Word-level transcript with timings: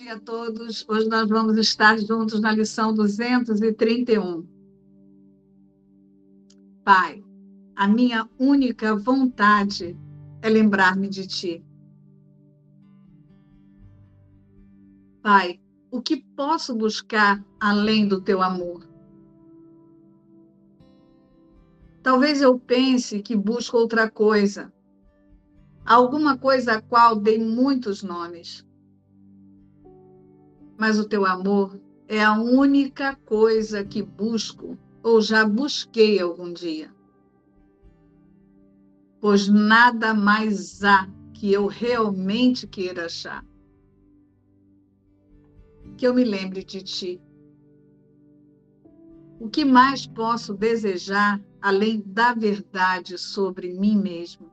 dia 0.00 0.14
a 0.14 0.18
todos. 0.18 0.88
Hoje 0.88 1.08
nós 1.10 1.28
vamos 1.28 1.58
estar 1.58 1.98
juntos 1.98 2.40
na 2.40 2.52
lição 2.52 2.94
231. 2.94 4.46
Pai, 6.82 7.22
a 7.76 7.86
minha 7.86 8.26
única 8.38 8.96
vontade 8.96 9.94
é 10.40 10.48
lembrar-me 10.48 11.06
de 11.06 11.26
Ti. 11.26 11.64
Pai, 15.22 15.60
o 15.90 16.00
que 16.00 16.16
posso 16.34 16.74
buscar 16.74 17.44
além 17.60 18.08
do 18.08 18.22
Teu 18.22 18.40
amor? 18.40 18.88
Talvez 22.02 22.40
eu 22.40 22.58
pense 22.58 23.20
que 23.20 23.36
busco 23.36 23.76
outra 23.76 24.10
coisa, 24.10 24.72
alguma 25.84 26.38
coisa 26.38 26.76
a 26.76 26.80
qual 26.80 27.16
dei 27.16 27.38
muitos 27.38 28.02
nomes 28.02 28.64
mas 30.80 30.98
o 30.98 31.06
teu 31.06 31.26
amor 31.26 31.78
é 32.08 32.24
a 32.24 32.32
única 32.32 33.14
coisa 33.14 33.84
que 33.84 34.02
busco 34.02 34.78
ou 35.02 35.20
já 35.20 35.46
busquei 35.46 36.18
algum 36.18 36.50
dia. 36.50 36.90
Pois 39.20 39.46
nada 39.46 40.14
mais 40.14 40.82
há 40.82 41.06
que 41.34 41.52
eu 41.52 41.66
realmente 41.66 42.66
queira 42.66 43.04
achar. 43.04 43.44
Que 45.98 46.06
eu 46.06 46.14
me 46.14 46.24
lembre 46.24 46.64
de 46.64 46.82
ti. 46.82 47.22
O 49.38 49.50
que 49.50 49.66
mais 49.66 50.06
posso 50.06 50.54
desejar 50.54 51.38
além 51.60 52.00
da 52.06 52.32
verdade 52.32 53.18
sobre 53.18 53.74
mim 53.74 53.98
mesmo? 53.98 54.50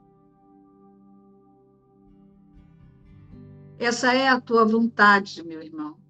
Essa 3.80 4.14
é 4.14 4.28
a 4.28 4.42
tua 4.42 4.66
vontade, 4.66 5.42
meu 5.42 5.62
irmão 5.62 6.06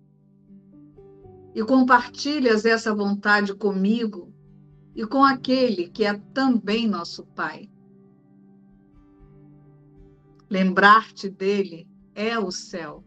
e 1.58 1.64
compartilhas 1.64 2.66
essa 2.66 2.94
vontade 2.94 3.52
comigo 3.56 4.32
e 4.96 5.04
com 5.08 5.24
aquele 5.24 5.90
que 5.90 6.06
é 6.06 6.14
também 6.32 6.88
nosso 6.88 7.26
Pai. 7.26 7.68
Lembrar-te 10.48 11.28
dele 11.28 11.88
é 12.14 12.38
o 12.38 12.52
céu. 12.52 13.04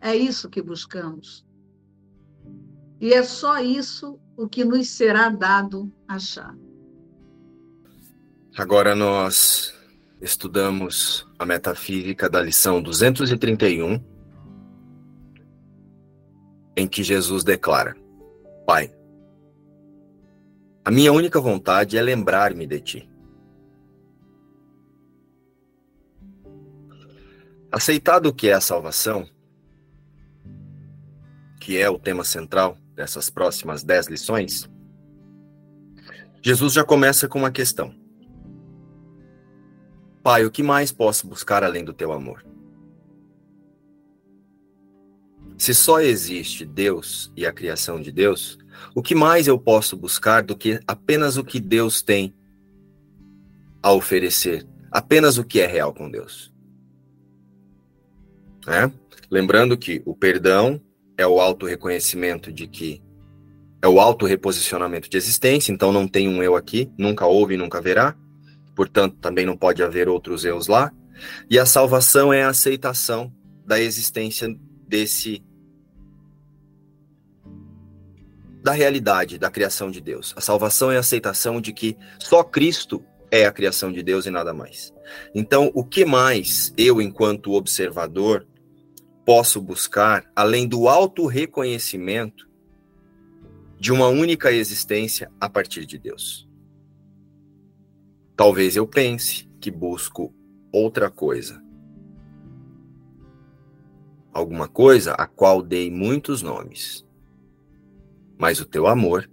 É 0.00 0.16
isso 0.16 0.48
que 0.48 0.62
buscamos. 0.62 1.46
E 2.98 3.12
é 3.12 3.22
só 3.24 3.58
isso 3.58 4.18
o 4.34 4.48
que 4.48 4.64
nos 4.64 4.88
será 4.88 5.28
dado 5.28 5.92
achar. 6.08 6.56
Agora 8.56 8.96
nós 8.96 9.74
estudamos 10.18 11.28
a 11.38 11.44
metafísica 11.44 12.26
da 12.26 12.40
lição 12.40 12.82
231 12.82 14.02
em 16.80 16.88
que 16.88 17.02
Jesus 17.02 17.44
declara: 17.44 17.94
Pai, 18.66 18.92
a 20.84 20.90
minha 20.90 21.12
única 21.12 21.40
vontade 21.40 21.96
é 21.96 22.02
lembrar-me 22.02 22.66
de 22.66 22.80
ti. 22.80 23.10
Aceitado 27.70 28.26
o 28.26 28.34
que 28.34 28.48
é 28.48 28.54
a 28.54 28.60
salvação, 28.60 29.28
que 31.60 31.78
é 31.78 31.88
o 31.88 31.98
tema 31.98 32.24
central 32.24 32.76
dessas 32.96 33.30
próximas 33.30 33.84
dez 33.84 34.08
lições, 34.08 34.68
Jesus 36.42 36.72
já 36.72 36.82
começa 36.82 37.28
com 37.28 37.38
uma 37.38 37.50
questão. 37.52 37.94
Pai, 40.22 40.44
o 40.44 40.50
que 40.50 40.62
mais 40.62 40.90
posso 40.90 41.26
buscar 41.26 41.62
além 41.62 41.84
do 41.84 41.92
teu 41.92 42.12
amor? 42.12 42.44
Se 45.60 45.74
só 45.74 46.00
existe 46.00 46.64
Deus 46.64 47.30
e 47.36 47.44
a 47.44 47.52
criação 47.52 48.00
de 48.00 48.10
Deus, 48.10 48.58
o 48.94 49.02
que 49.02 49.14
mais 49.14 49.46
eu 49.46 49.58
posso 49.58 49.94
buscar 49.94 50.42
do 50.42 50.56
que 50.56 50.80
apenas 50.86 51.36
o 51.36 51.44
que 51.44 51.60
Deus 51.60 52.00
tem 52.00 52.34
a 53.82 53.92
oferecer? 53.92 54.66
Apenas 54.90 55.36
o 55.36 55.44
que 55.44 55.60
é 55.60 55.66
real 55.66 55.92
com 55.92 56.10
Deus. 56.10 56.50
É? 58.66 58.90
Lembrando 59.30 59.76
que 59.76 60.00
o 60.06 60.16
perdão 60.16 60.80
é 61.14 61.26
o 61.26 61.38
auto-reconhecimento 61.38 62.50
de 62.50 62.66
que 62.66 63.02
é 63.82 63.86
o 63.86 64.00
auto-reposicionamento 64.00 65.10
de 65.10 65.18
existência, 65.18 65.70
então 65.70 65.92
não 65.92 66.08
tem 66.08 66.26
um 66.26 66.42
eu 66.42 66.56
aqui, 66.56 66.90
nunca 66.96 67.26
houve 67.26 67.52
e 67.52 67.58
nunca 67.58 67.76
haverá, 67.76 68.16
portanto 68.74 69.18
também 69.20 69.44
não 69.44 69.58
pode 69.58 69.82
haver 69.82 70.08
outros 70.08 70.42
eus 70.42 70.68
lá. 70.68 70.90
E 71.50 71.58
a 71.58 71.66
salvação 71.66 72.32
é 72.32 72.44
a 72.44 72.48
aceitação 72.48 73.30
da 73.66 73.78
existência 73.78 74.48
desse 74.88 75.44
da 78.62 78.72
realidade 78.72 79.38
da 79.38 79.50
criação 79.50 79.90
de 79.90 80.00
Deus. 80.00 80.34
A 80.36 80.40
salvação 80.40 80.90
é 80.90 80.96
a 80.96 81.00
aceitação 81.00 81.60
de 81.60 81.72
que 81.72 81.96
só 82.18 82.42
Cristo 82.42 83.02
é 83.30 83.46
a 83.46 83.52
criação 83.52 83.92
de 83.92 84.02
Deus 84.02 84.26
e 84.26 84.30
nada 84.30 84.52
mais. 84.52 84.92
Então, 85.34 85.70
o 85.74 85.84
que 85.84 86.04
mais 86.04 86.72
eu, 86.76 87.00
enquanto 87.00 87.52
observador, 87.52 88.46
posso 89.24 89.60
buscar 89.60 90.30
além 90.34 90.66
do 90.66 90.88
auto-reconhecimento 90.88 92.48
de 93.78 93.92
uma 93.92 94.08
única 94.08 94.52
existência 94.52 95.30
a 95.40 95.48
partir 95.48 95.86
de 95.86 95.96
Deus? 95.96 96.48
Talvez 98.36 98.76
eu 98.76 98.86
pense 98.86 99.48
que 99.60 99.70
busco 99.70 100.34
outra 100.72 101.10
coisa. 101.10 101.62
Alguma 104.32 104.68
coisa 104.68 105.12
a 105.12 105.26
qual 105.26 105.62
dei 105.62 105.90
muitos 105.90 106.42
nomes 106.42 107.06
mas 108.40 108.58
o 108.58 108.64
teu 108.64 108.86
amor 108.86 109.30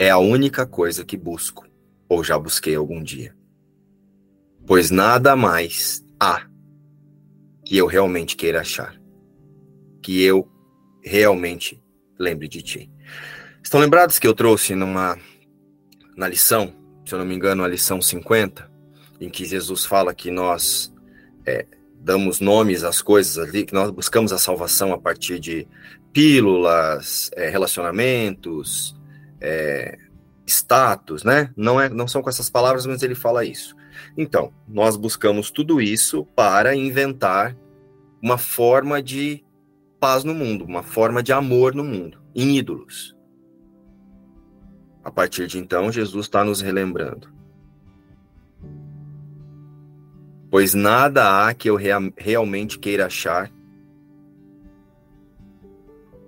é 0.00 0.10
a 0.10 0.18
única 0.18 0.66
coisa 0.66 1.04
que 1.04 1.16
busco, 1.16 1.64
ou 2.08 2.24
já 2.24 2.36
busquei 2.36 2.74
algum 2.74 3.00
dia. 3.00 3.32
Pois 4.66 4.90
nada 4.90 5.36
mais 5.36 6.04
há 6.18 6.44
que 7.64 7.76
eu 7.76 7.86
realmente 7.86 8.34
queira 8.34 8.60
achar, 8.60 9.00
que 10.02 10.20
eu 10.20 10.50
realmente 11.00 11.80
lembre 12.18 12.48
de 12.48 12.60
ti. 12.60 12.90
Estão 13.62 13.78
lembrados 13.78 14.18
que 14.18 14.26
eu 14.26 14.34
trouxe 14.34 14.74
numa 14.74 15.16
na 16.16 16.26
lição, 16.26 16.74
se 17.06 17.14
eu 17.14 17.20
não 17.20 17.26
me 17.26 17.36
engano, 17.36 17.62
a 17.62 17.68
lição 17.68 18.02
50, 18.02 18.68
em 19.20 19.30
que 19.30 19.44
Jesus 19.44 19.84
fala 19.84 20.12
que 20.12 20.32
nós 20.32 20.92
é, 21.46 21.64
damos 22.00 22.40
nomes 22.40 22.82
às 22.82 23.00
coisas 23.00 23.38
ali, 23.38 23.64
que 23.64 23.72
nós 23.72 23.92
buscamos 23.92 24.32
a 24.32 24.38
salvação 24.38 24.92
a 24.92 24.98
partir 24.98 25.38
de 25.38 25.64
pílulas, 26.12 27.30
é, 27.34 27.48
relacionamentos, 27.48 28.96
é, 29.40 29.98
status, 30.46 31.24
né? 31.24 31.50
Não, 31.56 31.80
é, 31.80 31.88
não 31.88 32.08
são 32.08 32.22
com 32.22 32.30
essas 32.30 32.50
palavras, 32.50 32.86
mas 32.86 33.02
ele 33.02 33.14
fala 33.14 33.44
isso. 33.44 33.76
Então, 34.16 34.52
nós 34.66 34.96
buscamos 34.96 35.50
tudo 35.50 35.80
isso 35.80 36.24
para 36.34 36.74
inventar 36.74 37.56
uma 38.22 38.38
forma 38.38 39.02
de 39.02 39.44
paz 40.00 40.24
no 40.24 40.34
mundo, 40.34 40.64
uma 40.64 40.82
forma 40.82 41.22
de 41.22 41.32
amor 41.32 41.74
no 41.74 41.84
mundo, 41.84 42.20
em 42.34 42.56
ídolos. 42.56 43.16
A 45.04 45.10
partir 45.10 45.46
de 45.46 45.58
então, 45.58 45.90
Jesus 45.90 46.26
está 46.26 46.44
nos 46.44 46.60
relembrando. 46.60 47.32
Pois 50.50 50.74
nada 50.74 51.46
há 51.46 51.54
que 51.54 51.68
eu 51.68 51.76
rea 51.76 51.98
realmente 52.16 52.78
queira 52.78 53.06
achar 53.06 53.50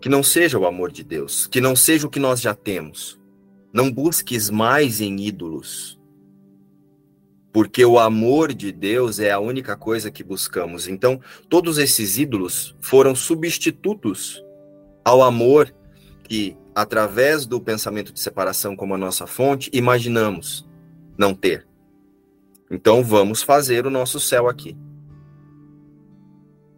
que 0.00 0.08
não 0.08 0.22
seja 0.22 0.58
o 0.58 0.66
amor 0.66 0.90
de 0.90 1.04
Deus, 1.04 1.46
que 1.46 1.60
não 1.60 1.76
seja 1.76 2.06
o 2.06 2.10
que 2.10 2.18
nós 2.18 2.40
já 2.40 2.54
temos. 2.54 3.20
Não 3.72 3.90
busques 3.90 4.50
mais 4.50 5.00
em 5.00 5.20
ídolos, 5.20 6.00
porque 7.52 7.84
o 7.84 7.98
amor 7.98 8.52
de 8.52 8.72
Deus 8.72 9.18
é 9.18 9.30
a 9.30 9.38
única 9.38 9.76
coisa 9.76 10.10
que 10.10 10.24
buscamos. 10.24 10.88
Então, 10.88 11.20
todos 11.48 11.78
esses 11.78 12.16
ídolos 12.16 12.76
foram 12.80 13.14
substitutos 13.14 14.42
ao 15.04 15.22
amor 15.22 15.74
que, 16.24 16.56
através 16.74 17.46
do 17.46 17.60
pensamento 17.60 18.12
de 18.12 18.20
separação 18.20 18.76
como 18.76 18.94
a 18.94 18.98
nossa 18.98 19.26
fonte, 19.26 19.70
imaginamos 19.72 20.68
não 21.18 21.34
ter. 21.34 21.66
Então, 22.70 23.02
vamos 23.02 23.42
fazer 23.42 23.86
o 23.86 23.90
nosso 23.90 24.20
céu 24.20 24.48
aqui. 24.48 24.76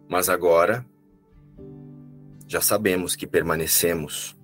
Mas 0.09 0.27
agora 0.27 0.85
já 2.53 2.61
sabemos 2.61 3.15
que 3.15 3.25
permanecemos 3.25 4.37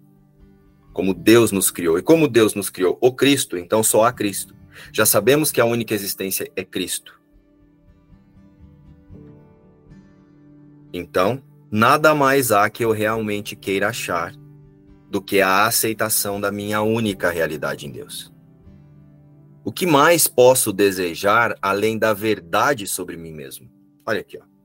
como 0.93 1.13
Deus 1.13 1.51
nos 1.51 1.69
criou. 1.69 1.99
E 1.99 2.01
como 2.01 2.27
Deus 2.27 2.55
nos 2.55 2.67
criou 2.67 2.97
o 2.99 3.13
Cristo, 3.13 3.55
então 3.55 3.83
só 3.83 4.03
há 4.03 4.11
Cristo. 4.11 4.55
Já 4.91 5.05
sabemos 5.05 5.51
que 5.51 5.61
a 5.61 5.65
única 5.65 5.93
existência 5.93 6.51
é 6.55 6.63
Cristo. 6.65 7.21
Então, 10.91 11.43
nada 11.69 12.15
mais 12.15 12.51
há 12.51 12.67
que 12.67 12.83
eu 12.83 12.91
realmente 12.91 13.55
queira 13.55 13.89
achar 13.89 14.33
do 15.07 15.21
que 15.21 15.39
a 15.39 15.67
aceitação 15.67 16.41
da 16.41 16.51
minha 16.51 16.81
única 16.81 17.29
realidade 17.29 17.85
em 17.85 17.91
Deus. 17.91 18.33
O 19.63 19.71
que 19.71 19.85
mais 19.85 20.27
posso 20.27 20.73
desejar 20.73 21.55
além 21.61 21.95
da 21.95 22.11
verdade 22.11 22.87
sobre 22.87 23.15
mim 23.15 23.33
mesmo? 23.33 23.69
Olha 24.03 24.21
aqui, 24.21 24.39
ó. 24.41 24.58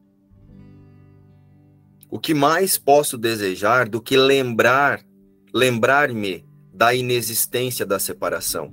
O 2.14 2.20
que 2.20 2.32
mais 2.32 2.78
posso 2.78 3.18
desejar 3.18 3.88
do 3.88 4.00
que 4.00 4.16
lembrar, 4.16 5.04
lembrar-me 5.52 6.46
da 6.72 6.94
inexistência 6.94 7.84
da 7.84 7.98
separação? 7.98 8.72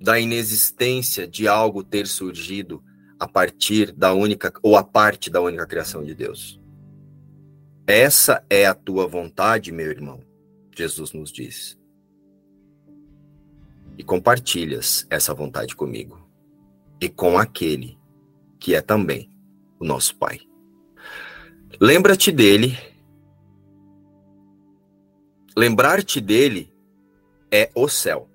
Da 0.00 0.18
inexistência 0.18 1.28
de 1.28 1.46
algo 1.46 1.84
ter 1.84 2.06
surgido 2.06 2.82
a 3.20 3.28
partir 3.28 3.92
da 3.92 4.14
única 4.14 4.50
ou 4.62 4.78
a 4.78 4.82
parte 4.82 5.28
da 5.28 5.42
única 5.42 5.66
criação 5.66 6.02
de 6.02 6.14
Deus. 6.14 6.58
Essa 7.86 8.42
é 8.48 8.64
a 8.64 8.72
tua 8.72 9.06
vontade, 9.06 9.70
meu 9.72 9.90
irmão, 9.90 10.24
Jesus 10.74 11.12
nos 11.12 11.30
diz. 11.30 11.78
E 13.98 14.02
compartilhas 14.02 15.06
essa 15.10 15.34
vontade 15.34 15.76
comigo 15.76 16.26
e 16.98 17.10
com 17.10 17.36
aquele 17.36 17.98
que 18.58 18.74
é 18.74 18.80
também 18.80 19.30
o 19.78 19.84
nosso 19.84 20.16
Pai. 20.16 20.40
Lembra-te 21.82 22.30
dele. 22.30 22.78
Lembrar-te 25.56 26.20
dele 26.20 26.72
é 27.50 27.72
o 27.74 27.88
céu. 27.88 28.30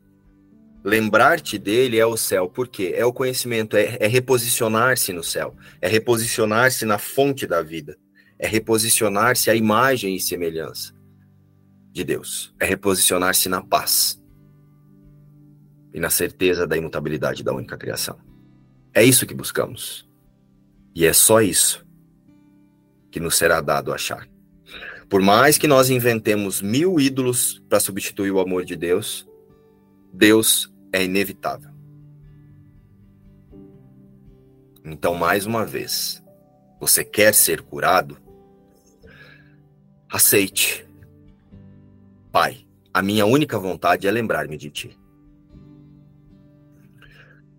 Lembrar-te 0.83 1.57
dele 1.57 1.97
é 1.97 2.05
o 2.05 2.17
céu, 2.17 2.49
porque 2.49 2.93
é 2.93 3.05
o 3.05 3.13
conhecimento, 3.13 3.77
é, 3.77 3.95
é 4.01 4.07
reposicionar-se 4.07 5.13
no 5.13 5.23
céu, 5.23 5.55
é 5.79 5.87
reposicionar-se 5.87 6.83
na 6.83 6.97
fonte 6.97 7.47
da 7.47 7.61
vida, 7.61 7.97
é 8.37 8.45
reposicionar-se 8.45 9.49
à 9.49 9.55
imagem 9.55 10.13
e 10.13 10.19
semelhança 10.19 10.93
de 11.93 12.03
Deus, 12.03 12.53
é 12.59 12.65
reposicionar-se 12.65 13.47
na 13.47 13.61
paz 13.61 14.21
e 15.93 16.01
na 16.01 16.09
certeza 16.09 16.67
da 16.67 16.75
imutabilidade 16.75 17.45
da 17.45 17.53
única 17.53 17.77
criação. 17.77 18.19
É 18.93 19.05
isso 19.05 19.25
que 19.25 19.33
buscamos. 19.33 20.05
E 20.93 21.05
é 21.05 21.13
só 21.13 21.39
isso 21.39 21.86
que 23.17 23.23
nos 23.23 23.35
será 23.35 23.61
dado 23.61 23.91
achar. 23.91 24.29
Por 25.09 25.23
mais 25.23 25.57
que 25.57 25.67
nós 25.67 25.89
inventemos 25.89 26.61
mil 26.61 26.99
ídolos 26.99 27.59
para 27.67 27.79
substituir 27.79 28.29
o 28.29 28.39
amor 28.39 28.63
de 28.63 28.75
Deus, 28.75 29.27
Deus 30.13 30.71
é 30.93 31.03
inevitável. 31.03 31.71
Então, 34.85 35.15
mais 35.15 35.47
uma 35.47 35.65
vez, 35.65 36.23
você 36.79 37.03
quer 37.03 37.33
ser 37.33 37.63
curado? 37.63 38.19
Aceite. 40.07 40.87
Pai, 42.31 42.67
a 42.93 43.01
minha 43.01 43.25
única 43.25 43.57
vontade 43.57 44.07
é 44.07 44.11
lembrar-me 44.11 44.57
de 44.57 44.69
ti. 44.69 44.99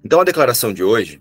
Então, 0.04 0.20
a 0.20 0.24
declaração 0.24 0.72
de 0.72 0.84
hoje 0.84 1.20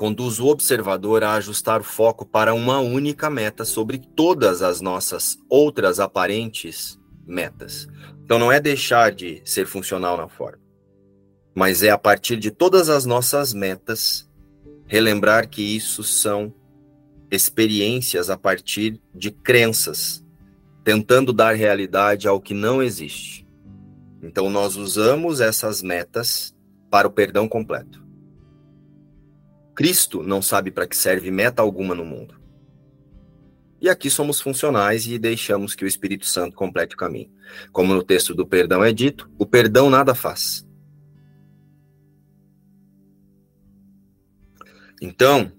conduz 0.00 0.40
o 0.40 0.46
observador 0.46 1.22
a 1.22 1.34
ajustar 1.34 1.80
o 1.82 1.84
foco 1.84 2.24
para 2.24 2.54
uma 2.54 2.80
única 2.80 3.28
meta 3.28 3.64
sobre 3.66 3.98
todas 3.98 4.62
as 4.62 4.80
nossas 4.80 5.36
outras 5.48 6.00
aparentes 6.00 6.98
metas. 7.26 7.86
Então, 8.24 8.38
não 8.38 8.50
é 8.50 8.58
deixar 8.58 9.12
de 9.12 9.42
ser 9.44 9.66
funcional 9.66 10.16
na 10.16 10.26
forma 10.26 10.70
mas 11.54 11.82
é 11.82 11.90
a 11.90 11.98
partir 11.98 12.36
de 12.36 12.50
todas 12.50 12.88
as 12.88 13.04
nossas 13.04 13.52
metas 13.52 14.28
relembrar 14.86 15.48
que 15.48 15.62
isso 15.62 16.02
são 16.02 16.54
experiências 17.30 18.28
a 18.28 18.36
partir 18.36 19.00
de 19.14 19.30
crenças, 19.30 20.24
tentando 20.82 21.32
dar 21.32 21.54
realidade 21.54 22.26
ao 22.26 22.40
que 22.40 22.54
não 22.54 22.82
existe. 22.82 23.46
Então 24.22 24.50
nós 24.50 24.76
usamos 24.76 25.40
essas 25.40 25.82
metas 25.82 26.54
para 26.90 27.06
o 27.06 27.10
perdão 27.10 27.48
completo. 27.48 27.99
Cristo 29.80 30.22
não 30.22 30.42
sabe 30.42 30.70
para 30.70 30.86
que 30.86 30.94
serve 30.94 31.30
meta 31.30 31.62
alguma 31.62 31.94
no 31.94 32.04
mundo. 32.04 32.38
E 33.80 33.88
aqui 33.88 34.10
somos 34.10 34.38
funcionais 34.38 35.06
e 35.06 35.18
deixamos 35.18 35.74
que 35.74 35.82
o 35.82 35.88
Espírito 35.88 36.26
Santo 36.26 36.54
complete 36.54 36.94
o 36.94 36.98
caminho. 36.98 37.32
Como 37.72 37.94
no 37.94 38.02
texto 38.02 38.34
do 38.34 38.46
perdão 38.46 38.84
é 38.84 38.92
dito, 38.92 39.30
o 39.38 39.46
perdão 39.46 39.88
nada 39.88 40.14
faz. 40.14 40.68
Então, 45.00 45.50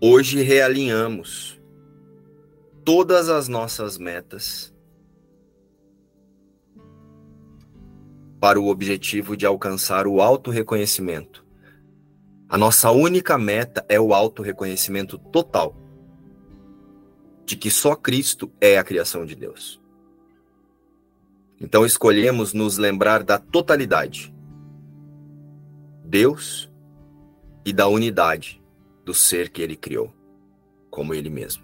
hoje 0.00 0.42
realinhamos 0.42 1.60
todas 2.84 3.28
as 3.28 3.48
nossas 3.48 3.98
metas 3.98 4.72
para 8.38 8.60
o 8.60 8.68
objetivo 8.68 9.36
de 9.36 9.44
alcançar 9.44 10.06
o 10.06 10.20
auto-reconhecimento. 10.20 11.39
A 12.50 12.58
nossa 12.58 12.90
única 12.90 13.38
meta 13.38 13.86
é 13.88 14.00
o 14.00 14.12
auto-reconhecimento 14.12 15.16
total 15.16 15.76
de 17.46 17.56
que 17.56 17.70
só 17.70 17.94
Cristo 17.94 18.50
é 18.60 18.76
a 18.76 18.82
criação 18.82 19.24
de 19.24 19.36
Deus. 19.36 19.80
Então 21.60 21.86
escolhemos 21.86 22.52
nos 22.52 22.76
lembrar 22.76 23.22
da 23.22 23.38
totalidade. 23.38 24.34
Deus 26.04 26.68
e 27.64 27.72
da 27.72 27.86
unidade 27.86 28.60
do 29.04 29.14
ser 29.14 29.50
que 29.50 29.62
ele 29.62 29.76
criou, 29.76 30.12
como 30.90 31.14
ele 31.14 31.30
mesmo. 31.30 31.62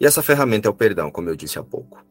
E 0.00 0.06
essa 0.06 0.20
ferramenta 0.20 0.66
é 0.66 0.70
o 0.70 0.74
perdão, 0.74 1.12
como 1.12 1.28
eu 1.28 1.36
disse 1.36 1.60
há 1.60 1.62
pouco. 1.62 2.04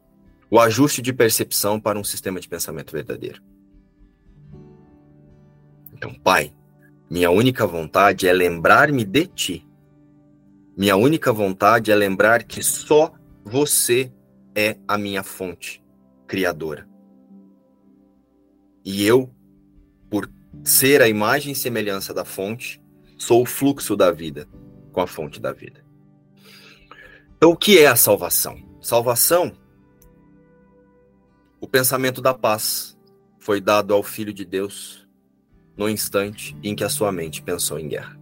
O 0.50 0.58
ajuste 0.58 1.02
de 1.02 1.12
percepção 1.12 1.78
para 1.78 1.98
um 1.98 2.04
sistema 2.04 2.40
de 2.40 2.48
pensamento 2.48 2.90
verdadeiro. 2.90 3.42
Então, 5.92 6.14
Pai, 6.14 6.54
minha 7.10 7.30
única 7.30 7.66
vontade 7.66 8.28
é 8.28 8.32
lembrar-me 8.32 9.02
de 9.02 9.26
Ti. 9.26 9.66
Minha 10.76 10.96
única 10.96 11.32
vontade 11.32 11.90
é 11.90 11.94
lembrar 11.94 12.44
que 12.44 12.62
só 12.62 13.12
você 13.42 14.12
é 14.54 14.76
a 14.86 14.98
minha 14.98 15.22
fonte 15.22 15.82
criadora. 16.26 16.86
E 18.84 19.04
eu, 19.04 19.34
por 20.10 20.30
ser 20.62 21.00
a 21.00 21.08
imagem 21.08 21.52
e 21.52 21.56
semelhança 21.56 22.12
da 22.12 22.24
fonte, 22.24 22.80
sou 23.16 23.42
o 23.42 23.46
fluxo 23.46 23.96
da 23.96 24.12
vida 24.12 24.46
com 24.92 25.00
a 25.00 25.06
fonte 25.06 25.40
da 25.40 25.52
vida. 25.52 25.82
Então, 27.36 27.50
o 27.52 27.56
que 27.56 27.78
é 27.78 27.86
a 27.86 27.96
salvação? 27.96 28.62
Salvação, 28.82 29.56
o 31.60 31.66
pensamento 31.66 32.20
da 32.20 32.34
paz 32.34 32.98
foi 33.38 33.60
dado 33.60 33.94
ao 33.94 34.02
Filho 34.02 34.32
de 34.32 34.44
Deus 34.44 35.07
no 35.78 35.88
instante 35.88 36.56
em 36.62 36.74
que 36.74 36.82
a 36.82 36.88
sua 36.88 37.12
mente 37.12 37.40
pensou 37.40 37.78
em 37.78 37.88
guerra. 37.88 38.18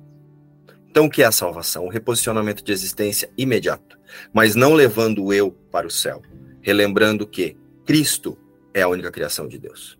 Então, 0.91 1.07
o 1.07 1.11
que 1.11 1.23
é 1.23 1.27
a 1.27 1.33
salvação? 1.33 1.87
O 1.87 1.91
reposicionamento 1.91 2.63
de 2.63 2.71
existência 2.71 3.31
imediato, 3.37 3.99
mas 4.33 4.55
não 4.55 4.75
levando 4.75 5.25
o 5.25 5.33
eu 5.33 5.51
para 5.51 5.87
o 5.87 5.91
céu, 5.91 6.23
relembrando 6.61 7.27
que 7.27 7.57
Cristo 7.85 8.39
é 8.73 8.83
a 8.83 8.89
única 8.89 9.11
criação 9.11 9.49
de 9.49 9.59
Deus. 9.59 9.99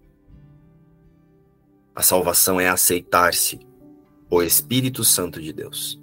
A 1.95 2.03
salvação 2.03 2.61
é 2.61 2.69
aceitar-se 2.69 3.59
o 4.29 4.43
Espírito 4.43 5.03
Santo 5.03 5.41
de 5.41 5.53
Deus 5.53 6.01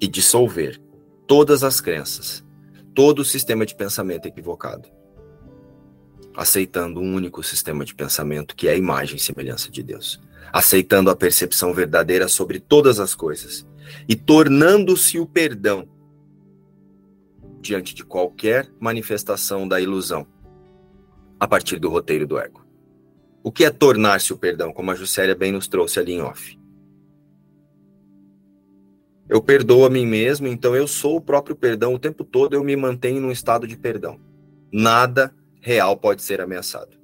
e 0.00 0.06
dissolver 0.06 0.80
todas 1.26 1.62
as 1.62 1.80
crenças, 1.80 2.44
todo 2.94 3.20
o 3.20 3.24
sistema 3.24 3.64
de 3.64 3.74
pensamento 3.74 4.26
equivocado, 4.26 4.88
aceitando 6.34 7.00
um 7.00 7.14
único 7.14 7.42
sistema 7.42 7.84
de 7.84 7.94
pensamento 7.94 8.54
que 8.54 8.68
é 8.68 8.72
a 8.72 8.76
imagem 8.76 9.16
e 9.16 9.20
semelhança 9.20 9.70
de 9.70 9.82
Deus, 9.82 10.20
aceitando 10.52 11.10
a 11.10 11.16
percepção 11.16 11.72
verdadeira 11.72 12.28
sobre 12.28 12.58
todas 12.58 13.00
as 13.00 13.14
coisas 13.14 13.66
e 14.08 14.14
tornando-se 14.14 15.18
o 15.18 15.26
perdão 15.26 15.88
diante 17.60 17.94
de 17.94 18.04
qualquer 18.04 18.68
manifestação 18.78 19.66
da 19.66 19.80
ilusão 19.80 20.26
a 21.38 21.46
partir 21.46 21.78
do 21.78 21.88
roteiro 21.88 22.26
do 22.26 22.38
ego. 22.38 22.66
O 23.42 23.52
que 23.52 23.64
é 23.64 23.70
tornar-se 23.70 24.32
o 24.32 24.38
perdão, 24.38 24.72
como 24.72 24.90
a 24.90 24.94
Juscelia 24.94 25.34
bem 25.34 25.52
nos 25.52 25.68
trouxe 25.68 25.98
ali 25.98 26.12
em 26.12 26.20
off? 26.20 26.58
Eu 29.28 29.42
perdoo 29.42 29.84
a 29.84 29.90
mim 29.90 30.06
mesmo, 30.06 30.46
então 30.46 30.74
eu 30.74 30.88
sou 30.88 31.16
o 31.16 31.20
próprio 31.20 31.54
perdão 31.54 31.94
o 31.94 31.98
tempo 31.98 32.24
todo, 32.24 32.54
eu 32.54 32.64
me 32.64 32.74
mantenho 32.74 33.20
num 33.20 33.30
estado 33.30 33.66
de 33.66 33.76
perdão. 33.76 34.18
Nada 34.72 35.34
real 35.60 35.96
pode 35.96 36.22
ser 36.22 36.40
ameaçado. 36.40 36.96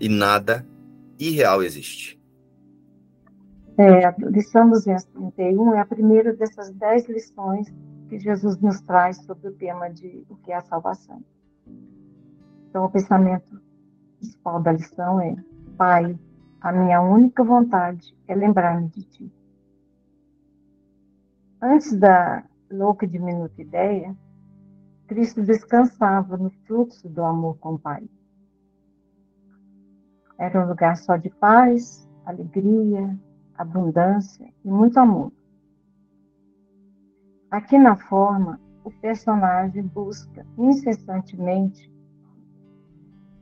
E 0.00 0.08
nada 0.08 0.66
irreal 1.18 1.62
existe. 1.62 2.21
É, 3.78 4.04
a 4.04 4.14
lição 4.18 4.68
231 4.68 5.74
é 5.74 5.80
a 5.80 5.86
primeira 5.86 6.34
dessas 6.34 6.70
dez 6.72 7.08
lições 7.08 7.72
que 8.08 8.18
Jesus 8.18 8.60
nos 8.60 8.80
traz 8.82 9.16
sobre 9.24 9.48
o 9.48 9.54
tema 9.54 9.88
de 9.88 10.26
o 10.28 10.36
que 10.36 10.52
é 10.52 10.56
a 10.56 10.62
salvação. 10.62 11.22
Então, 12.68 12.84
o 12.84 12.90
pensamento 12.90 13.60
principal 14.18 14.60
da 14.62 14.72
lição 14.72 15.20
é 15.20 15.36
Pai, 15.76 16.18
a 16.60 16.70
minha 16.70 17.00
única 17.00 17.42
vontade 17.42 18.14
é 18.28 18.34
lembrar-me 18.34 18.88
de 18.88 19.02
Ti. 19.04 19.32
Antes 21.60 21.98
da 21.98 22.44
louca 22.70 23.06
e 23.06 23.08
diminuta 23.08 23.60
ideia, 23.60 24.14
Cristo 25.06 25.42
descansava 25.42 26.36
no 26.36 26.50
fluxo 26.66 27.08
do 27.08 27.22
amor 27.22 27.56
com 27.58 27.74
o 27.74 27.78
Pai. 27.78 28.08
Era 30.38 30.64
um 30.64 30.68
lugar 30.68 30.96
só 30.96 31.16
de 31.16 31.30
paz, 31.30 32.08
alegria, 32.26 33.18
abundância 33.56 34.52
e 34.64 34.70
muito 34.70 34.98
amor. 34.98 35.32
aqui 37.50 37.78
na 37.78 37.96
forma, 37.96 38.60
o 38.84 38.90
personagem 38.90 39.82
busca 39.82 40.46
incessantemente 40.56 41.92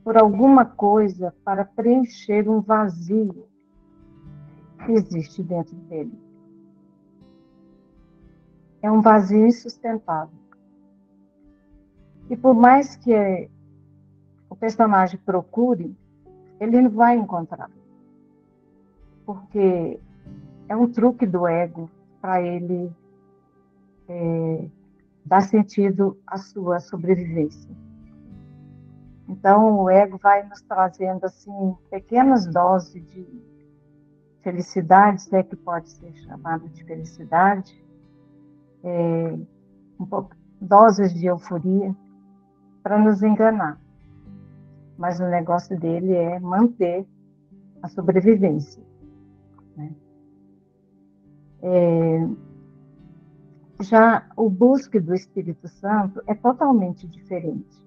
por 0.03 0.17
alguma 0.17 0.65
coisa 0.65 1.33
para 1.43 1.63
preencher 1.63 2.49
um 2.49 2.59
vazio 2.61 3.47
que 4.85 4.91
existe 4.91 5.43
dentro 5.43 5.75
dele. 5.75 6.17
É 8.81 8.91
um 8.91 9.01
vazio 9.01 9.45
insustentável. 9.45 10.37
E 12.29 12.35
por 12.35 12.55
mais 12.55 12.95
que 12.95 13.49
o 14.49 14.55
personagem 14.55 15.19
procure, 15.23 15.95
ele 16.59 16.81
não 16.81 16.89
vai 16.89 17.15
encontrar. 17.15 17.69
Porque 19.25 19.99
é 20.67 20.75
um 20.75 20.91
truque 20.91 21.25
do 21.25 21.47
ego 21.47 21.89
para 22.21 22.41
ele 22.41 22.91
é, 24.07 24.65
dar 25.25 25.41
sentido 25.41 26.17
à 26.25 26.37
sua 26.37 26.79
sobrevivência. 26.79 27.69
Então, 29.27 29.79
o 29.79 29.89
ego 29.89 30.17
vai 30.17 30.43
nos 30.43 30.61
trazendo 30.61 31.25
assim 31.25 31.75
pequenas 31.89 32.45
doses 32.47 33.05
de 33.07 33.25
felicidade, 34.41 35.21
se 35.21 35.35
é 35.35 35.43
que 35.43 35.55
pode 35.55 35.89
ser 35.89 36.13
chamado 36.25 36.67
de 36.69 36.83
felicidade, 36.83 37.81
é, 38.83 39.37
um 39.99 40.05
pouco, 40.05 40.35
doses 40.59 41.13
de 41.13 41.27
euforia, 41.27 41.95
para 42.83 42.97
nos 42.97 43.21
enganar. 43.23 43.79
Mas 44.97 45.19
o 45.19 45.27
negócio 45.27 45.79
dele 45.79 46.13
é 46.13 46.39
manter 46.39 47.05
a 47.81 47.87
sobrevivência. 47.87 48.83
Né? 49.75 49.95
É, 51.61 52.27
já 53.81 54.29
o 54.35 54.49
busque 54.49 54.99
do 54.99 55.13
Espírito 55.13 55.67
Santo 55.67 56.21
é 56.27 56.35
totalmente 56.35 57.07
diferente. 57.07 57.81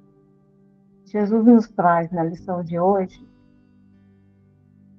Jesus 1.05 1.45
nos 1.45 1.69
traz 1.69 2.11
na 2.11 2.25
lição 2.25 2.63
de 2.63 2.79
hoje 2.79 3.25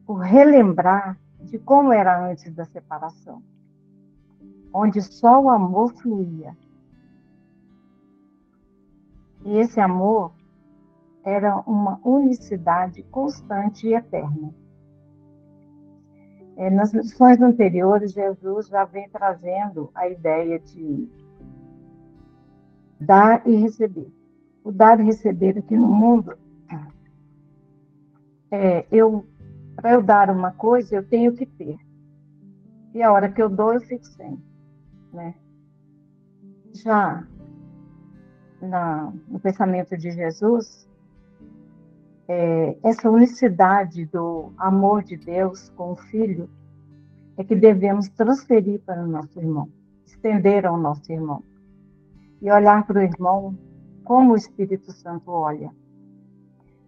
o 0.08 0.14
relembrar 0.14 1.20
de 1.42 1.60
como 1.60 1.92
era 1.92 2.30
antes 2.30 2.54
da 2.54 2.66
separação, 2.66 3.42
onde 4.74 5.02
só 5.02 5.42
o 5.42 5.50
amor 5.50 5.94
fluía. 5.94 6.56
E 9.44 9.58
esse 9.58 9.80
amor 9.80 10.32
era 11.24 11.58
uma 11.68 12.00
unicidade 12.04 13.04
constante 13.04 13.88
e 13.88 13.94
eterna. 13.94 14.54
É, 16.58 16.70
nas 16.70 16.94
lições 16.94 17.42
anteriores, 17.42 18.14
Jesus 18.14 18.68
já 18.68 18.86
vem 18.86 19.10
trazendo 19.10 19.92
a 19.94 20.08
ideia 20.08 20.60
de 20.60 21.10
dar 23.00 23.46
e 23.46 23.56
receber. 23.56 24.12
O 24.64 24.72
dar 24.72 25.00
e 25.00 25.04
receber 25.04 25.58
aqui 25.58 25.76
no 25.76 25.88
mundo, 25.88 26.38
é, 28.52 28.86
eu 28.92 29.26
para 29.76 29.92
eu 29.92 30.02
dar 30.02 30.30
uma 30.30 30.52
coisa, 30.52 30.96
eu 30.96 31.08
tenho 31.08 31.34
que 31.34 31.46
ter. 31.46 31.78
E 32.94 33.04
a 33.04 33.12
hora 33.12 33.30
que 33.30 33.42
eu 33.42 33.50
dou, 33.50 33.74
eu 33.74 33.82
fico 33.82 34.06
sem. 34.06 34.42
Né? 35.12 35.36
Já 36.74 37.28
na, 38.62 39.14
no 39.28 39.40
pensamento 39.40 39.98
de 39.98 40.12
Jesus, 40.12 40.85
é, 42.28 42.78
essa 42.84 43.10
unicidade 43.10 44.06
do 44.06 44.52
amor 44.58 45.04
de 45.04 45.16
Deus 45.16 45.70
com 45.70 45.92
o 45.92 45.96
Filho 45.96 46.50
é 47.38 47.44
que 47.44 47.56
devemos 47.56 48.10
transferir 48.10 48.82
para 48.82 49.04
o 49.04 49.08
nosso 49.08 49.40
irmão, 49.40 49.70
estender 50.06 50.66
ao 50.66 50.78
nosso 50.78 51.12
irmão. 51.12 51.44
E 52.42 52.52
olhar 52.52 52.86
para 52.86 53.00
o 53.00 53.04
irmão 53.04 53.58
como 54.04 54.34
o 54.34 54.36
Espírito 54.36 54.92
Santo 54.92 55.32
olha. 55.32 55.72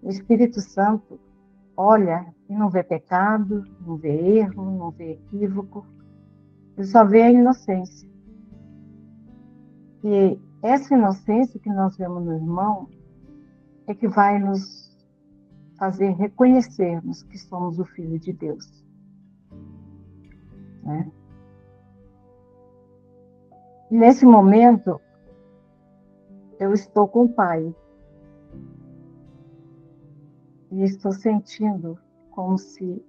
O 0.02 0.10
Espírito 0.10 0.62
Santo 0.62 1.20
olha 1.76 2.34
e 2.50 2.56
não 2.56 2.70
vê 2.70 2.84
pecado, 2.84 3.64
não 3.86 3.98
vê 3.98 4.40
erro, 4.40 4.78
não 4.78 4.92
vê 4.92 5.14
equívoco, 5.14 5.86
ele 6.78 6.88
só 6.88 7.04
vê 7.04 7.24
a 7.24 7.32
inocência. 7.32 8.10
E 10.04 10.40
essa 10.62 10.96
inocência 10.96 11.60
que 11.60 11.70
nós 11.70 11.98
vemos 11.98 12.24
no 12.24 12.34
irmão 12.34 12.88
é 13.88 13.94
que 13.94 14.08
vai 14.08 14.40
nos 14.40 14.88
fazer 15.78 16.12
reconhecermos 16.12 17.24
que 17.24 17.38
somos 17.38 17.80
o 17.80 17.86
Filho 17.86 18.20
de 18.20 18.34
Deus. 18.34 18.84
Né? 20.84 21.12
Nesse 23.90 24.26
momento, 24.26 25.00
eu 26.60 26.74
estou 26.74 27.08
com 27.08 27.26
o 27.26 27.30
Pai. 27.30 27.74
E 30.70 30.84
estou 30.84 31.14
sentindo 31.14 31.98
como 32.32 32.58
se 32.58 33.04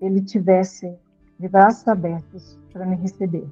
ele 0.00 0.22
tivesse 0.22 0.96
de 1.38 1.48
braços 1.48 1.86
abertos 1.86 2.58
para 2.72 2.86
me 2.86 2.96
receber. 2.96 3.46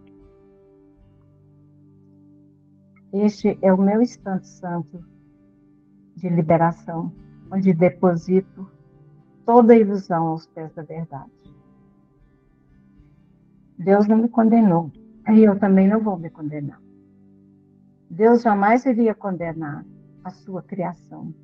Este 3.13 3.59
é 3.61 3.73
o 3.73 3.77
meu 3.77 4.01
instante 4.01 4.47
santo 4.47 5.05
de 6.17 6.29
liberação, 6.29 7.13
onde 7.51 7.73
deposito 7.73 8.71
toda 9.45 9.73
a 9.73 9.77
ilusão 9.77 10.29
aos 10.29 10.47
pés 10.47 10.73
da 10.75 10.83
verdade. 10.83 11.31
Deus 13.79 14.07
não 14.07 14.19
me 14.19 14.29
condenou, 14.29 14.91
e 15.29 15.43
eu 15.43 15.59
também 15.59 15.89
não 15.89 16.01
vou 16.01 16.19
me 16.19 16.31
condenar. 16.31 16.81
Deus 18.11 18.43
jamais 18.43 18.85
iria 18.85 19.15
condenar 19.15 19.85
a 20.25 20.31
sua 20.31 20.63
criação, 20.63 21.35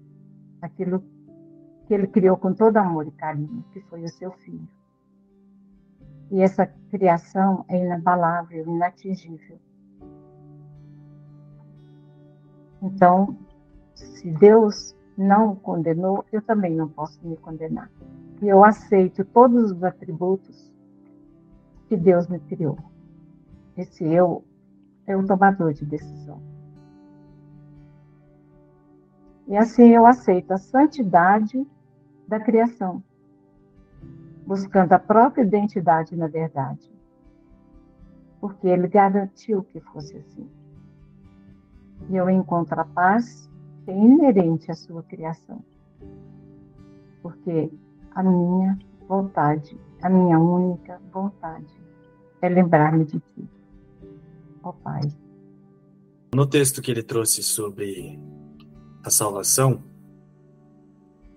aquilo 0.61 1.03
que 1.87 1.95
ele 1.95 2.07
criou 2.07 2.37
com 2.37 2.53
todo 2.53 2.77
amor 2.77 3.07
e 3.07 3.13
carinho, 3.13 3.65
que 3.73 3.81
foi 3.83 4.03
o 4.03 4.09
seu 4.09 4.33
filho. 4.33 4.69
E 6.31 6.41
essa 6.41 6.67
criação 6.91 7.65
é 7.69 7.79
inabalável, 7.85 8.67
inatingível. 8.67 9.59
Então, 12.83 13.39
se 13.95 14.31
Deus 14.33 14.96
não 15.17 15.53
o 15.53 15.57
condenou, 15.57 16.25
eu 16.31 16.43
também 16.43 16.75
não 16.75 16.89
posso 16.89 17.19
me 17.27 17.37
condenar. 17.37 17.91
E 18.43 18.49
eu 18.49 18.63
aceito 18.63 19.25
todos 19.25 19.73
os 19.73 19.83
atributos 19.83 20.73
que 21.89 21.97
Deus 21.97 22.29
me 22.29 22.39
criou. 22.41 22.79
Esse 23.77 24.05
eu 24.05 24.45
é 25.07 25.17
o 25.17 25.27
tomador 25.27 25.73
de 25.73 25.87
decisão. 25.87 26.41
E 29.47 29.57
assim 29.57 29.89
eu 29.91 30.05
aceito 30.05 30.51
a 30.53 30.59
santidade 30.59 31.67
da 32.27 32.41
criação, 32.41 33.03
buscando 34.45 34.93
a 34.93 34.99
própria 34.99 35.43
identidade 35.43 36.17
na 36.17 36.27
verdade, 36.27 36.93
porque 38.41 38.67
ele 38.67 38.89
garantiu 38.89 39.63
que 39.63 39.81
fosse 39.81 40.17
assim. 40.17 40.51
E 42.11 42.17
eu 42.17 42.29
encontro 42.29 42.81
a 42.81 42.85
paz 42.85 43.49
é 43.87 43.93
inerente 43.93 44.71
à 44.71 44.75
sua 44.75 45.03
criação, 45.03 45.65
porque 47.23 47.71
a 48.15 48.23
minha 48.23 48.79
vontade, 49.09 49.79
a 50.03 50.09
minha 50.09 50.39
única 50.39 51.01
vontade 51.13 51.73
é 52.43 52.49
lembrar-me 52.49 53.05
de 53.05 53.21
ti, 53.21 53.49
ó 54.63 54.73
Pai. 54.73 55.03
No 56.35 56.47
texto 56.47 56.83
que 56.83 56.91
ele 56.91 57.03
trouxe 57.03 57.43
sobre 57.43 58.19
a 59.05 59.11
salvação, 59.11 59.83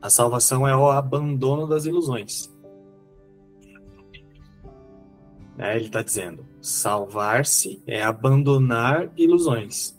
a 0.01 0.09
salvação 0.09 0.67
é 0.67 0.75
o 0.75 0.89
abandono 0.89 1.67
das 1.67 1.85
ilusões. 1.85 2.49
É, 5.57 5.75
ele 5.75 5.87
está 5.87 6.01
dizendo: 6.01 6.45
salvar-se 6.61 7.83
é 7.85 8.01
abandonar 8.01 9.11
ilusões. 9.17 9.98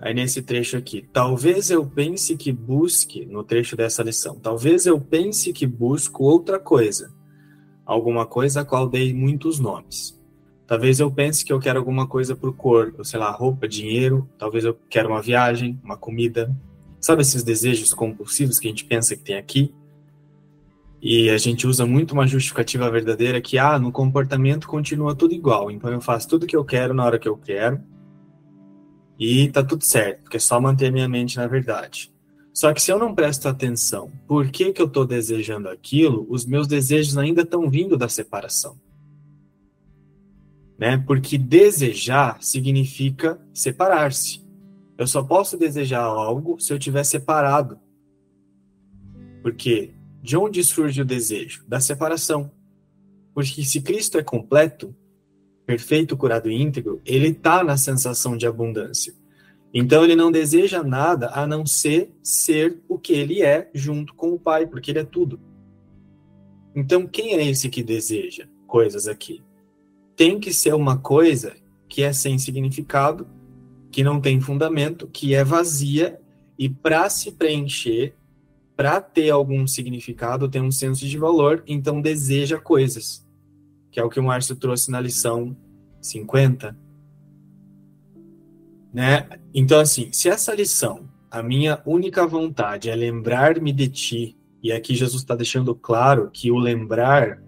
Aí 0.00 0.14
nesse 0.14 0.40
trecho 0.42 0.76
aqui, 0.76 1.06
talvez 1.12 1.70
eu 1.70 1.84
pense 1.84 2.36
que 2.36 2.50
busque, 2.50 3.26
no 3.26 3.44
trecho 3.44 3.76
dessa 3.76 4.02
lição, 4.02 4.38
talvez 4.38 4.86
eu 4.86 4.98
pense 5.00 5.52
que 5.52 5.66
busco 5.66 6.24
outra 6.24 6.58
coisa, 6.58 7.12
alguma 7.84 8.24
coisa 8.24 8.62
a 8.62 8.64
qual 8.64 8.88
dei 8.88 9.12
muitos 9.12 9.60
nomes. 9.60 10.18
Talvez 10.66 11.00
eu 11.00 11.10
pense 11.10 11.44
que 11.44 11.52
eu 11.52 11.58
quero 11.58 11.78
alguma 11.78 12.06
coisa 12.06 12.34
para 12.34 12.48
o 12.48 12.54
corpo, 12.54 13.04
sei 13.04 13.18
lá, 13.18 13.30
roupa, 13.30 13.68
dinheiro, 13.68 14.28
talvez 14.38 14.64
eu 14.64 14.78
quero 14.88 15.10
uma 15.10 15.20
viagem, 15.20 15.78
uma 15.84 15.96
comida, 15.96 16.50
Sabe 17.00 17.22
esses 17.22 17.42
desejos 17.42 17.94
compulsivos 17.94 18.58
que 18.58 18.68
a 18.68 18.70
gente 18.70 18.84
pensa 18.84 19.16
que 19.16 19.22
tem 19.22 19.36
aqui? 19.36 19.74
E 21.00 21.30
a 21.30 21.38
gente 21.38 21.66
usa 21.66 21.86
muito 21.86 22.12
uma 22.12 22.26
justificativa 22.26 22.90
verdadeira 22.90 23.40
que, 23.40 23.56
ah, 23.56 23.78
no 23.78 23.90
comportamento 23.90 24.68
continua 24.68 25.14
tudo 25.14 25.32
igual, 25.32 25.70
então 25.70 25.90
eu 25.90 26.00
faço 26.00 26.28
tudo 26.28 26.46
que 26.46 26.54
eu 26.54 26.62
quero 26.62 26.92
na 26.92 27.02
hora 27.02 27.18
que 27.18 27.26
eu 27.26 27.38
quero 27.38 27.80
e 29.20 29.50
tá 29.50 29.62
tudo 29.62 29.84
certo, 29.84 30.22
porque 30.22 30.38
é 30.38 30.40
só 30.40 30.58
manter 30.58 30.90
minha 30.90 31.06
mente 31.06 31.36
na 31.36 31.46
verdade. 31.46 32.10
Só 32.54 32.72
que 32.72 32.80
se 32.80 32.90
eu 32.90 32.98
não 32.98 33.14
presto 33.14 33.46
atenção, 33.48 34.10
por 34.26 34.50
que, 34.50 34.72
que 34.72 34.80
eu 34.80 34.86
estou 34.86 35.06
desejando 35.06 35.68
aquilo, 35.68 36.26
os 36.30 36.46
meus 36.46 36.66
desejos 36.66 37.18
ainda 37.18 37.42
estão 37.42 37.68
vindo 37.68 37.98
da 37.98 38.08
separação. 38.08 38.80
né? 40.78 40.96
Porque 41.06 41.36
desejar 41.36 42.42
significa 42.42 43.38
separar-se. 43.52 44.42
Eu 44.96 45.06
só 45.06 45.22
posso 45.22 45.58
desejar 45.58 46.02
algo 46.02 46.58
se 46.58 46.72
eu 46.72 46.78
tiver 46.78 47.04
separado. 47.04 47.78
Porque 49.42 49.94
de 50.22 50.36
onde 50.36 50.64
surge 50.64 51.02
o 51.02 51.04
desejo? 51.04 51.64
Da 51.68 51.80
separação. 51.80 52.50
Porque 53.34 53.62
se 53.64 53.82
Cristo 53.82 54.18
é 54.18 54.22
completo, 54.22 54.94
perfeito, 55.70 56.16
curado 56.16 56.50
e 56.50 56.60
íntegro, 56.60 57.00
ele 57.06 57.28
está 57.28 57.62
na 57.62 57.76
sensação 57.76 58.36
de 58.36 58.44
abundância. 58.44 59.14
Então 59.72 60.02
ele 60.02 60.16
não 60.16 60.32
deseja 60.32 60.82
nada 60.82 61.30
a 61.32 61.46
não 61.46 61.64
ser 61.64 62.10
ser 62.24 62.80
o 62.88 62.98
que 62.98 63.12
ele 63.12 63.40
é 63.40 63.70
junto 63.72 64.12
com 64.14 64.32
o 64.32 64.38
Pai, 64.38 64.66
porque 64.66 64.90
ele 64.90 64.98
é 64.98 65.04
tudo. 65.04 65.38
Então 66.74 67.06
quem 67.06 67.34
é 67.34 67.48
esse 67.48 67.68
que 67.68 67.84
deseja 67.84 68.48
coisas 68.66 69.06
aqui? 69.06 69.44
Tem 70.16 70.40
que 70.40 70.52
ser 70.52 70.74
uma 70.74 70.98
coisa 70.98 71.54
que 71.88 72.02
é 72.02 72.12
sem 72.12 72.36
significado, 72.36 73.28
que 73.92 74.02
não 74.02 74.20
tem 74.20 74.40
fundamento, 74.40 75.06
que 75.06 75.36
é 75.36 75.44
vazia 75.44 76.20
e 76.58 76.68
para 76.68 77.08
se 77.08 77.30
preencher, 77.30 78.12
para 78.76 79.00
ter 79.00 79.30
algum 79.30 79.68
significado, 79.68 80.48
tem 80.48 80.62
um 80.62 80.72
senso 80.72 81.06
de 81.06 81.16
valor, 81.16 81.62
então 81.64 82.00
deseja 82.00 82.58
coisas, 82.58 83.24
que 83.90 83.98
é 83.98 84.04
o 84.04 84.08
que 84.08 84.20
o 84.20 84.22
Márcio 84.22 84.56
trouxe 84.56 84.90
na 84.90 85.00
lição 85.00 85.56
50 86.00 86.76
né? 88.92 89.28
Então, 89.54 89.80
assim, 89.80 90.12
se 90.12 90.28
essa 90.28 90.54
lição, 90.54 91.08
a 91.30 91.42
minha 91.42 91.80
única 91.86 92.26
vontade 92.26 92.90
é 92.90 92.94
lembrar-me 92.94 93.72
de 93.72 93.88
ti, 93.88 94.36
e 94.62 94.72
aqui 94.72 94.94
Jesus 94.94 95.22
está 95.22 95.34
deixando 95.34 95.74
claro 95.74 96.30
que 96.32 96.50
o 96.50 96.58
lembrar 96.58 97.42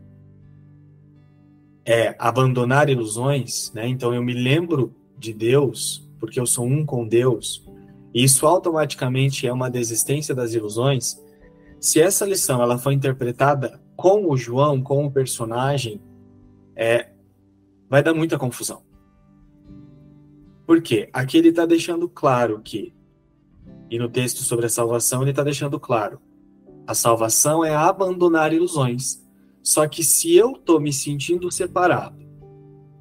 é 1.84 2.14
abandonar 2.18 2.88
ilusões, 2.88 3.72
né? 3.74 3.88
Então 3.88 4.14
eu 4.14 4.22
me 4.22 4.32
lembro 4.32 4.94
de 5.18 5.32
Deus, 5.32 6.08
porque 6.18 6.38
eu 6.38 6.46
sou 6.46 6.64
um 6.64 6.86
com 6.86 7.06
Deus, 7.06 7.66
e 8.14 8.22
isso 8.22 8.46
automaticamente 8.46 9.46
é 9.46 9.52
uma 9.52 9.70
desistência 9.70 10.34
das 10.34 10.54
ilusões. 10.54 11.20
Se 11.80 12.00
essa 12.00 12.24
lição 12.24 12.62
ela 12.62 12.78
foi 12.78 12.94
interpretada 12.94 13.80
com 13.96 14.30
o 14.30 14.36
João, 14.36 14.80
com 14.80 15.04
o 15.04 15.10
personagem, 15.10 16.00
é, 16.74 17.10
vai 17.88 18.02
dar 18.02 18.14
muita 18.14 18.38
confusão. 18.38 18.82
Por 20.66 20.80
quê? 20.80 21.08
Aqui 21.12 21.38
ele 21.38 21.48
está 21.48 21.66
deixando 21.66 22.08
claro 22.08 22.60
que, 22.62 22.94
e 23.90 23.98
no 23.98 24.08
texto 24.08 24.42
sobre 24.42 24.66
a 24.66 24.70
salvação, 24.70 25.22
ele 25.22 25.30
está 25.30 25.42
deixando 25.42 25.78
claro: 25.78 26.20
a 26.86 26.94
salvação 26.94 27.64
é 27.64 27.74
abandonar 27.74 28.52
ilusões. 28.52 29.22
Só 29.62 29.86
que 29.86 30.02
se 30.02 30.34
eu 30.34 30.52
estou 30.52 30.80
me 30.80 30.92
sentindo 30.92 31.50
separado, 31.50 32.22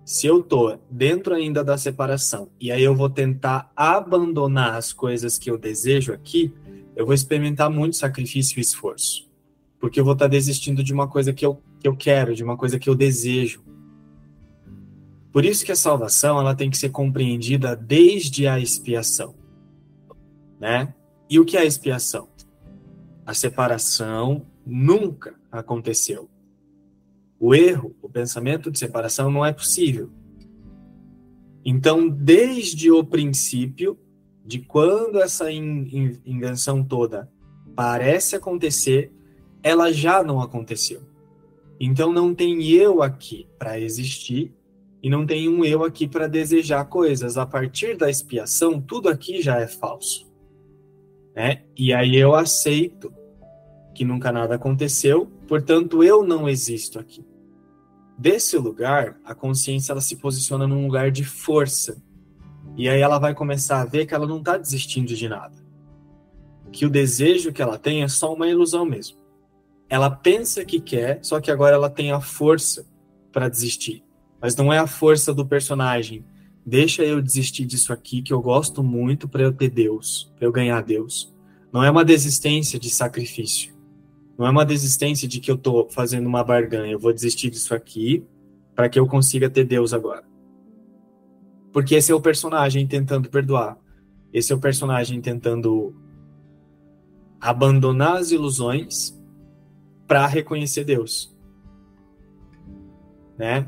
se 0.06 0.28
eu 0.28 0.42
estou 0.42 0.80
dentro 0.90 1.34
ainda 1.34 1.64
da 1.64 1.78
separação, 1.78 2.50
e 2.60 2.72
aí 2.72 2.84
eu 2.84 2.96
vou 2.96 3.10
tentar 3.10 3.72
abandonar 3.76 4.76
as 4.76 4.92
coisas 4.92 5.38
que 5.38 5.50
eu 5.50 5.58
desejo 5.58 6.14
aqui, 6.14 6.54
eu 6.96 7.06
vou 7.06 7.16
experimentar 7.16 7.70
muito 7.70 7.96
sacrifício 7.96 8.60
e 8.60 8.62
esforço. 8.62 9.30
Porque 9.80 10.00
eu 10.00 10.04
vou 10.04 10.14
estar 10.14 10.26
tá 10.26 10.30
desistindo 10.30 10.84
de 10.84 10.94
uma 10.94 11.08
coisa 11.08 11.34
que 11.34 11.46
eu, 11.46 11.62
que 11.82 11.88
eu 11.88 11.96
quero, 11.96 12.36
de 12.36 12.44
uma 12.44 12.56
coisa 12.56 12.78
que 12.78 12.88
eu 12.88 12.96
desejo. 12.96 13.64
Por 15.34 15.44
isso 15.44 15.66
que 15.66 15.72
a 15.72 15.76
salvação 15.76 16.40
ela 16.40 16.54
tem 16.54 16.70
que 16.70 16.78
ser 16.78 16.90
compreendida 16.90 17.76
desde 17.76 18.48
a 18.48 18.60
expiação, 18.60 19.34
né? 20.60 20.94
E 21.30 21.40
o 21.40 21.46
que 21.46 21.58
é 21.58 21.62
a 21.62 21.66
expiação? 21.66 22.30
A 23.26 23.34
separação 23.34 24.46
nunca 24.66 25.34
aconteceu. 25.52 26.30
O 27.40 27.56
erro, 27.56 27.96
o 28.02 28.10
pensamento 28.10 28.70
de 28.70 28.78
separação 28.78 29.32
não 29.32 29.44
é 29.44 29.52
possível. 29.52 30.12
Então, 31.66 32.08
desde 32.08 32.92
o 32.92 33.04
princípio, 33.04 33.98
de 34.46 34.60
quando 34.60 35.20
essa 35.20 35.52
invenção 35.52 36.84
toda 36.84 37.32
parece 37.76 38.36
acontecer, 38.36 39.12
ela 39.64 39.92
já 39.92 40.24
não 40.24 40.42
aconteceu. 40.42 41.11
Então, 41.84 42.14
não 42.14 42.36
tem 42.36 42.64
eu 42.70 43.02
aqui 43.02 43.48
para 43.58 43.80
existir 43.80 44.54
e 45.02 45.10
não 45.10 45.26
tem 45.26 45.50
um 45.50 45.66
eu 45.66 45.84
aqui 45.84 46.08
para 46.08 46.28
desejar 46.28 46.86
coisas. 46.86 47.40
A 47.40 47.46
partir 47.46 47.98
da 47.98 48.08
expiação, 48.08 48.80
tudo 48.80 49.10
aqui 49.10 49.42
já 49.42 49.60
é 49.60 49.66
falso. 49.66 50.32
Né? 51.36 51.64
E 51.76 51.92
aí 51.92 52.16
eu 52.16 52.36
aceito 52.36 53.12
que 53.96 54.06
nunca 54.06 54.32
nada 54.32 54.54
aconteceu, 54.54 55.26
portanto 55.48 56.04
eu 56.04 56.24
não 56.24 56.48
existo 56.48 57.00
aqui. 57.00 57.26
Desse 58.16 58.60
lugar, 58.60 59.20
a 59.26 59.34
consciência 59.34 59.92
ela 59.92 60.02
se 60.02 60.18
posiciona 60.18 60.68
num 60.68 60.86
lugar 60.86 61.10
de 61.10 61.24
força. 61.24 62.00
E 62.78 62.88
aí 62.88 63.02
ela 63.02 63.18
vai 63.18 63.34
começar 63.34 63.82
a 63.82 63.86
ver 63.86 64.06
que 64.06 64.14
ela 64.14 64.28
não 64.28 64.38
está 64.38 64.56
desistindo 64.56 65.16
de 65.16 65.28
nada. 65.28 65.56
Que 66.72 66.86
o 66.86 66.92
desejo 66.92 67.52
que 67.52 67.62
ela 67.62 67.80
tem 67.80 68.04
é 68.04 68.08
só 68.08 68.32
uma 68.32 68.48
ilusão 68.48 68.86
mesmo. 68.86 69.21
Ela 69.92 70.10
pensa 70.10 70.66
que 70.66 70.80
quer, 70.80 71.20
só 71.22 71.40
que 71.40 71.52
agora 71.52 71.76
ela 71.76 71.90
tem 71.90 72.12
a 72.12 72.20
força 72.20 72.84
para 73.32 73.48
desistir 73.48 74.04
mas 74.42 74.56
não 74.56 74.74
é 74.74 74.80
a 74.80 74.88
força 74.88 75.34
do 75.34 75.46
personagem. 75.46 76.26
Deixa 76.66 77.04
eu 77.04 77.22
desistir 77.22 77.64
disso 77.66 77.94
aqui 77.94 78.24
que 78.24 78.34
eu 78.34 78.42
gosto 78.42 78.84
muito 78.84 79.28
para 79.30 79.44
eu 79.44 79.54
ter 79.54 79.70
Deus, 79.70 80.34
para 80.36 80.48
eu 80.48 80.52
ganhar 80.52 80.82
Deus. 80.82 81.32
Não 81.72 81.84
é 81.84 81.92
uma 81.92 82.04
desistência 82.04 82.80
de 82.80 82.90
sacrifício. 82.90 83.74
Não 84.38 84.48
é 84.48 84.50
uma 84.50 84.66
desistência 84.66 85.28
de 85.28 85.40
que 85.40 85.52
eu 85.52 85.56
estou 85.56 85.88
fazendo 85.92 86.26
uma 86.26 86.44
barganha. 86.44 86.92
Eu 86.92 87.00
vou 87.00 87.14
desistir 87.14 87.52
disso 87.52 87.74
aqui 87.76 88.26
para 88.76 88.90
que 88.90 89.00
eu 89.00 89.06
consiga 89.06 89.50
ter 89.50 89.64
Deus 89.64 89.94
agora. 89.94 90.24
Porque 91.72 91.96
esse 91.96 92.12
é 92.12 92.16
o 92.16 92.22
personagem 92.22 92.88
tentando 92.88 93.30
perdoar. 93.30 93.78
Esse 94.34 94.52
é 94.52 94.56
o 94.56 94.60
personagem 94.60 95.22
tentando 95.22 95.96
abandonar 97.40 98.18
as 98.18 98.32
ilusões 98.32 99.18
para 100.12 100.28
reconhecer 100.28 100.84
Deus. 100.84 101.34
Né? 103.38 103.66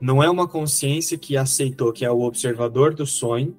Não 0.00 0.22
é 0.22 0.30
uma 0.30 0.46
consciência 0.46 1.18
que 1.18 1.36
aceitou 1.36 1.92
que 1.92 2.04
é 2.04 2.10
o 2.12 2.20
observador 2.20 2.94
do 2.94 3.04
sonho 3.04 3.58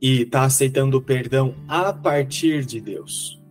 e 0.00 0.22
está 0.22 0.44
aceitando 0.44 0.96
o 0.96 1.02
perdão 1.02 1.56
a 1.66 1.92
partir 1.92 2.64
de 2.64 2.80
Deus, 2.80 3.42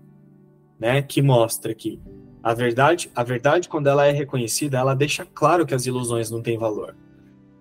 né? 0.80 1.02
Que 1.02 1.22
mostra 1.22 1.76
que 1.76 2.00
a 2.42 2.54
verdade, 2.54 3.12
a 3.14 3.22
verdade 3.22 3.68
quando 3.68 3.88
ela 3.88 4.06
é 4.06 4.12
reconhecida, 4.12 4.78
ela 4.78 4.94
deixa 4.94 5.26
claro 5.26 5.66
que 5.66 5.76
as 5.76 5.86
ilusões 5.86 6.32
não 6.32 6.42
têm 6.42 6.58
valor. 6.58 6.96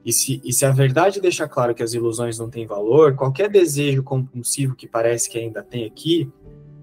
E 0.04 0.12
se, 0.12 0.40
e 0.44 0.52
se 0.52 0.64
a 0.64 0.70
verdade 0.70 1.20
deixa 1.20 1.48
claro 1.48 1.74
que 1.74 1.82
as 1.82 1.94
ilusões 1.94 2.38
não 2.38 2.48
têm 2.48 2.64
valor, 2.64 3.16
qualquer 3.16 3.50
desejo 3.50 4.04
compulsivo 4.04 4.76
que 4.76 4.86
parece 4.86 5.28
que 5.28 5.36
ainda 5.36 5.64
tem 5.64 5.84
aqui, 5.84 6.30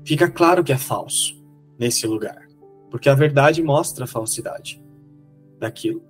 fica 0.04 0.30
claro 0.30 0.62
que 0.62 0.74
é 0.74 0.78
falso 0.78 1.42
nesse 1.80 2.06
lugar. 2.06 2.47
Porque 2.90 3.10
a 3.10 3.16
verdade 3.16 3.62
mostra 3.62 4.06
a 4.06 4.08
falsidade 4.08 4.84
daquilo. 5.60 6.02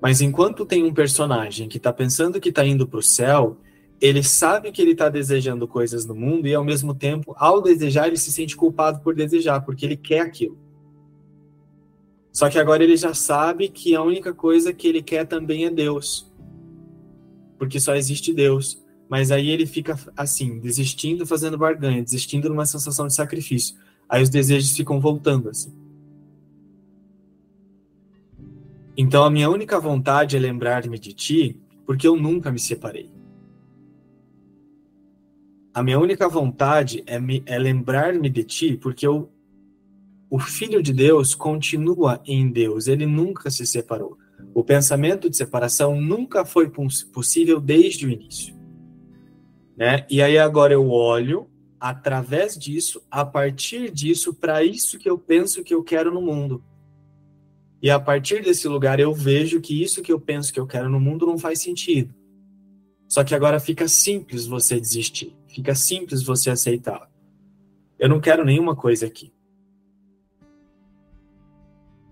Mas 0.00 0.20
enquanto 0.20 0.66
tem 0.66 0.84
um 0.84 0.92
personagem 0.92 1.68
que 1.68 1.78
está 1.78 1.92
pensando 1.92 2.40
que 2.40 2.50
está 2.50 2.64
indo 2.64 2.86
para 2.86 2.98
o 2.98 3.02
céu, 3.02 3.58
ele 4.00 4.22
sabe 4.22 4.70
que 4.70 4.82
ele 4.82 4.90
está 4.92 5.08
desejando 5.08 5.66
coisas 5.66 6.04
no 6.04 6.14
mundo 6.14 6.46
e, 6.46 6.54
ao 6.54 6.64
mesmo 6.64 6.94
tempo, 6.94 7.34
ao 7.38 7.62
desejar, 7.62 8.08
ele 8.08 8.18
se 8.18 8.30
sente 8.30 8.56
culpado 8.56 9.00
por 9.00 9.14
desejar, 9.14 9.60
porque 9.60 9.86
ele 9.86 9.96
quer 9.96 10.20
aquilo. 10.20 10.58
Só 12.30 12.50
que 12.50 12.58
agora 12.58 12.82
ele 12.82 12.96
já 12.96 13.14
sabe 13.14 13.68
que 13.68 13.94
a 13.94 14.02
única 14.02 14.34
coisa 14.34 14.72
que 14.72 14.88
ele 14.88 15.02
quer 15.02 15.24
também 15.24 15.64
é 15.64 15.70
Deus. 15.70 16.30
Porque 17.56 17.78
só 17.78 17.94
existe 17.94 18.34
Deus. 18.34 18.82
Mas 19.08 19.30
aí 19.30 19.48
ele 19.48 19.66
fica 19.66 19.96
assim, 20.16 20.58
desistindo, 20.58 21.24
fazendo 21.24 21.56
barganha, 21.56 22.02
desistindo 22.02 22.48
numa 22.48 22.66
sensação 22.66 23.06
de 23.06 23.14
sacrifício. 23.14 23.76
Aí 24.08 24.22
os 24.22 24.28
desejos 24.28 24.76
ficam 24.76 25.00
voltando 25.00 25.48
assim. 25.48 25.72
Então 28.96 29.24
a 29.24 29.30
minha 29.30 29.50
única 29.50 29.80
vontade 29.80 30.36
é 30.36 30.38
lembrar-me 30.38 30.98
de 30.98 31.12
ti, 31.12 31.60
porque 31.84 32.06
eu 32.06 32.16
nunca 32.16 32.50
me 32.52 32.58
separei. 32.58 33.10
A 35.72 35.82
minha 35.82 35.98
única 35.98 36.28
vontade 36.28 37.02
é, 37.04 37.18
me, 37.18 37.42
é 37.46 37.58
lembrar-me 37.58 38.30
de 38.30 38.44
ti, 38.44 38.76
porque 38.76 39.04
eu, 39.04 39.28
o 40.30 40.38
Filho 40.38 40.80
de 40.80 40.92
Deus 40.92 41.34
continua 41.34 42.22
em 42.24 42.48
Deus, 42.48 42.86
ele 42.86 43.06
nunca 43.06 43.50
se 43.50 43.66
separou. 43.66 44.16
O 44.54 44.62
pensamento 44.62 45.28
de 45.28 45.36
separação 45.36 46.00
nunca 46.00 46.44
foi 46.44 46.70
possível 47.12 47.60
desde 47.60 48.06
o 48.06 48.10
início. 48.10 48.54
Né? 49.76 50.06
E 50.08 50.22
aí 50.22 50.38
agora 50.38 50.72
eu 50.72 50.88
olho 50.88 51.48
através 51.88 52.56
disso, 52.56 53.02
a 53.10 53.24
partir 53.24 53.90
disso, 53.90 54.32
para 54.32 54.64
isso 54.64 54.98
que 54.98 55.08
eu 55.08 55.18
penso 55.18 55.62
que 55.62 55.74
eu 55.74 55.82
quero 55.82 56.12
no 56.12 56.22
mundo. 56.22 56.64
E 57.82 57.90
a 57.90 58.00
partir 58.00 58.42
desse 58.42 58.66
lugar 58.66 58.98
eu 58.98 59.12
vejo 59.12 59.60
que 59.60 59.82
isso 59.82 60.00
que 60.00 60.10
eu 60.10 60.18
penso 60.18 60.52
que 60.52 60.58
eu 60.58 60.66
quero 60.66 60.88
no 60.88 60.98
mundo 60.98 61.26
não 61.26 61.38
faz 61.38 61.60
sentido. 61.60 62.14
Só 63.06 63.22
que 63.22 63.34
agora 63.34 63.60
fica 63.60 63.86
simples 63.86 64.46
você 64.46 64.80
desistir, 64.80 65.36
fica 65.46 65.74
simples 65.74 66.22
você 66.22 66.48
aceitar. 66.48 67.10
Eu 67.98 68.08
não 68.08 68.20
quero 68.20 68.44
nenhuma 68.44 68.74
coisa 68.74 69.06
aqui. 69.06 69.32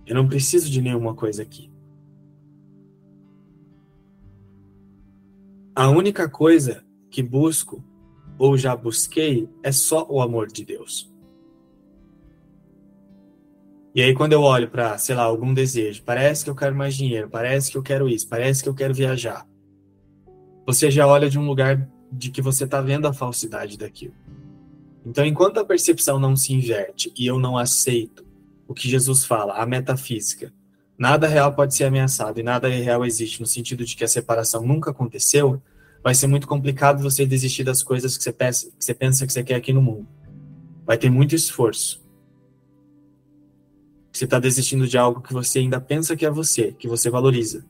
Eu 0.05 0.15
não 0.15 0.29
preciso 0.29 0.71
de 0.71 0.83
nenhuma 0.83 1.15
coisa 1.15 1.43
aqui. 1.43 1.73
a 5.75 5.89
única 5.89 6.29
coisa 6.29 6.85
que 7.11 7.23
busco 7.23 7.83
ou 8.43 8.59
já 8.59 8.75
busquei 8.75 9.49
é 9.63 9.71
só 9.71 10.05
o 10.11 10.21
amor 10.21 10.49
de 10.49 10.65
Deus. 10.65 11.09
E 13.95 14.03
aí, 14.03 14.13
quando 14.13 14.33
eu 14.33 14.43
olho 14.43 14.69
para, 14.69 14.99
sei 14.99 15.15
lá, 15.15 15.23
algum 15.23 15.55
desejo, 15.55 16.03
parece 16.03 16.43
que 16.43 16.51
eu 16.51 16.55
quero 16.57 16.75
mais 16.75 16.97
dinheiro, 16.97 17.31
parece 17.31 17.71
que 17.71 17.79
eu 17.79 17.83
quero 17.85 18.09
isso, 18.09 18.29
parece 18.29 18.61
que 18.61 18.69
eu 18.69 18.75
quero 18.75 18.93
viajar. 18.93 19.47
Você 20.67 20.91
já 20.91 21.07
olha 21.07 21.31
de 21.31 21.39
um 21.39 21.47
lugar 21.47 21.89
de 22.11 22.33
que 22.33 22.43
você 22.43 22.65
está 22.65 22.81
vendo 22.81 23.07
a 23.07 23.13
falsidade 23.13 23.79
daquilo. 23.79 24.15
Então, 25.07 25.25
enquanto 25.25 25.59
a 25.59 25.65
percepção 25.65 26.19
não 26.19 26.35
se 26.35 26.53
inverte 26.53 27.13
e 27.17 27.25
eu 27.25 27.39
não 27.39 27.57
aceito 27.57 28.27
o 28.67 28.75
que 28.75 28.89
Jesus 28.89 29.25
fala, 29.25 29.53
a 29.53 29.65
metafísica, 29.65 30.53
nada 30.99 31.29
real 31.29 31.55
pode 31.55 31.77
ser 31.77 31.85
ameaçado 31.85 32.41
e 32.41 32.43
nada 32.43 32.67
real 32.67 33.07
existe, 33.07 33.41
no 33.41 33.47
sentido 33.47 33.85
de 33.85 33.95
que 33.95 34.03
a 34.03 34.09
separação 34.09 34.67
nunca 34.67 34.91
aconteceu, 34.91 35.63
vai 36.03 36.15
ser 36.15 36.27
muito 36.27 36.47
complicado 36.47 37.03
você 37.03 37.25
desistir 37.25 37.65
das 37.65 37.83
coisas 37.83 38.17
que 38.17 38.23
você 38.23 38.33
pensa 38.33 38.67
que 38.67 38.85
você, 38.85 38.95
pensa 38.95 39.27
que 39.27 39.33
você 39.33 39.45
quer 39.45 39.55
aqui 39.55 39.73
no 39.73 39.81
mundo. 39.81 40.07
Vai 40.85 40.99
ter 40.99 41.11
muito 41.11 41.35
esforço. 41.35 42.03
Você 44.13 44.25
está 44.25 44.39
desistindo 44.39 44.87
de 44.87 44.99
algo 44.99 45.23
que 45.23 45.33
você 45.33 45.61
ainda 45.61 45.81
pensa 45.81 46.17
que 46.17 46.27
é 46.27 46.31
você, 46.31 46.73
que 46.73 46.89
você 46.89 47.09
valoriza. 47.09 47.65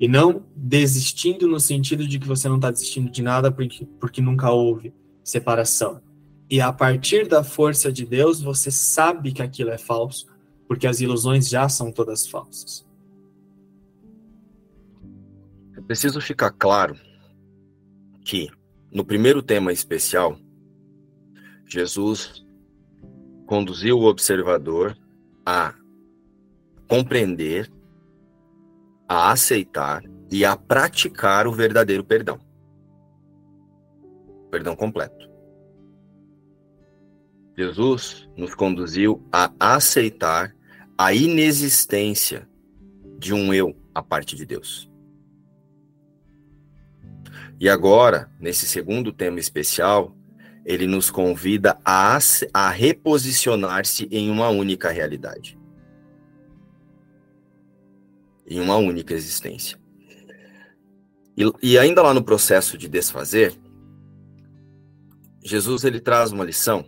E 0.00 0.06
não 0.06 0.44
desistindo 0.54 1.48
no 1.48 1.58
sentido 1.58 2.06
de 2.06 2.18
que 2.18 2.28
você 2.28 2.48
não 2.48 2.56
está 2.56 2.70
desistindo 2.70 3.10
de 3.10 3.20
nada 3.20 3.50
porque, 3.50 3.84
porque 4.00 4.22
nunca 4.22 4.50
houve 4.50 4.94
separação. 5.24 6.00
E 6.48 6.60
a 6.60 6.72
partir 6.72 7.28
da 7.28 7.44
força 7.44 7.92
de 7.92 8.06
Deus, 8.06 8.40
você 8.40 8.70
sabe 8.70 9.32
que 9.32 9.42
aquilo 9.42 9.70
é 9.70 9.76
falso, 9.76 10.26
porque 10.66 10.86
as 10.86 11.00
ilusões 11.00 11.48
já 11.48 11.68
são 11.68 11.92
todas 11.92 12.26
falsas. 12.26 12.87
É 15.78 15.80
preciso 15.80 16.20
ficar 16.20 16.50
claro 16.50 16.96
que, 18.24 18.50
no 18.92 19.04
primeiro 19.04 19.40
tema 19.40 19.72
especial, 19.72 20.36
Jesus 21.64 22.44
conduziu 23.46 23.96
o 23.96 24.06
observador 24.06 24.98
a 25.46 25.72
compreender, 26.88 27.70
a 29.08 29.30
aceitar 29.30 30.02
e 30.32 30.44
a 30.44 30.56
praticar 30.56 31.46
o 31.46 31.52
verdadeiro 31.52 32.02
perdão. 32.02 32.40
Perdão 34.50 34.74
completo. 34.74 35.30
Jesus 37.56 38.28
nos 38.36 38.52
conduziu 38.52 39.24
a 39.32 39.52
aceitar 39.60 40.52
a 40.98 41.14
inexistência 41.14 42.48
de 43.16 43.32
um 43.32 43.54
eu 43.54 43.76
a 43.94 44.02
parte 44.02 44.34
de 44.34 44.44
Deus. 44.44 44.87
E 47.60 47.68
agora, 47.68 48.30
nesse 48.38 48.66
segundo 48.66 49.12
tema 49.12 49.40
especial, 49.40 50.16
ele 50.64 50.86
nos 50.86 51.10
convida 51.10 51.78
a, 51.84 52.18
a 52.52 52.70
reposicionar-se 52.70 54.06
em 54.10 54.30
uma 54.30 54.48
única 54.48 54.90
realidade. 54.90 55.58
Em 58.46 58.60
uma 58.60 58.76
única 58.76 59.14
existência. 59.14 59.78
E, 61.36 61.50
e 61.62 61.78
ainda 61.78 62.02
lá 62.02 62.12
no 62.12 62.22
processo 62.22 62.76
de 62.78 62.88
desfazer, 62.88 63.58
Jesus 65.42 65.84
ele 65.84 66.00
traz 66.00 66.32
uma 66.32 66.44
lição, 66.44 66.84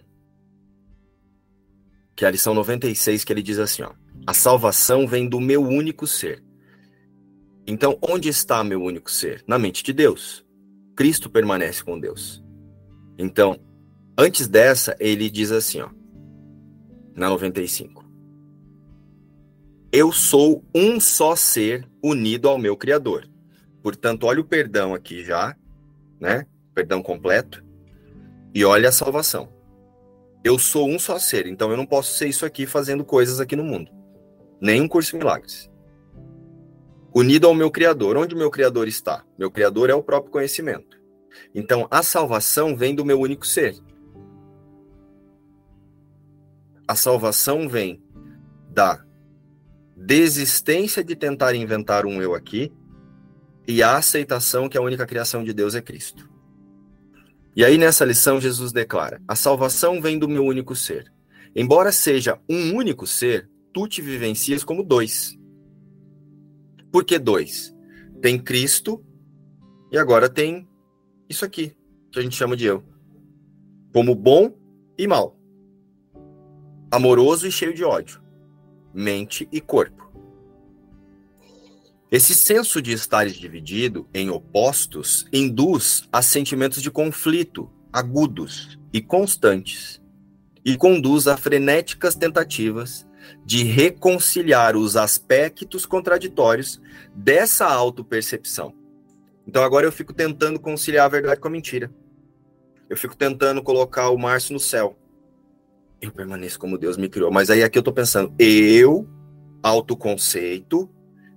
que 2.14 2.24
é 2.24 2.28
a 2.28 2.30
lição 2.30 2.52
96, 2.52 3.24
que 3.24 3.32
ele 3.32 3.42
diz 3.42 3.58
assim, 3.58 3.82
ó, 3.82 3.92
a 4.26 4.34
salvação 4.34 5.06
vem 5.06 5.28
do 5.28 5.40
meu 5.40 5.62
único 5.62 6.06
ser. 6.06 6.44
Então, 7.66 7.98
onde 8.02 8.28
está 8.28 8.62
meu 8.62 8.82
único 8.82 9.10
ser? 9.10 9.42
Na 9.46 9.58
mente 9.58 9.82
de 9.82 9.92
Deus. 9.92 10.44
Cristo 11.00 11.30
permanece 11.30 11.82
com 11.82 11.98
Deus. 11.98 12.44
Então, 13.18 13.58
Antes 14.22 14.46
dessa, 14.46 14.94
ele 15.00 15.30
diz 15.30 15.50
assim, 15.50 15.80
ó, 15.80 15.88
na 17.16 17.30
95. 17.30 18.04
Eu 19.90 20.12
sou 20.12 20.62
um 20.74 21.00
só 21.00 21.34
ser 21.34 21.88
unido 22.04 22.46
ao 22.46 22.58
meu 22.58 22.76
Criador. 22.76 23.26
Portanto, 23.82 24.24
olha 24.24 24.42
o 24.42 24.44
perdão 24.44 24.92
aqui 24.92 25.24
já, 25.24 25.56
né? 26.20 26.44
Perdão 26.74 27.02
completo. 27.02 27.64
E 28.54 28.62
olha 28.62 28.90
a 28.90 28.92
salvação. 28.92 29.48
Eu 30.44 30.58
sou 30.58 30.86
um 30.86 30.98
só 30.98 31.18
ser, 31.18 31.46
então 31.46 31.70
eu 31.70 31.78
não 31.78 31.86
posso 31.86 32.12
ser 32.12 32.28
isso 32.28 32.44
aqui 32.44 32.66
fazendo 32.66 33.06
coisas 33.06 33.40
aqui 33.40 33.56
no 33.56 33.64
mundo. 33.64 33.90
Nem 34.60 34.82
um 34.82 34.88
curso 34.88 35.12
de 35.12 35.16
milagres. 35.16 35.69
Unido 37.14 37.46
ao 37.46 37.54
meu 37.54 37.70
Criador. 37.70 38.16
Onde 38.16 38.34
meu 38.34 38.50
Criador 38.50 38.88
está? 38.88 39.24
Meu 39.38 39.50
Criador 39.50 39.90
é 39.90 39.94
o 39.94 40.02
próprio 40.02 40.32
conhecimento. 40.32 40.98
Então, 41.54 41.86
a 41.90 42.02
salvação 42.02 42.76
vem 42.76 42.94
do 42.94 43.04
meu 43.04 43.20
único 43.20 43.46
ser. 43.46 43.80
a 46.90 46.96
salvação 46.96 47.68
vem 47.68 48.02
da 48.68 49.00
desistência 49.96 51.04
de 51.04 51.14
tentar 51.14 51.54
inventar 51.54 52.04
um 52.04 52.20
eu 52.20 52.34
aqui 52.34 52.72
e 53.64 53.80
a 53.80 53.96
aceitação 53.96 54.68
que 54.68 54.76
a 54.76 54.80
única 54.80 55.06
criação 55.06 55.44
de 55.44 55.52
Deus 55.52 55.76
é 55.76 55.80
Cristo. 55.80 56.28
E 57.54 57.64
aí 57.64 57.78
nessa 57.78 58.04
lição 58.04 58.40
Jesus 58.40 58.72
declara: 58.72 59.22
a 59.28 59.36
salvação 59.36 60.02
vem 60.02 60.18
do 60.18 60.28
meu 60.28 60.44
único 60.44 60.74
ser. 60.74 61.12
Embora 61.54 61.92
seja 61.92 62.40
um 62.48 62.74
único 62.74 63.06
ser, 63.06 63.48
tu 63.72 63.86
te 63.86 64.02
vivencias 64.02 64.64
como 64.64 64.82
dois. 64.82 65.38
Por 66.92 67.04
que 67.04 67.18
dois? 67.18 67.74
Tem 68.20 68.38
Cristo 68.38 69.04
e 69.90 69.98
agora 69.98 70.28
tem 70.28 70.68
isso 71.28 71.44
aqui, 71.44 71.76
que 72.10 72.18
a 72.18 72.22
gente 72.22 72.36
chama 72.36 72.56
de 72.56 72.66
eu. 72.66 72.82
Como 73.92 74.14
bom 74.14 74.54
e 74.98 75.06
mal 75.06 75.40
amoroso 76.90 77.46
e 77.46 77.52
cheio 77.52 77.72
de 77.72 77.84
ódio, 77.84 78.20
mente 78.92 79.48
e 79.52 79.60
corpo. 79.60 80.10
Esse 82.10 82.34
senso 82.34 82.82
de 82.82 82.92
estar 82.92 83.26
dividido 83.28 84.08
em 84.12 84.28
opostos 84.28 85.24
induz 85.32 86.08
a 86.10 86.20
sentimentos 86.20 86.82
de 86.82 86.90
conflito 86.90 87.70
agudos 87.92 88.78
e 88.92 89.00
constantes 89.00 90.02
e 90.64 90.76
conduz 90.76 91.28
a 91.28 91.36
frenéticas 91.36 92.16
tentativas 92.16 93.06
de 93.44 93.64
reconciliar 93.64 94.76
os 94.76 94.96
aspectos 94.96 95.86
contraditórios 95.86 96.80
dessa 97.14 97.66
autopercepção. 97.66 98.74
Então 99.46 99.62
agora 99.62 99.86
eu 99.86 99.92
fico 99.92 100.12
tentando 100.12 100.60
conciliar 100.60 101.06
a 101.06 101.08
verdade 101.08 101.40
com 101.40 101.48
a 101.48 101.50
mentira. 101.50 101.90
Eu 102.88 102.96
fico 102.96 103.16
tentando 103.16 103.62
colocar 103.62 104.10
o 104.10 104.18
Márcio 104.18 104.52
no 104.52 104.60
céu 104.60 104.96
eu 106.00 106.10
permaneço 106.10 106.58
como 106.58 106.78
Deus 106.78 106.96
me 106.96 107.08
criou. 107.08 107.30
Mas 107.30 107.50
aí 107.50 107.62
aqui 107.62 107.78
eu 107.78 107.82
tô 107.82 107.92
pensando, 107.92 108.32
eu, 108.38 109.06
autoconceito, 109.62 110.88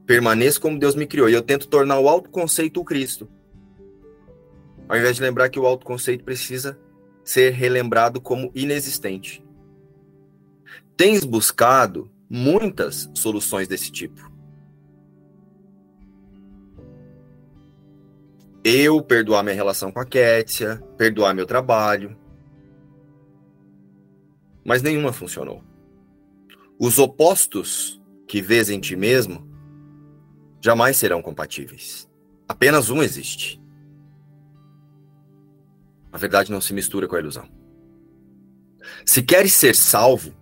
permaneço 0.06 0.62
como 0.62 0.80
Deus 0.80 0.96
me 0.96 1.06
criou. 1.06 1.30
E 1.30 1.34
eu 1.34 1.42
tento 1.42 1.68
tornar 1.68 2.00
o 2.00 2.08
autoconceito 2.08 2.80
o 2.80 2.86
Cristo. 2.86 3.30
Ao 4.88 4.98
invés 4.98 5.16
de 5.16 5.22
lembrar 5.22 5.50
que 5.50 5.60
o 5.60 5.66
autoconceito 5.66 6.24
precisa 6.24 6.80
ser 7.24 7.52
relembrado 7.52 8.22
como 8.22 8.52
inexistente. 8.56 9.43
Tens 10.96 11.24
buscado 11.24 12.12
muitas 12.30 13.10
soluções 13.16 13.68
desse 13.68 13.92
tipo. 13.92 14.32
Eu 18.64 19.02
perdoar 19.02 19.44
minha 19.44 19.56
relação 19.56 19.92
com 19.92 20.00
a 20.00 20.06
Kétia, 20.06 20.78
perdoar 20.98 21.34
meu 21.34 21.46
trabalho, 21.46 22.18
mas 24.64 24.82
nenhuma 24.82 25.12
funcionou. 25.12 25.62
Os 26.80 26.98
opostos 26.98 28.02
que 28.28 28.42
vês 28.42 28.70
em 28.70 28.80
ti 28.80 28.96
mesmo 28.96 29.48
jamais 30.62 30.96
serão 30.96 31.22
compatíveis. 31.22 32.10
Apenas 32.48 32.90
um 32.90 33.04
existe. 33.04 33.62
A 36.12 36.18
verdade 36.18 36.52
não 36.52 36.62
se 36.62 36.74
mistura 36.74 37.08
com 37.08 37.16
a 37.16 37.20
ilusão. 37.20 37.50
Se 39.06 39.22
queres 39.22 39.54
ser 39.54 39.76
salvo, 39.76 40.34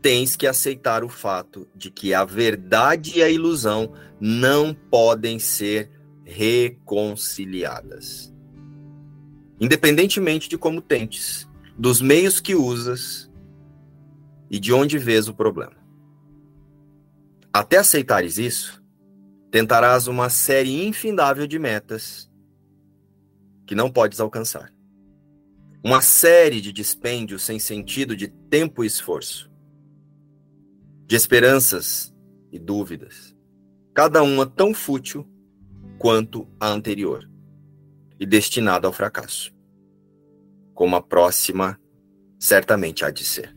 tens 0.00 0.36
que 0.36 0.46
aceitar 0.46 1.04
o 1.04 1.08
fato 1.08 1.68
de 1.74 1.90
que 1.90 2.14
a 2.14 2.24
verdade 2.24 3.18
e 3.18 3.22
a 3.22 3.28
ilusão 3.28 3.92
não 4.20 4.74
podem 4.74 5.38
ser 5.38 5.90
reconciliadas. 6.24 8.32
Independentemente 9.60 10.48
de 10.48 10.56
como 10.56 10.80
tentes, 10.80 11.48
dos 11.76 12.00
meios 12.00 12.40
que 12.40 12.54
usas 12.54 13.30
e 14.50 14.58
de 14.58 14.72
onde 14.72 14.98
vês 14.98 15.28
o 15.28 15.34
problema. 15.34 15.76
Até 17.52 17.78
aceitares 17.78 18.38
isso, 18.38 18.82
tentarás 19.50 20.06
uma 20.06 20.30
série 20.30 20.86
infindável 20.86 21.46
de 21.46 21.58
metas 21.58 22.30
que 23.66 23.74
não 23.74 23.90
podes 23.90 24.20
alcançar. 24.20 24.72
Uma 25.82 26.00
série 26.00 26.60
de 26.60 26.72
dispêndios 26.72 27.42
sem 27.42 27.58
sentido 27.58 28.16
de 28.16 28.28
tempo 28.28 28.84
e 28.84 28.86
esforço. 28.86 29.47
De 31.08 31.16
esperanças 31.16 32.14
e 32.52 32.58
dúvidas. 32.58 33.34
Cada 33.94 34.22
uma 34.22 34.44
tão 34.44 34.74
fútil 34.74 35.26
quanto 35.98 36.46
a 36.60 36.68
anterior 36.68 37.26
e 38.20 38.26
destinada 38.26 38.86
ao 38.86 38.92
fracasso, 38.92 39.50
como 40.74 40.96
a 40.96 41.00
próxima 41.00 41.80
certamente 42.38 43.06
há 43.06 43.10
de 43.10 43.24
ser. 43.24 43.56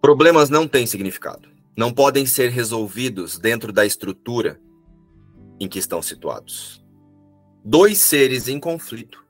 Problemas 0.00 0.48
não 0.48 0.68
têm 0.68 0.86
significado, 0.86 1.48
não 1.76 1.92
podem 1.92 2.24
ser 2.24 2.48
resolvidos 2.50 3.40
dentro 3.40 3.72
da 3.72 3.84
estrutura 3.84 4.60
em 5.58 5.68
que 5.68 5.80
estão 5.80 6.00
situados. 6.00 6.86
Dois 7.64 7.98
seres 7.98 8.46
em 8.46 8.60
conflito 8.60 9.26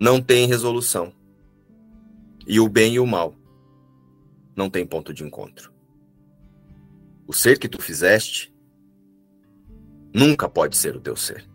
não 0.00 0.20
têm 0.20 0.48
resolução, 0.48 1.12
e 2.44 2.58
o 2.58 2.68
bem 2.68 2.94
e 2.94 2.98
o 2.98 3.06
mal 3.06 3.36
não 4.56 4.70
têm 4.70 4.86
ponto 4.86 5.12
de 5.12 5.24
encontro. 5.24 5.72
O 7.26 7.32
ser 7.32 7.58
que 7.58 7.68
tu 7.68 7.80
fizeste 7.80 8.54
nunca 10.14 10.48
pode 10.48 10.76
ser 10.76 10.96
o 10.96 11.00
teu 11.00 11.16
ser. 11.16 11.48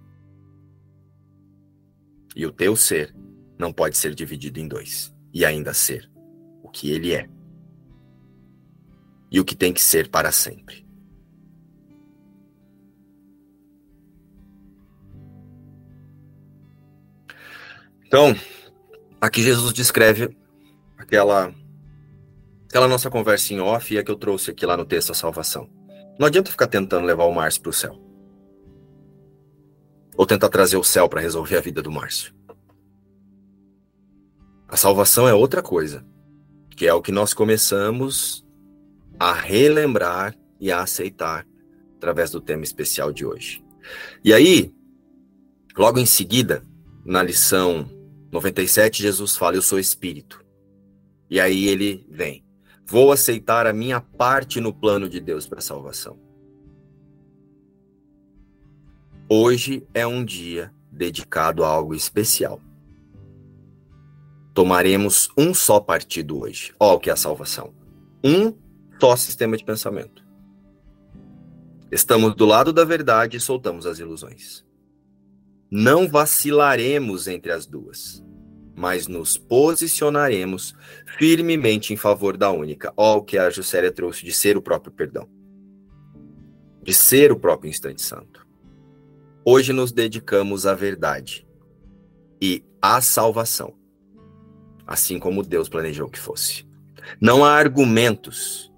E 2.35 2.45
o 2.45 2.51
teu 2.51 2.75
ser 2.75 3.15
não 3.57 3.71
pode 3.71 3.97
ser 3.97 4.13
dividido 4.13 4.59
em 4.59 4.67
dois 4.67 5.13
e 5.33 5.45
ainda 5.45 5.73
ser 5.73 6.09
o 6.63 6.69
que 6.69 6.91
ele 6.91 7.13
é 7.13 7.29
e 9.31 9.39
o 9.39 9.45
que 9.45 9.55
tem 9.55 9.71
que 9.71 9.81
ser 9.81 10.09
para 10.09 10.31
sempre. 10.31 10.88
Então, 18.05 18.33
aqui 19.21 19.43
Jesus 19.43 19.71
descreve 19.71 20.35
aquela 20.97 21.53
aquela 22.69 22.88
nossa 22.88 23.10
conversa 23.10 23.51
em 23.51 23.60
off 23.60 23.91
e 23.91 23.97
a 23.97 24.03
que 24.03 24.12
eu 24.12 24.15
trouxe 24.15 24.51
aqui 24.51 24.63
lá 24.63 24.77
no 24.77 24.86
texto 24.86 25.12
a 25.12 25.15
salvação. 25.15 25.67
Não 26.19 26.27
adianta 26.27 26.51
ficar 26.51 26.67
tentando 26.67 27.05
levar 27.05 27.25
o 27.25 27.34
Márcio 27.34 27.62
para 27.62 27.69
o 27.71 27.73
céu. 27.73 27.99
Ou 30.15 30.25
tentar 30.25 30.49
trazer 30.49 30.77
o 30.77 30.84
céu 30.84 31.10
para 31.10 31.19
resolver 31.19 31.58
a 31.58 31.62
vida 31.62 31.82
do 31.82 31.91
Márcio. 31.91 32.34
A 34.67 34.77
salvação 34.77 35.27
é 35.27 35.34
outra 35.34 35.63
coisa, 35.63 36.05
que 36.77 36.86
é 36.86 36.93
o 36.93 37.01
que 37.01 37.12
nós 37.12 37.34
começamos 37.34 38.45
a 39.19 39.34
relembrar 39.34 40.36
e 40.60 40.71
a 40.71 40.84
aceitar 40.84 41.47
através 41.97 42.29
do 42.29 42.39
tema 42.39 42.63
especial 42.63 43.12
de 43.12 43.25
hoje. 43.25 43.65
E 44.23 44.32
aí, 44.32 44.71
logo 45.75 45.97
em 45.97 46.05
seguida, 46.05 46.63
na 47.03 47.23
lição 47.23 47.89
97, 48.32 49.01
Jesus 49.01 49.36
fala: 49.36 49.55
Eu 49.55 49.62
sou 49.63 49.79
espírito. 49.79 50.45
E 51.29 51.39
aí 51.39 51.67
ele 51.67 52.05
vem: 52.12 52.43
Vou 52.89 53.12
aceitar 53.12 53.67
a 53.67 53.73
minha 53.73 54.02
parte 54.02 54.60
no 54.60 54.73
plano 54.73 55.08
de 55.08 55.19
Deus 55.19 55.47
para 55.47 55.60
a 55.60 55.62
salvação. 55.62 56.17
Hoje 59.30 59.88
é 59.93 60.08
um 60.08 60.25
dia 60.25 60.73
dedicado 60.91 61.63
a 61.63 61.67
algo 61.67 61.93
especial 61.93 62.60
tomaremos 64.60 65.30
um 65.38 65.54
só 65.54 65.80
partido 65.80 66.41
hoje. 66.41 66.73
Ó, 66.78 66.95
o 66.95 66.99
que 66.99 67.10
é 67.10 67.13
a 67.13 67.15
salvação. 67.15 67.73
Um 68.21 68.54
só 68.99 69.15
sistema 69.15 69.56
de 69.56 69.63
pensamento. 69.63 70.21
Estamos 71.89 72.36
do 72.36 72.45
lado 72.45 72.73
da 72.73 72.84
verdade 72.84 73.38
e 73.38 73.39
soltamos 73.39 73.86
as 73.86 73.99
ilusões. 73.99 74.65
Não 75.71 76.10
vacilaremos 76.10 77.25
entre 77.30 77.54
as 77.54 77.65
duas, 77.65 78.21
mas 78.79 79.07
nos 79.07 79.37
posicionaremos 79.37 80.73
firmemente 81.17 81.93
em 81.93 81.97
favor 81.97 82.37
da 82.37 82.49
única. 82.49 82.93
Ó, 82.95 83.17
o 83.17 83.21
que 83.21 83.37
a 83.37 83.49
Juscelia 83.49 83.91
trouxe 83.91 84.23
de 84.23 84.31
ser 84.31 84.55
o 84.55 84.61
próprio 84.61 84.91
perdão. 84.91 85.27
De 86.81 86.93
ser 86.93 87.31
o 87.31 87.39
próprio 87.39 87.69
instante 87.69 88.01
santo. 88.01 88.47
Hoje 89.43 89.73
nos 89.73 89.91
dedicamos 89.91 90.65
à 90.65 90.73
verdade 90.73 91.45
e 92.41 92.63
à 92.81 93.01
salvação 93.01 93.79
assim 94.89 95.19
como 95.19 95.43
Deus 95.43 95.69
planejou 95.69 96.09
que 96.09 96.17
fosse. 96.17 96.67
Não 97.21 97.45
há 97.45 97.51
argumentos. 97.51 98.73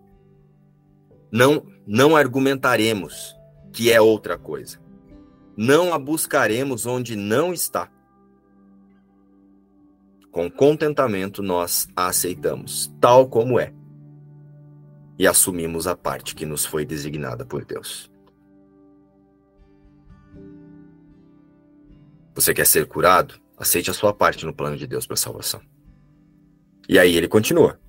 Não 1.32 1.66
não 1.88 2.18
argumentaremos 2.18 3.34
que 3.72 3.90
é 3.90 4.02
outra 4.02 4.38
coisa. 4.38 4.78
Não 5.56 5.94
a 5.94 5.98
buscaremos 5.98 6.86
onde 6.86 7.16
não 7.16 7.54
está. 7.54 7.90
Com 10.32 10.50
contentamento 10.50 11.44
nós 11.44 11.88
a 11.96 12.08
aceitamos 12.08 12.92
tal 13.02 13.28
como 13.28 13.60
é. 13.60 13.74
E 15.20 15.28
assumimos 15.28 15.88
a 15.88 15.96
parte 15.96 16.34
que 16.34 16.46
nos 16.46 16.66
foi 16.66 16.86
designada 16.86 17.46
por 17.46 17.66
Deus. 17.66 18.10
Você 22.34 22.54
quer 22.54 22.66
ser 22.66 22.88
curado? 22.88 23.40
Aceite 23.58 23.92
a 23.92 23.94
sua 23.94 24.14
parte 24.14 24.46
no 24.46 24.54
plano 24.54 24.78
de 24.78 24.88
Deus 24.88 25.06
para 25.06 25.16
a 25.16 25.18
salvação. 25.18 25.62
E 26.88 26.98
aí 26.98 27.16
ele 27.16 27.28
continua. 27.28 27.80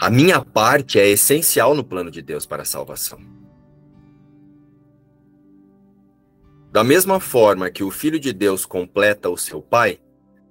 A 0.00 0.10
minha 0.10 0.44
parte 0.44 0.98
é 0.98 1.06
essencial 1.08 1.74
no 1.74 1.84
plano 1.84 2.10
de 2.10 2.22
Deus 2.22 2.46
para 2.46 2.62
a 2.62 2.66
salvação. 2.66 3.20
Da 6.72 6.82
mesma 6.82 7.20
forma 7.20 7.70
que 7.70 7.84
o 7.84 7.90
Filho 7.90 8.18
de 8.18 8.32
Deus 8.32 8.64
completa 8.64 9.28
o 9.28 9.36
seu 9.36 9.60
Pai, 9.60 10.00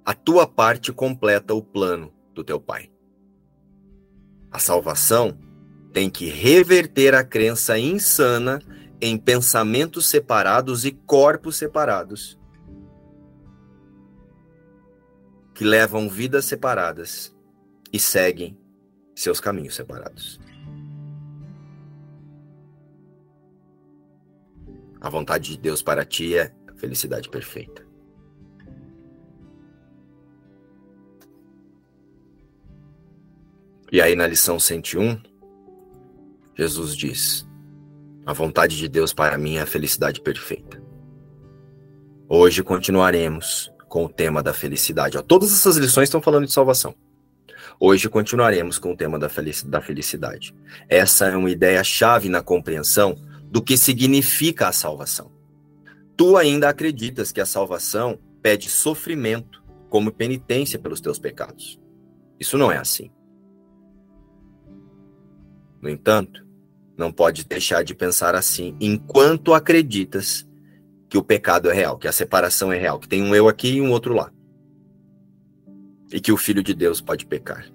a 0.04 0.14
tua 0.14 0.46
parte 0.46 0.92
completa 0.92 1.54
o 1.54 1.62
plano 1.62 2.12
do 2.34 2.42
teu 2.42 2.60
Pai. 2.60 2.90
A 4.50 4.58
salvação 4.58 5.38
tem 5.92 6.10
que 6.10 6.26
reverter 6.26 7.14
a 7.14 7.24
crença 7.24 7.78
insana 7.78 8.60
em 9.00 9.16
pensamentos 9.16 10.06
separados 10.06 10.84
e 10.84 10.92
corpos 10.92 11.56
separados 11.56 12.38
que 15.54 15.64
levam 15.64 16.08
vidas 16.08 16.44
separadas 16.44 17.34
e 17.92 17.98
seguem 17.98 18.58
seus 19.14 19.38
caminhos 19.38 19.74
separados. 19.74 20.40
A 25.00 25.10
vontade 25.10 25.50
de 25.50 25.58
Deus 25.58 25.82
para 25.82 26.04
ti 26.04 26.36
é 26.36 26.54
a 26.68 26.74
felicidade 26.74 27.28
perfeita. 27.28 27.91
E 33.92 34.00
aí 34.00 34.16
na 34.16 34.26
lição 34.26 34.58
101, 34.58 35.20
Jesus 36.56 36.96
diz: 36.96 37.46
A 38.24 38.32
vontade 38.32 38.78
de 38.78 38.88
Deus 38.88 39.12
para 39.12 39.36
mim 39.36 39.56
é 39.56 39.60
a 39.60 39.66
felicidade 39.66 40.22
perfeita. 40.22 40.82
Hoje 42.26 42.62
continuaremos 42.62 43.70
com 43.90 44.06
o 44.06 44.08
tema 44.08 44.42
da 44.42 44.54
felicidade. 44.54 45.18
Ó, 45.18 45.22
todas 45.22 45.52
essas 45.52 45.76
lições 45.76 46.04
estão 46.04 46.22
falando 46.22 46.46
de 46.46 46.52
salvação. 46.54 46.94
Hoje 47.78 48.08
continuaremos 48.08 48.78
com 48.78 48.92
o 48.92 48.96
tema 48.96 49.18
da 49.18 49.28
felicidade. 49.28 50.54
Essa 50.88 51.26
é 51.26 51.36
uma 51.36 51.50
ideia-chave 51.50 52.30
na 52.30 52.40
compreensão 52.40 53.14
do 53.50 53.60
que 53.60 53.76
significa 53.76 54.68
a 54.68 54.72
salvação. 54.72 55.30
Tu 56.16 56.38
ainda 56.38 56.70
acreditas 56.70 57.30
que 57.30 57.42
a 57.42 57.46
salvação 57.46 58.18
pede 58.40 58.70
sofrimento 58.70 59.62
como 59.90 60.10
penitência 60.10 60.78
pelos 60.78 61.00
teus 61.02 61.18
pecados. 61.18 61.78
Isso 62.40 62.56
não 62.56 62.72
é 62.72 62.78
assim. 62.78 63.10
No 65.82 65.90
entanto, 65.90 66.46
não 66.96 67.10
pode 67.10 67.44
deixar 67.44 67.82
de 67.82 67.92
pensar 67.92 68.36
assim 68.36 68.76
enquanto 68.80 69.52
acreditas 69.52 70.48
que 71.08 71.18
o 71.18 71.24
pecado 71.24 71.68
é 71.68 71.74
real, 71.74 71.98
que 71.98 72.06
a 72.06 72.12
separação 72.12 72.72
é 72.72 72.78
real, 72.78 73.00
que 73.00 73.08
tem 73.08 73.20
um 73.20 73.34
eu 73.34 73.48
aqui 73.48 73.72
e 73.74 73.80
um 73.80 73.90
outro 73.90 74.14
lá. 74.14 74.32
E 76.12 76.20
que 76.20 76.30
o 76.30 76.36
filho 76.36 76.62
de 76.62 76.72
Deus 76.72 77.00
pode 77.00 77.26
pecar. 77.26 77.66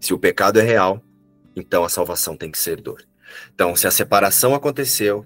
Se 0.00 0.12
o 0.12 0.18
pecado 0.18 0.58
é 0.58 0.62
real, 0.62 1.00
então 1.54 1.84
a 1.84 1.88
salvação 1.88 2.36
tem 2.36 2.50
que 2.50 2.58
ser 2.58 2.80
dor. 2.80 3.04
Então, 3.54 3.76
se 3.76 3.86
a 3.86 3.90
separação 3.90 4.52
aconteceu, 4.54 5.24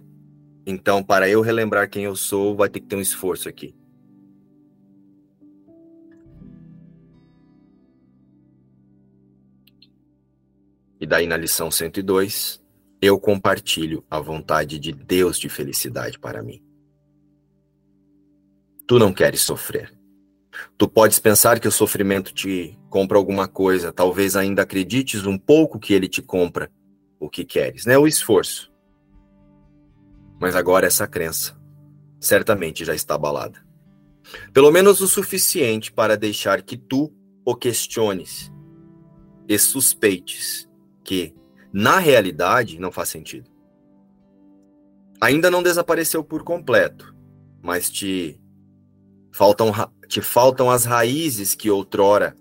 então 0.66 1.02
para 1.02 1.28
eu 1.28 1.40
relembrar 1.40 1.88
quem 1.88 2.04
eu 2.04 2.14
sou, 2.14 2.54
vai 2.54 2.68
ter 2.68 2.80
que 2.80 2.86
ter 2.86 2.96
um 2.96 3.00
esforço 3.00 3.48
aqui. 3.48 3.74
E 11.00 11.06
daí 11.06 11.26
na 11.26 11.36
lição 11.36 11.70
102, 11.70 12.62
eu 13.00 13.18
compartilho 13.18 14.04
a 14.10 14.18
vontade 14.18 14.78
de 14.78 14.92
Deus 14.92 15.38
de 15.38 15.48
felicidade 15.48 16.18
para 16.18 16.42
mim. 16.42 16.62
Tu 18.86 18.98
não 18.98 19.12
queres 19.12 19.42
sofrer. 19.42 19.92
Tu 20.78 20.88
podes 20.88 21.18
pensar 21.18 21.60
que 21.60 21.68
o 21.68 21.72
sofrimento 21.72 22.32
te 22.32 22.78
compra 22.88 23.18
alguma 23.18 23.46
coisa, 23.46 23.92
talvez 23.92 24.36
ainda 24.36 24.62
acredites 24.62 25.26
um 25.26 25.36
pouco 25.36 25.78
que 25.78 25.92
ele 25.92 26.08
te 26.08 26.22
compra 26.22 26.70
o 27.20 27.28
que 27.28 27.44
queres, 27.44 27.84
né? 27.84 27.98
O 27.98 28.06
esforço. 28.06 28.72
Mas 30.40 30.56
agora 30.56 30.86
essa 30.86 31.06
crença 31.06 31.58
certamente 32.20 32.84
já 32.84 32.94
está 32.94 33.14
abalada. 33.14 33.64
Pelo 34.52 34.70
menos 34.70 35.00
o 35.00 35.08
suficiente 35.08 35.92
para 35.92 36.16
deixar 36.16 36.62
que 36.62 36.76
tu 36.76 37.12
o 37.44 37.54
questiones 37.54 38.50
e 39.48 39.58
suspeites 39.58 40.65
que 41.06 41.32
na 41.72 41.98
realidade 41.98 42.80
não 42.80 42.90
faz 42.90 43.08
sentido. 43.08 43.48
Ainda 45.20 45.48
não 45.50 45.62
desapareceu 45.62 46.22
por 46.22 46.42
completo, 46.42 47.14
mas 47.62 47.88
te 47.88 48.38
faltam, 49.30 49.72
te 50.08 50.20
faltam 50.20 50.68
as 50.68 50.84
raízes 50.84 51.54
que 51.54 51.70
outrora 51.70 52.36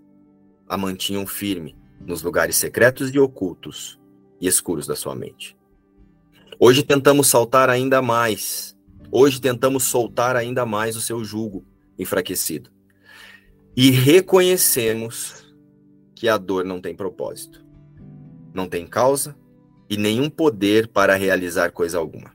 a 0.67 0.75
mantinham 0.75 1.27
firme 1.27 1.77
nos 2.01 2.23
lugares 2.23 2.55
secretos 2.55 3.13
e 3.13 3.19
ocultos 3.19 3.99
e 4.41 4.47
escuros 4.47 4.87
da 4.87 4.95
sua 4.95 5.15
mente. 5.15 5.55
Hoje 6.59 6.83
tentamos 6.83 7.27
saltar 7.27 7.69
ainda 7.69 8.01
mais. 8.01 8.75
Hoje 9.11 9.39
tentamos 9.39 9.83
soltar 9.83 10.35
ainda 10.35 10.65
mais 10.65 10.95
o 10.95 11.01
seu 11.01 11.23
jugo 11.23 11.63
enfraquecido. 11.99 12.71
E 13.77 13.91
reconhecemos 13.91 15.55
que 16.15 16.27
a 16.27 16.37
dor 16.37 16.65
não 16.65 16.81
tem 16.81 16.95
propósito, 16.95 17.64
não 18.55 18.67
tem 18.67 18.87
causa 18.87 19.35
e 19.89 19.97
nenhum 19.97 20.29
poder 20.29 20.87
para 20.87 21.15
realizar 21.15 21.71
coisa 21.71 21.97
alguma. 21.97 22.33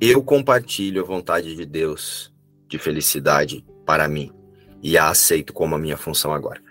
Eu 0.00 0.22
compartilho 0.22 1.02
a 1.02 1.06
vontade 1.06 1.54
de 1.54 1.66
Deus 1.66 2.32
de 2.68 2.78
felicidade 2.78 3.64
para 3.84 4.08
mim 4.08 4.32
e 4.82 4.96
a 4.96 5.08
aceito 5.08 5.52
como 5.52 5.74
a 5.74 5.78
minha 5.78 5.96
função 5.96 6.32
agora. 6.32 6.62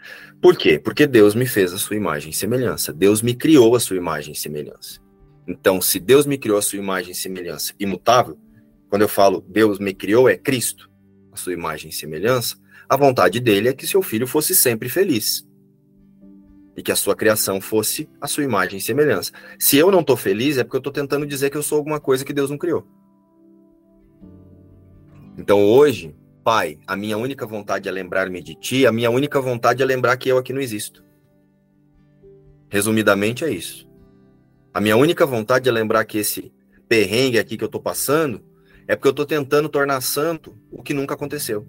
Por 0.41 0.55
quê? 0.55 0.79
Porque 0.79 1.05
Deus 1.07 1.35
me 1.35 1.45
fez 1.45 1.73
a 1.73 1.77
sua 1.77 1.95
imagem 1.95 2.29
e 2.29 2.33
semelhança. 2.33 2.93
Deus 2.93 3.21
me 3.21 3.33
criou 3.33 3.75
a 3.75 3.79
sua 3.79 3.97
imagem 3.97 4.33
e 4.33 4.37
semelhança. 4.37 5.01
Então, 5.47 5.81
se 5.81 5.99
Deus 5.99 6.25
me 6.25 6.37
criou 6.37 6.57
a 6.57 6.61
sua 6.61 6.77
imagem 6.77 7.11
e 7.11 7.15
semelhança 7.15 7.73
imutável, 7.79 8.37
quando 8.89 9.01
eu 9.01 9.09
falo 9.09 9.43
Deus 9.47 9.79
me 9.79 9.93
criou, 9.93 10.29
é 10.29 10.37
Cristo, 10.37 10.89
a 11.31 11.37
sua 11.37 11.53
imagem 11.53 11.89
e 11.89 11.93
semelhança, 11.93 12.57
a 12.87 12.95
vontade 12.95 13.39
dele 13.39 13.69
é 13.69 13.73
que 13.73 13.87
seu 13.87 14.01
filho 14.01 14.27
fosse 14.27 14.55
sempre 14.55 14.89
feliz. 14.89 15.46
E 16.77 16.83
que 16.83 16.91
a 16.91 16.95
sua 16.95 17.15
criação 17.15 17.59
fosse 17.59 18.07
a 18.21 18.27
sua 18.27 18.43
imagem 18.43 18.77
e 18.77 18.81
semelhança. 18.81 19.31
Se 19.59 19.77
eu 19.77 19.91
não 19.91 20.01
estou 20.01 20.15
feliz, 20.15 20.57
é 20.57 20.63
porque 20.63 20.77
eu 20.77 20.79
estou 20.79 20.93
tentando 20.93 21.25
dizer 21.25 21.49
que 21.49 21.57
eu 21.57 21.63
sou 21.63 21.79
alguma 21.79 21.99
coisa 21.99 22.23
que 22.23 22.31
Deus 22.31 22.51
não 22.51 22.57
criou. 22.57 22.87
Então 25.37 25.63
hoje, 25.65 26.15
Pai, 26.43 26.79
a 26.87 26.95
minha 26.95 27.17
única 27.17 27.45
vontade 27.45 27.89
é 27.89 27.91
lembrar-me 27.91 28.41
de 28.41 28.55
Ti, 28.55 28.85
a 28.85 28.91
minha 28.91 29.09
única 29.09 29.41
vontade 29.41 29.83
é 29.83 29.85
lembrar 29.85 30.15
que 30.17 30.29
eu 30.29 30.37
aqui 30.37 30.53
não 30.53 30.61
existo. 30.61 31.03
Resumidamente 32.69 33.43
é 33.43 33.49
isso. 33.49 33.87
A 34.73 34.79
minha 34.79 34.95
única 34.95 35.25
vontade 35.25 35.67
é 35.67 35.71
lembrar 35.71 36.05
que 36.05 36.19
esse 36.19 36.53
perrengue 36.87 37.39
aqui 37.39 37.57
que 37.57 37.63
eu 37.63 37.67
estou 37.67 37.81
passando 37.81 38.43
é 38.87 38.95
porque 38.95 39.07
eu 39.07 39.11
estou 39.11 39.25
tentando 39.25 39.67
tornar 39.67 39.99
santo 40.01 40.57
o 40.71 40.81
que 40.81 40.93
nunca 40.93 41.15
aconteceu. 41.15 41.67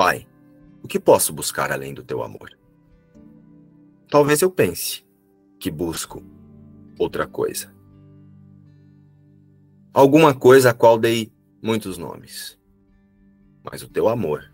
Pai, 0.00 0.26
o 0.82 0.88
que 0.88 0.98
posso 0.98 1.30
buscar 1.30 1.70
além 1.70 1.92
do 1.92 2.02
teu 2.02 2.22
amor? 2.22 2.58
Talvez 4.08 4.40
eu 4.40 4.50
pense 4.50 5.06
que 5.58 5.70
busco 5.70 6.24
outra 6.98 7.26
coisa. 7.26 7.70
Alguma 9.92 10.32
coisa 10.34 10.70
a 10.70 10.72
qual 10.72 10.98
dei 10.98 11.30
muitos 11.62 11.98
nomes. 11.98 12.58
Mas 13.62 13.82
o 13.82 13.90
teu 13.90 14.08
amor 14.08 14.50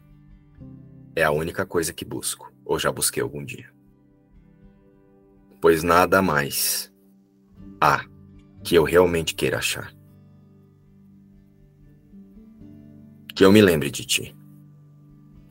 é 1.14 1.22
a 1.22 1.30
única 1.30 1.64
coisa 1.64 1.92
que 1.92 2.04
busco, 2.04 2.52
ou 2.64 2.76
já 2.76 2.90
busquei 2.90 3.22
algum 3.22 3.44
dia. 3.44 3.72
Pois 5.61 5.85
nada 5.85 6.20
mais 6.20 6.92
há 7.80 8.04
que 8.64 8.74
eu 8.74 8.82
realmente 8.82 9.32
queira 9.32 9.59
achar. 9.59 9.94
Que 13.32 13.44
eu 13.44 13.52
me 13.52 13.62
lembre 13.62 13.92
de 13.92 14.04
ti. 14.04 14.37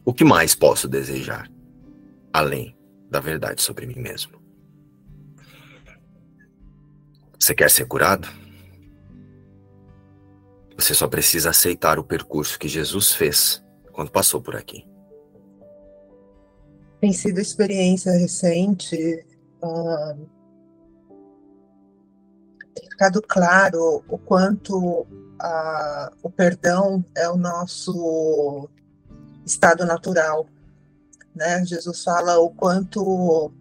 O 0.05 0.13
que 0.13 0.23
mais 0.23 0.53
posso 0.53 0.87
desejar, 0.87 1.49
além 2.31 2.77
da 3.09 3.19
verdade 3.19 3.59
sobre 3.63 3.87
mim 3.87 3.99
mesmo? 3.99 4.39
Você 7.39 7.55
quer 7.55 7.71
ser 7.71 7.87
curado? 7.87 8.27
Você 10.77 10.93
só 10.93 11.07
precisa 11.07 11.49
aceitar 11.49 11.97
o 11.97 12.03
percurso 12.03 12.59
que 12.59 12.67
Jesus 12.67 13.13
fez 13.13 13.63
quando 13.91 14.11
passou 14.11 14.39
por 14.39 14.55
aqui. 14.55 14.87
Tem 17.01 17.11
sido 17.11 17.39
experiência 17.39 18.11
recente. 18.11 19.25
Uh, 19.63 20.29
tem 22.75 22.89
ficado 22.91 23.21
claro 23.21 24.03
o 24.07 24.17
quanto 24.19 25.01
uh, 25.01 26.15
o 26.21 26.29
perdão 26.29 27.03
é 27.15 27.27
o 27.27 27.37
nosso 27.37 28.69
estado 29.45 29.85
natural. 29.85 30.47
Né? 31.35 31.65
Jesus 31.65 32.03
fala 32.03 32.39
o 32.39 32.49
quanto 32.49 33.51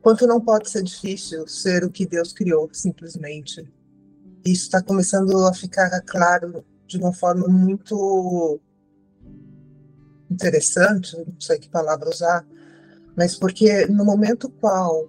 quanto 0.00 0.26
não 0.26 0.40
pode 0.40 0.70
ser 0.70 0.82
difícil 0.82 1.46
ser 1.46 1.84
o 1.84 1.90
que 1.90 2.06
Deus 2.06 2.32
criou, 2.32 2.70
simplesmente. 2.72 3.70
Isso 4.44 4.62
está 4.62 4.82
começando 4.82 5.46
a 5.46 5.52
ficar 5.52 6.00
claro 6.02 6.64
de 6.86 6.96
uma 6.96 7.12
forma 7.12 7.46
muito 7.46 8.58
interessante, 10.30 11.16
não 11.16 11.40
sei 11.40 11.58
que 11.58 11.68
palavra 11.68 12.08
usar, 12.08 12.46
mas 13.16 13.36
porque 13.36 13.86
no 13.86 14.04
momento 14.04 14.48
qual 14.48 15.08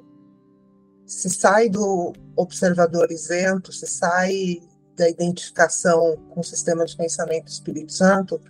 se 1.06 1.30
sai 1.30 1.70
do 1.70 2.14
observador 2.36 3.12
isento, 3.12 3.72
se 3.72 3.88
sai 3.88 4.62
da 4.96 5.10
identificação 5.10 6.18
com 6.30 6.42
o 6.42 6.44
sistema 6.44 6.86
de 6.86 6.96
pensamento 6.96 7.46
do 7.46 7.52
Espírito 7.52 7.94
Santo, 7.94 8.42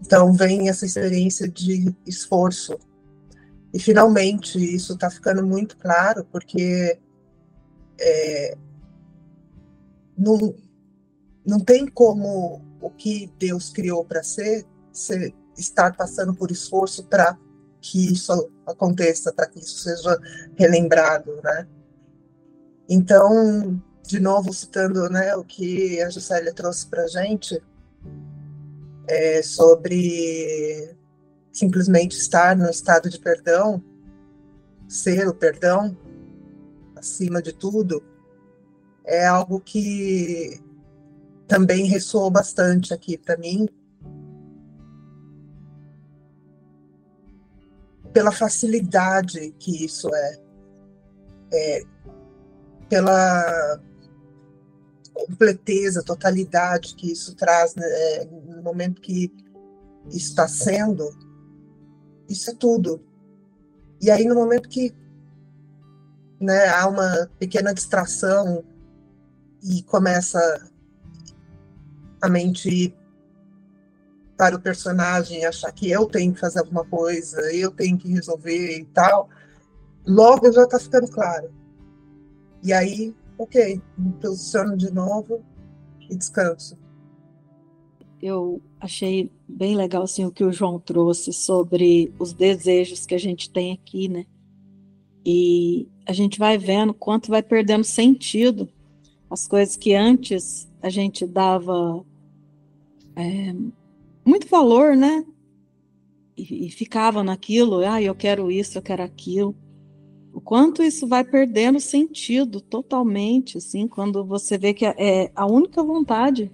então 0.00 0.32
vem 0.32 0.68
essa 0.68 0.86
experiência 0.86 1.48
de 1.48 1.94
esforço, 2.06 2.78
e 3.72 3.78
finalmente 3.78 4.58
isso 4.58 4.94
está 4.94 5.10
ficando 5.10 5.46
muito 5.46 5.76
claro, 5.76 6.24
porque 6.32 6.98
é, 8.00 8.56
não, 10.16 10.54
não 11.46 11.60
tem 11.60 11.86
como 11.86 12.62
o 12.80 12.90
que 12.90 13.32
Deus 13.38 13.70
criou 13.70 14.04
para 14.04 14.22
ser, 14.22 14.66
ser 14.92 15.34
estar 15.56 15.94
passando 15.96 16.34
por 16.34 16.50
esforço 16.50 17.04
para 17.04 17.38
que 17.80 18.12
isso 18.12 18.50
aconteça, 18.66 19.32
para 19.32 19.46
que 19.46 19.58
isso 19.58 19.78
seja 19.78 20.18
relembrado, 20.56 21.40
né? 21.42 21.66
Então, 22.88 23.80
de 24.10 24.18
novo 24.18 24.52
citando, 24.52 25.08
né, 25.08 25.36
o 25.36 25.44
que 25.44 26.02
a 26.02 26.10
Juscelia 26.10 26.52
trouxe 26.52 26.84
para 26.86 27.04
a 27.04 27.06
gente 27.06 27.62
é, 29.08 29.40
sobre 29.40 30.96
simplesmente 31.52 32.16
estar 32.16 32.56
no 32.56 32.68
estado 32.68 33.08
de 33.08 33.20
perdão, 33.20 33.82
ser 34.88 35.28
o 35.28 35.34
perdão 35.34 35.96
acima 36.96 37.40
de 37.40 37.52
tudo, 37.52 38.02
é 39.04 39.24
algo 39.26 39.60
que 39.60 40.60
também 41.46 41.86
ressoou 41.86 42.30
bastante 42.32 42.92
aqui 42.92 43.16
para 43.16 43.36
mim. 43.36 43.68
Pela 48.12 48.32
facilidade 48.32 49.52
que 49.58 49.84
isso 49.84 50.12
é, 50.12 50.38
é 51.52 51.82
pela 52.88 53.80
completeza, 55.26 56.02
totalidade 56.02 56.94
que 56.94 57.12
isso 57.12 57.34
traz 57.34 57.74
né, 57.74 58.24
no 58.46 58.62
momento 58.62 59.00
que 59.00 59.32
está 60.10 60.48
sendo 60.48 61.10
isso 62.30 62.48
é 62.48 62.54
tudo. 62.54 63.04
E 64.00 64.08
aí, 64.08 64.24
no 64.24 64.36
momento 64.36 64.68
que 64.68 64.94
né, 66.40 66.68
há 66.68 66.86
uma 66.86 67.28
pequena 67.40 67.74
distração 67.74 68.64
e 69.62 69.82
começa 69.82 70.38
a 72.22 72.28
mente 72.28 72.68
ir 72.68 72.96
para 74.36 74.54
o 74.56 74.60
personagem 74.60 75.44
achar 75.44 75.72
que 75.72 75.90
eu 75.90 76.06
tenho 76.06 76.32
que 76.32 76.40
fazer 76.40 76.60
alguma 76.60 76.84
coisa, 76.84 77.40
eu 77.52 77.72
tenho 77.72 77.98
que 77.98 78.08
resolver 78.08 78.78
e 78.78 78.84
tal, 78.86 79.28
logo 80.06 80.50
já 80.52 80.62
está 80.62 80.78
ficando 80.78 81.10
claro. 81.10 81.52
E 82.62 82.72
aí, 82.72 83.14
ok, 83.42 83.80
me 83.96 84.12
posiciono 84.14 84.76
de 84.76 84.92
novo 84.92 85.42
e 86.08 86.16
descanso 86.16 86.78
eu 88.22 88.60
achei 88.78 89.30
bem 89.48 89.74
legal 89.74 90.02
assim, 90.02 90.24
o 90.24 90.30
que 90.30 90.44
o 90.44 90.52
João 90.52 90.78
trouxe 90.78 91.32
sobre 91.32 92.12
os 92.18 92.32
desejos 92.32 93.06
que 93.06 93.14
a 93.14 93.18
gente 93.18 93.50
tem 93.50 93.72
aqui, 93.72 94.08
né? 94.08 94.26
E 95.24 95.88
a 96.06 96.12
gente 96.12 96.38
vai 96.38 96.58
vendo 96.58 96.92
quanto 96.92 97.30
vai 97.30 97.42
perdendo 97.42 97.84
sentido 97.84 98.68
as 99.30 99.46
coisas 99.46 99.76
que 99.76 99.94
antes 99.94 100.70
a 100.82 100.90
gente 100.90 101.26
dava 101.26 102.04
é, 103.16 103.54
muito 104.24 104.46
valor, 104.48 104.96
né? 104.96 105.24
E, 106.36 106.66
e 106.66 106.70
ficava 106.70 107.22
naquilo, 107.22 107.80
ah, 107.80 108.02
eu 108.02 108.14
quero 108.14 108.50
isso, 108.50 108.76
eu 108.76 108.82
quero 108.82 109.02
aquilo. 109.02 109.54
O 110.32 110.40
quanto 110.40 110.82
isso 110.82 111.06
vai 111.06 111.24
perdendo 111.24 111.80
sentido 111.80 112.60
totalmente, 112.60 113.58
assim, 113.58 113.88
quando 113.88 114.24
você 114.24 114.56
vê 114.56 114.72
que 114.72 114.86
é 114.86 115.30
a 115.34 115.46
única 115.46 115.82
vontade 115.82 116.52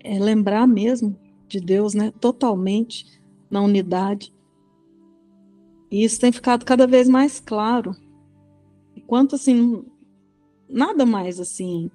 é 0.00 0.18
lembrar 0.18 0.66
mesmo 0.66 1.16
de 1.46 1.60
Deus, 1.60 1.94
né? 1.94 2.10
Totalmente 2.20 3.06
na 3.50 3.60
unidade. 3.60 4.34
E 5.90 6.04
isso 6.04 6.20
tem 6.20 6.32
ficado 6.32 6.64
cada 6.64 6.86
vez 6.86 7.08
mais 7.08 7.38
claro. 7.38 7.94
E 8.94 9.00
quanto 9.00 9.34
assim, 9.34 9.84
nada 10.68 11.04
mais 11.04 11.38
assim, 11.38 11.90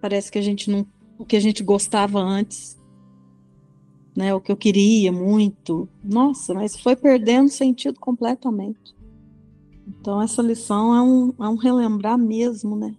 parece 0.00 0.30
que 0.30 0.38
a 0.38 0.42
gente 0.42 0.70
não, 0.70 0.86
o 1.18 1.24
que 1.24 1.36
a 1.36 1.40
gente 1.40 1.62
gostava 1.62 2.20
antes, 2.20 2.76
né? 4.16 4.34
O 4.34 4.40
que 4.40 4.50
eu 4.50 4.56
queria 4.56 5.12
muito. 5.12 5.88
Nossa, 6.02 6.54
mas 6.54 6.76
foi 6.80 6.96
perdendo 6.96 7.48
sentido 7.48 8.00
completamente. 8.00 8.95
Então, 9.86 10.20
essa 10.20 10.42
lição 10.42 10.94
é 10.94 11.00
um, 11.00 11.34
é 11.44 11.48
um 11.48 11.54
relembrar 11.54 12.18
mesmo, 12.18 12.76
né? 12.76 12.96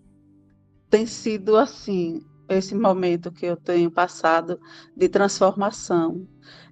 Tem 0.90 1.06
sido 1.06 1.58
assim, 1.58 2.22
esse 2.48 2.74
momento 2.74 3.32
que 3.32 3.46
eu 3.46 3.58
tenho 3.58 3.92
passado 3.92 4.60
de 4.96 5.10
transformação. 5.10 6.26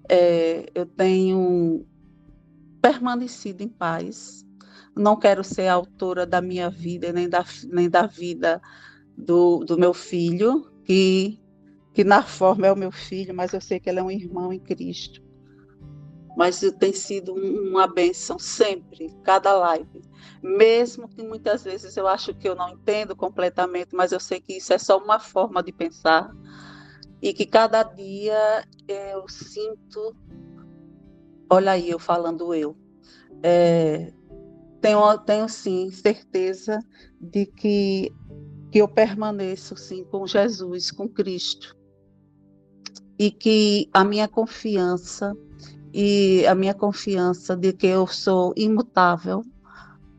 É, 0.07 0.69
eu 0.73 0.85
tenho 0.85 1.85
permanecido 2.81 3.61
em 3.61 3.67
paz. 3.67 4.45
Não 4.95 5.17
quero 5.17 5.43
ser 5.43 5.67
autora 5.67 6.25
da 6.25 6.41
minha 6.41 6.69
vida, 6.69 7.11
nem 7.11 7.27
da, 7.27 7.43
nem 7.69 7.89
da 7.89 8.07
vida 8.07 8.61
do, 9.17 9.65
do 9.65 9.77
meu 9.77 9.93
filho, 9.93 10.71
que, 10.85 11.37
que 11.93 12.05
na 12.05 12.23
forma 12.23 12.67
é 12.67 12.71
o 12.71 12.77
meu 12.77 12.91
filho, 12.91 13.35
mas 13.35 13.51
eu 13.51 13.59
sei 13.59 13.81
que 13.81 13.89
ele 13.89 13.99
é 13.99 14.03
um 14.03 14.11
irmão 14.11 14.53
em 14.53 14.59
Cristo 14.59 15.24
mas 16.35 16.59
tem 16.79 16.91
sido 16.91 17.33
uma 17.33 17.87
benção 17.87 18.37
sempre, 18.37 19.09
cada 19.23 19.53
live. 19.53 20.01
Mesmo 20.41 21.07
que 21.07 21.23
muitas 21.23 21.63
vezes 21.63 21.95
eu 21.95 22.07
acho 22.07 22.33
que 22.33 22.47
eu 22.47 22.55
não 22.55 22.69
entendo 22.69 23.15
completamente, 23.15 23.95
mas 23.95 24.11
eu 24.11 24.19
sei 24.19 24.39
que 24.39 24.57
isso 24.57 24.73
é 24.73 24.77
só 24.77 24.97
uma 24.97 25.19
forma 25.19 25.63
de 25.63 25.71
pensar 25.71 26.29
e 27.21 27.33
que 27.33 27.45
cada 27.45 27.83
dia 27.83 28.65
eu 28.87 29.27
sinto, 29.29 30.15
olha 31.49 31.71
aí 31.71 31.89
eu 31.89 31.99
falando 31.99 32.53
eu, 32.53 32.75
é, 33.41 34.13
tenho, 34.81 35.17
tenho 35.19 35.47
sim 35.47 35.89
certeza 35.89 36.79
de 37.19 37.45
que, 37.45 38.13
que 38.71 38.79
eu 38.79 38.87
permaneço 38.87 39.75
sim 39.77 40.03
com 40.03 40.27
Jesus, 40.27 40.91
com 40.91 41.07
Cristo 41.07 41.75
e 43.17 43.31
que 43.31 43.89
a 43.93 44.03
minha 44.03 44.27
confiança 44.27 45.35
e 45.97 46.45
a 46.45 46.53
minha 46.53 46.73
confiança 46.73 47.55
de 47.55 47.71
que 47.71 47.87
eu 47.87 48.05
sou 48.05 48.53
imutável 48.57 49.45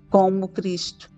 como 0.08 0.48
Cristo, 0.48 1.10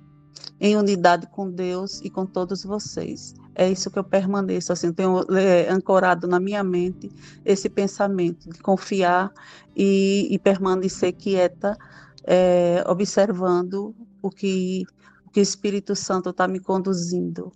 em 0.60 0.76
unidade 0.76 1.28
com 1.28 1.48
Deus 1.48 2.00
e 2.00 2.10
com 2.10 2.26
todos 2.26 2.64
vocês. 2.64 3.36
É 3.54 3.70
isso 3.70 3.88
que 3.88 4.00
eu 4.00 4.02
permaneço, 4.02 4.72
assim, 4.72 4.92
tenho 4.92 5.20
é, 5.32 5.70
ancorado 5.70 6.26
na 6.26 6.40
minha 6.40 6.64
mente 6.64 7.08
esse 7.44 7.68
pensamento 7.68 8.50
de 8.50 8.58
confiar 8.58 9.32
e, 9.76 10.26
e 10.28 10.38
permanecer 10.40 11.12
quieta, 11.12 11.78
é, 12.24 12.82
observando 12.88 13.94
o 14.20 14.28
que, 14.28 14.82
o 15.24 15.30
que 15.30 15.38
o 15.38 15.42
Espírito 15.42 15.94
Santo 15.94 16.30
está 16.30 16.48
me 16.48 16.58
conduzindo. 16.58 17.52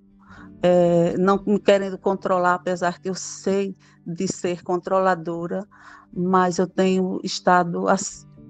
É, 0.62 1.16
não 1.18 1.42
me 1.44 1.58
querendo 1.58 1.98
controlar, 1.98 2.54
apesar 2.54 3.00
que 3.00 3.08
eu 3.08 3.14
sei 3.14 3.76
de 4.06 4.28
ser 4.28 4.62
controladora, 4.62 5.66
mas 6.12 6.58
eu 6.58 6.66
tenho 6.66 7.20
estado 7.24 7.86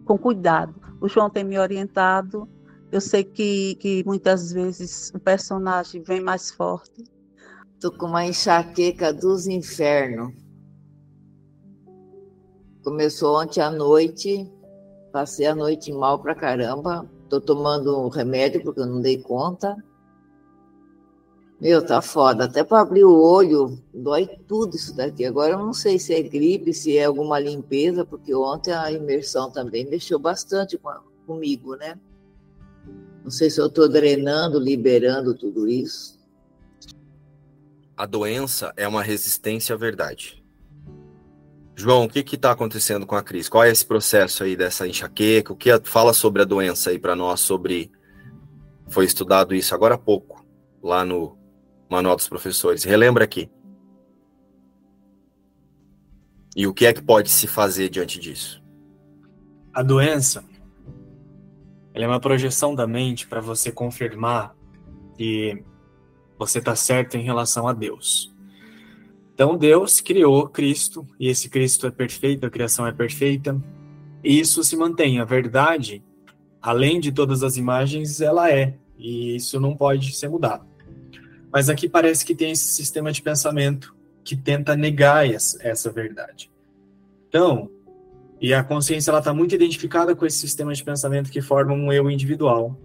com 0.04 0.18
cuidado. 0.18 0.74
O 1.00 1.08
João 1.08 1.30
tem 1.30 1.44
me 1.44 1.58
orientado. 1.58 2.48
Eu 2.90 3.00
sei 3.00 3.24
que, 3.24 3.76
que 3.76 4.04
muitas 4.04 4.52
vezes 4.52 5.10
o 5.14 5.18
personagem 5.18 6.02
vem 6.02 6.20
mais 6.20 6.50
forte. 6.50 7.04
Estou 7.74 7.90
com 7.92 8.06
uma 8.06 8.26
enxaqueca 8.26 9.12
dos 9.12 9.46
infernos. 9.46 10.34
Começou 12.84 13.40
ontem 13.40 13.60
à 13.60 13.70
noite, 13.70 14.52
passei 15.12 15.46
a 15.46 15.54
noite 15.54 15.92
mal 15.92 16.20
pra 16.20 16.34
caramba. 16.34 17.08
Estou 17.24 17.40
tomando 17.40 18.08
remédio 18.08 18.62
porque 18.62 18.80
eu 18.80 18.86
não 18.86 19.00
dei 19.00 19.22
conta. 19.22 19.74
Meu, 21.62 21.80
tá 21.80 22.02
foda. 22.02 22.46
Até 22.46 22.64
para 22.64 22.80
abrir 22.80 23.04
o 23.04 23.16
olho, 23.16 23.78
dói 23.94 24.26
tudo 24.48 24.74
isso 24.74 24.96
daqui. 24.96 25.24
Agora 25.24 25.52
eu 25.52 25.58
não 25.58 25.72
sei 25.72 25.96
se 25.96 26.12
é 26.12 26.20
gripe, 26.20 26.74
se 26.74 26.98
é 26.98 27.04
alguma 27.04 27.38
limpeza, 27.38 28.04
porque 28.04 28.34
ontem 28.34 28.72
a 28.72 28.90
imersão 28.90 29.48
também 29.48 29.88
mexeu 29.88 30.18
bastante 30.18 30.76
com, 30.76 30.90
comigo, 31.24 31.76
né? 31.76 31.96
Não 33.22 33.30
sei 33.30 33.48
se 33.48 33.60
eu 33.60 33.68
estou 33.68 33.88
drenando, 33.88 34.58
liberando 34.58 35.36
tudo 35.36 35.68
isso. 35.68 36.18
A 37.96 38.06
doença 38.06 38.72
é 38.76 38.88
uma 38.88 39.00
resistência 39.04 39.76
à 39.76 39.78
verdade. 39.78 40.44
João, 41.76 42.06
o 42.06 42.08
que 42.08 42.34
está 42.34 42.50
acontecendo 42.50 43.06
com 43.06 43.14
a 43.14 43.22
Cris? 43.22 43.48
Qual 43.48 43.62
é 43.62 43.70
esse 43.70 43.86
processo 43.86 44.42
aí 44.42 44.56
dessa 44.56 44.84
enxaqueca? 44.88 45.52
O 45.52 45.56
que 45.56 45.70
fala 45.84 46.12
sobre 46.12 46.42
a 46.42 46.44
doença 46.44 46.90
aí 46.90 46.98
para 46.98 47.14
nós? 47.14 47.38
Sobre 47.38 47.88
foi 48.88 49.04
estudado 49.04 49.54
isso 49.54 49.72
agora 49.72 49.94
há 49.94 49.98
pouco 49.98 50.44
lá 50.82 51.04
no 51.04 51.40
Manual 51.92 52.16
dos 52.16 52.28
Professores. 52.28 52.84
Relembra 52.84 53.24
aqui. 53.24 53.50
E 56.56 56.66
o 56.66 56.74
que 56.74 56.86
é 56.86 56.92
que 56.92 57.02
pode 57.02 57.30
se 57.30 57.46
fazer 57.46 57.88
diante 57.88 58.18
disso? 58.18 58.62
A 59.72 59.82
doença 59.82 60.44
ela 61.94 62.04
é 62.04 62.08
uma 62.08 62.20
projeção 62.20 62.74
da 62.74 62.86
mente 62.86 63.26
para 63.26 63.40
você 63.40 63.70
confirmar 63.70 64.56
que 65.16 65.62
você 66.38 66.58
está 66.58 66.74
certo 66.74 67.16
em 67.16 67.22
relação 67.22 67.68
a 67.68 67.72
Deus. 67.72 68.34
Então 69.34 69.56
Deus 69.56 70.00
criou 70.00 70.48
Cristo 70.48 71.06
e 71.20 71.28
esse 71.28 71.50
Cristo 71.50 71.86
é 71.86 71.90
perfeito, 71.90 72.46
a 72.46 72.50
criação 72.50 72.86
é 72.86 72.92
perfeita. 72.92 73.60
E 74.24 74.40
isso 74.40 74.64
se 74.64 74.76
mantém. 74.76 75.20
A 75.20 75.24
verdade, 75.24 76.02
além 76.60 76.98
de 76.98 77.12
todas 77.12 77.42
as 77.42 77.56
imagens, 77.56 78.20
ela 78.20 78.50
é. 78.50 78.78
E 78.96 79.36
isso 79.36 79.60
não 79.60 79.76
pode 79.76 80.14
ser 80.14 80.28
mudado. 80.28 80.71
Mas 81.52 81.68
aqui 81.68 81.88
parece 81.88 82.24
que 82.24 82.34
tem 82.34 82.52
esse 82.52 82.64
sistema 82.64 83.12
de 83.12 83.20
pensamento 83.20 83.94
que 84.24 84.34
tenta 84.36 84.74
negar 84.74 85.28
essa, 85.28 85.90
verdade. 85.90 86.50
Então, 87.28 87.68
e 88.40 88.54
a 88.54 88.64
consciência 88.64 89.10
ela 89.10 89.18
está 89.18 89.34
muito 89.34 89.54
identificada 89.54 90.16
com 90.16 90.24
esse 90.24 90.38
sistema 90.38 90.72
de 90.72 90.82
pensamento 90.82 91.30
que 91.30 91.42
forma 91.42 91.74
um 91.74 91.92
eu 91.92 92.10
individual. 92.10 92.76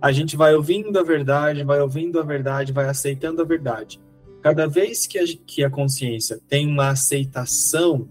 A 0.00 0.12
gente 0.12 0.36
vai 0.36 0.54
ouvindo 0.54 0.98
a 0.98 1.02
verdade, 1.02 1.62
vai 1.62 1.80
ouvindo 1.80 2.18
a 2.18 2.22
verdade, 2.22 2.72
vai 2.72 2.88
aceitando 2.88 3.42
a 3.42 3.44
verdade. 3.44 4.00
Cada 4.42 4.66
vez 4.66 5.06
que 5.06 5.18
a, 5.18 5.24
que 5.46 5.64
a 5.64 5.70
consciência 5.70 6.40
tem 6.48 6.66
uma 6.66 6.88
aceitação 6.88 8.08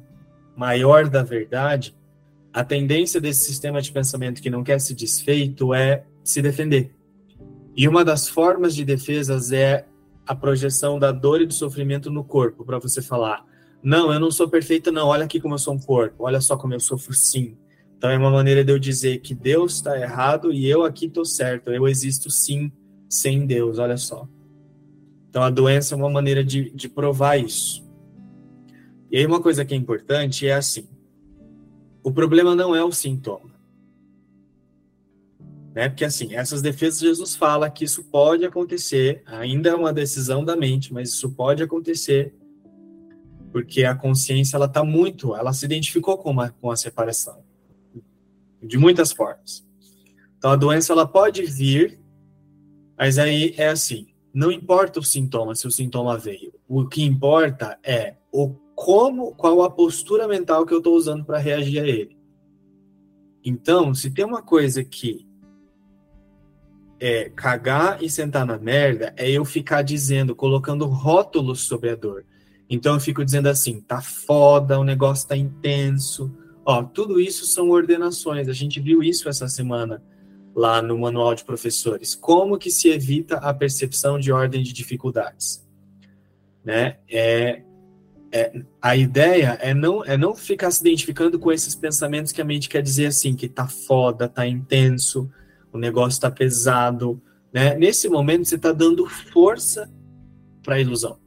maior 0.56 1.10
da 1.10 1.24
verdade, 1.24 1.96
a 2.54 2.64
tendência 2.64 3.20
desse 3.20 3.46
sistema 3.46 3.82
de 3.82 3.92
pensamento 3.92 4.42
que 4.42 4.50
não 4.50 4.64
quer 4.64 4.80
se 4.80 4.94
desfeito 4.94 5.74
é 5.74 6.04
se 6.24 6.42
defender. 6.42 6.92
E 7.76 7.88
uma 7.88 8.06
das 8.06 8.28
formas 8.28 8.74
de 8.74 8.86
defesas 8.86 9.52
é 9.52 9.86
a 10.26 10.36
projeção 10.36 10.98
da 10.98 11.12
dor 11.12 11.42
e 11.42 11.46
do 11.46 11.54
sofrimento 11.54 12.10
no 12.10 12.24
corpo, 12.24 12.66
para 12.66 12.80
você 12.80 13.02
falar: 13.02 13.46
não, 13.82 14.12
eu 14.12 14.20
não 14.20 14.32
sou 14.32 14.50
perfeita, 14.50 14.92
não, 14.92 15.08
olha 15.08 15.26
aqui 15.26 15.40
como 15.40 15.54
eu 15.54 15.60
sou 15.60 15.74
um 15.74 15.80
corpo, 15.80 16.24
olha 16.24 16.42
só 16.42 16.58
como 16.58 16.74
eu 16.74 16.80
sofro 16.80 17.14
sim. 17.14 17.58
Então 17.98 18.10
é 18.10 18.18
uma 18.18 18.32
maneira 18.32 18.64
de 18.64 18.72
eu 18.72 18.80
dizer 18.80 19.20
que 19.20 19.34
Deus 19.34 19.76
está 19.76 20.00
errado 20.00 20.52
e 20.52 20.68
eu 20.68 20.84
aqui 20.84 21.06
estou 21.06 21.26
certo, 21.26 21.72
eu 21.72 21.88
existo 21.88 22.30
sim 22.30 22.72
sem 23.10 23.46
Deus, 23.46 23.80
olha 23.80 23.98
só. 23.98 24.28
Então 25.30 25.44
a 25.44 25.50
doença 25.50 25.96
é 25.96 25.98
uma 25.98 26.10
maneira 26.10 26.44
de, 26.44 26.72
de 26.72 26.90
provar 26.90 27.38
isso. 27.38 27.86
E 29.12 29.18
aí 29.18 29.26
uma 29.26 29.42
coisa 29.42 29.64
que 29.64 29.74
é 29.74 29.78
importante 29.78 30.48
é 30.48 30.54
assim: 30.54 30.88
o 32.04 32.12
problema 32.12 32.56
não 32.56 32.76
é 32.76 32.84
o 32.84 32.92
sintoma. 32.92 33.55
Né? 35.76 35.90
Porque 35.90 36.06
assim, 36.06 36.34
essas 36.34 36.62
defesas 36.62 37.02
Jesus 37.02 37.36
fala 37.36 37.70
que 37.70 37.84
isso 37.84 38.06
pode 38.06 38.46
acontecer, 38.46 39.22
ainda 39.26 39.70
é 39.70 39.76
uma 39.76 39.92
decisão 39.92 40.44
da 40.44 40.56
mente, 40.56 40.94
mas 40.94 41.10
isso 41.10 41.30
pode 41.32 41.62
acontecer 41.62 42.34
porque 43.52 43.86
a 43.86 43.96
consciência 43.96 44.58
ela 44.58 44.66
está 44.66 44.84
muito, 44.84 45.34
ela 45.34 45.54
se 45.54 45.64
identificou 45.66 46.18
com, 46.18 46.30
uma, 46.30 46.50
com 46.50 46.70
a 46.70 46.76
separação 46.76 47.42
de 48.62 48.78
muitas 48.78 49.14
formas. 49.14 49.66
Então 50.38 50.52
a 50.52 50.58
doença 50.58 50.92
ela 50.92 51.08
pode 51.08 51.46
vir, 51.46 51.98
mas 52.98 53.18
aí 53.18 53.54
é 53.58 53.70
assim, 53.70 54.08
não 54.34 54.52
importa 54.52 55.00
o 55.00 55.04
sintoma, 55.04 55.56
se 55.56 55.66
o 55.66 55.72
sintoma 55.72 56.18
veio, 56.18 56.54
o 56.68 56.86
que 56.86 57.02
importa 57.02 57.80
é 57.82 58.16
o 58.30 58.50
como, 58.76 59.34
qual 59.36 59.62
a 59.64 59.72
postura 59.72 60.28
mental 60.28 60.66
que 60.66 60.74
eu 60.74 60.80
estou 60.80 60.94
usando 60.94 61.24
para 61.24 61.38
reagir 61.38 61.82
a 61.82 61.88
ele. 61.88 62.18
Então, 63.42 63.94
se 63.94 64.12
tem 64.12 64.26
uma 64.26 64.42
coisa 64.42 64.84
que 64.84 65.25
é, 67.00 67.30
cagar 67.36 68.02
e 68.02 68.10
sentar 68.10 68.46
na 68.46 68.58
merda 68.58 69.14
é 69.18 69.30
eu 69.30 69.44
ficar 69.44 69.82
dizendo, 69.82 70.36
colocando 70.36 70.86
rótulos 70.86 71.62
sobre 71.62 71.90
a 71.90 71.96
dor. 71.96 72.26
Então 72.70 72.96
eu 72.96 73.00
fico 73.00 73.24
dizendo 73.24 73.48
assim, 73.48 73.80
tá 73.80 74.02
foda, 74.02 74.80
o 74.80 74.84
negócio 74.84 75.28
tá 75.28 75.38
intenso. 75.38 76.32
Ó, 76.66 76.84
tudo 76.84 77.20
isso 77.20 77.46
são 77.46 77.70
ordenações. 77.70 78.48
A 78.48 78.54
gente 78.54 78.80
viu 78.80 79.04
isso 79.04 79.30
essa 79.30 79.48
semana 79.48 80.02
lá 80.56 80.82
no 80.82 80.98
manual 80.98 81.36
de 81.36 81.44
professores. 81.44 82.16
Como 82.16 82.58
que 82.58 82.72
se 82.72 82.90
evita 82.90 83.38
a 83.38 83.54
percepção 83.54 84.18
de 84.18 84.32
ordem 84.32 84.64
de 84.64 84.74
dificuldades? 84.74 85.64
Né? 86.64 86.98
É, 87.08 87.62
é, 88.32 88.52
a 88.82 88.96
ideia 88.98 89.58
é 89.62 89.74
não, 89.74 90.04
é 90.04 90.18
não 90.18 90.34
ficar 90.34 90.72
se 90.72 90.82
identificando 90.82 91.38
com 91.38 91.52
esses 91.52 91.76
pensamentos 91.76 92.32
que 92.32 92.42
a 92.42 92.46
mente 92.46 92.68
quer 92.68 92.82
dizer 92.82 93.08
assim, 93.08 93.36
que 93.36 93.48
tá 93.48 93.68
foda, 93.68 94.28
tá 94.28 94.48
intenso, 94.48 95.30
o 95.76 95.80
negócio 95.80 96.22
tá 96.22 96.32
pesado. 96.32 97.22
Né? 97.54 97.76
Nesse 97.76 98.08
momento, 98.08 98.46
você 98.46 98.56
está 98.56 98.72
dando 98.72 99.06
força 99.08 99.92
para 100.64 100.76
a 100.76 100.80
ilusão. 100.80 101.20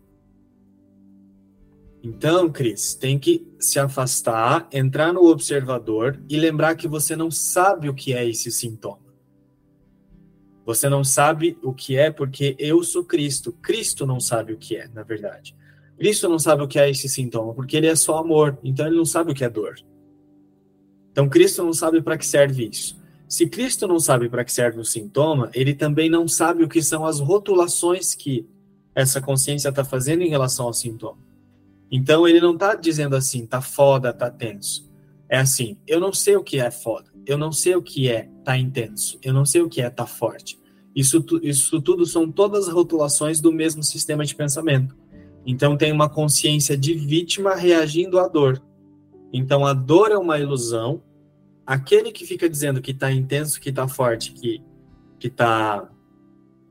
Então, 2.02 2.50
Cris, 2.50 2.94
tem 2.94 3.18
que 3.18 3.46
se 3.60 3.78
afastar, 3.78 4.66
entrar 4.72 5.12
no 5.12 5.24
observador 5.24 6.18
e 6.28 6.36
lembrar 6.38 6.76
que 6.76 6.88
você 6.88 7.14
não 7.14 7.30
sabe 7.30 7.88
o 7.88 7.94
que 7.94 8.14
é 8.14 8.26
esse 8.26 8.50
sintoma. 8.50 9.06
Você 10.64 10.88
não 10.88 11.02
sabe 11.02 11.58
o 11.62 11.72
que 11.72 11.96
é 11.96 12.10
porque 12.10 12.56
eu 12.58 12.82
sou 12.82 13.04
Cristo. 13.04 13.52
Cristo 13.52 14.06
não 14.06 14.20
sabe 14.20 14.52
o 14.52 14.58
que 14.58 14.76
é, 14.76 14.88
na 14.88 15.02
verdade. 15.02 15.56
Cristo 15.98 16.28
não 16.28 16.38
sabe 16.38 16.62
o 16.62 16.68
que 16.68 16.78
é 16.78 16.88
esse 16.88 17.08
sintoma 17.08 17.52
porque 17.52 17.76
ele 17.76 17.88
é 17.88 17.96
só 17.96 18.18
amor, 18.18 18.56
então 18.62 18.86
ele 18.86 18.96
não 18.96 19.04
sabe 19.04 19.32
o 19.32 19.34
que 19.34 19.44
é 19.44 19.50
dor. 19.50 19.74
Então, 21.10 21.28
Cristo 21.28 21.64
não 21.64 21.72
sabe 21.72 22.00
para 22.00 22.16
que 22.16 22.24
serve 22.24 22.68
isso. 22.68 22.96
Se 23.28 23.46
Cristo 23.46 23.86
não 23.86 24.00
sabe 24.00 24.28
para 24.28 24.42
que 24.42 24.52
serve 24.52 24.80
o 24.80 24.84
sintoma, 24.84 25.50
ele 25.52 25.74
também 25.74 26.08
não 26.08 26.26
sabe 26.26 26.64
o 26.64 26.68
que 26.68 26.82
são 26.82 27.04
as 27.04 27.20
rotulações 27.20 28.14
que 28.14 28.46
essa 28.94 29.20
consciência 29.20 29.68
está 29.68 29.84
fazendo 29.84 30.22
em 30.22 30.28
relação 30.28 30.66
ao 30.66 30.72
sintoma. 30.72 31.18
Então 31.90 32.26
ele 32.26 32.40
não 32.40 32.54
está 32.54 32.74
dizendo 32.74 33.14
assim, 33.14 33.46
tá 33.46 33.60
foda, 33.60 34.12
tá 34.12 34.30
tenso. 34.30 34.88
É 35.28 35.38
assim, 35.38 35.76
eu 35.86 36.00
não 36.00 36.12
sei 36.12 36.36
o 36.36 36.42
que 36.42 36.58
é 36.58 36.70
foda, 36.70 37.10
eu 37.26 37.36
não 37.36 37.52
sei 37.52 37.76
o 37.76 37.82
que 37.82 38.08
é 38.08 38.30
tá 38.42 38.56
intenso, 38.56 39.18
eu 39.22 39.34
não 39.34 39.44
sei 39.44 39.60
o 39.60 39.68
que 39.68 39.82
é 39.82 39.90
tá 39.90 40.06
forte. 40.06 40.58
Isso, 40.96 41.24
isso 41.42 41.80
tudo 41.82 42.06
são 42.06 42.32
todas 42.32 42.66
rotulações 42.66 43.40
do 43.40 43.52
mesmo 43.52 43.82
sistema 43.82 44.24
de 44.24 44.34
pensamento. 44.34 44.96
Então 45.46 45.76
tem 45.76 45.92
uma 45.92 46.08
consciência 46.08 46.76
de 46.76 46.94
vítima 46.94 47.54
reagindo 47.54 48.18
à 48.18 48.26
dor. 48.26 48.62
Então 49.32 49.66
a 49.66 49.72
dor 49.72 50.10
é 50.10 50.18
uma 50.18 50.38
ilusão. 50.38 51.02
Aquele 51.68 52.10
que 52.10 52.24
fica 52.24 52.48
dizendo 52.48 52.80
que 52.80 52.94
tá 52.94 53.12
intenso, 53.12 53.60
que 53.60 53.70
tá 53.70 53.86
forte, 53.86 54.32
que 54.32 54.62
que 55.18 55.28
tá 55.28 55.86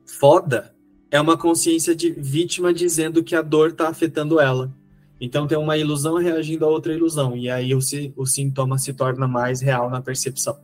foda, 0.04 0.74
é 1.08 1.20
uma 1.20 1.36
consciência 1.36 1.94
de 1.94 2.10
vítima 2.10 2.74
dizendo 2.74 3.22
que 3.22 3.36
a 3.36 3.42
dor 3.42 3.72
tá 3.72 3.88
afetando 3.88 4.40
ela. 4.40 4.74
Então 5.20 5.46
tem 5.46 5.56
uma 5.56 5.76
ilusão 5.76 6.16
reagindo 6.16 6.64
a 6.64 6.68
outra 6.68 6.92
ilusão, 6.92 7.36
e 7.36 7.48
aí 7.48 7.72
o, 7.72 7.78
o 8.16 8.26
sintoma 8.26 8.76
se 8.76 8.92
torna 8.92 9.28
mais 9.28 9.60
real 9.60 9.88
na 9.88 10.00
percepção. 10.00 10.58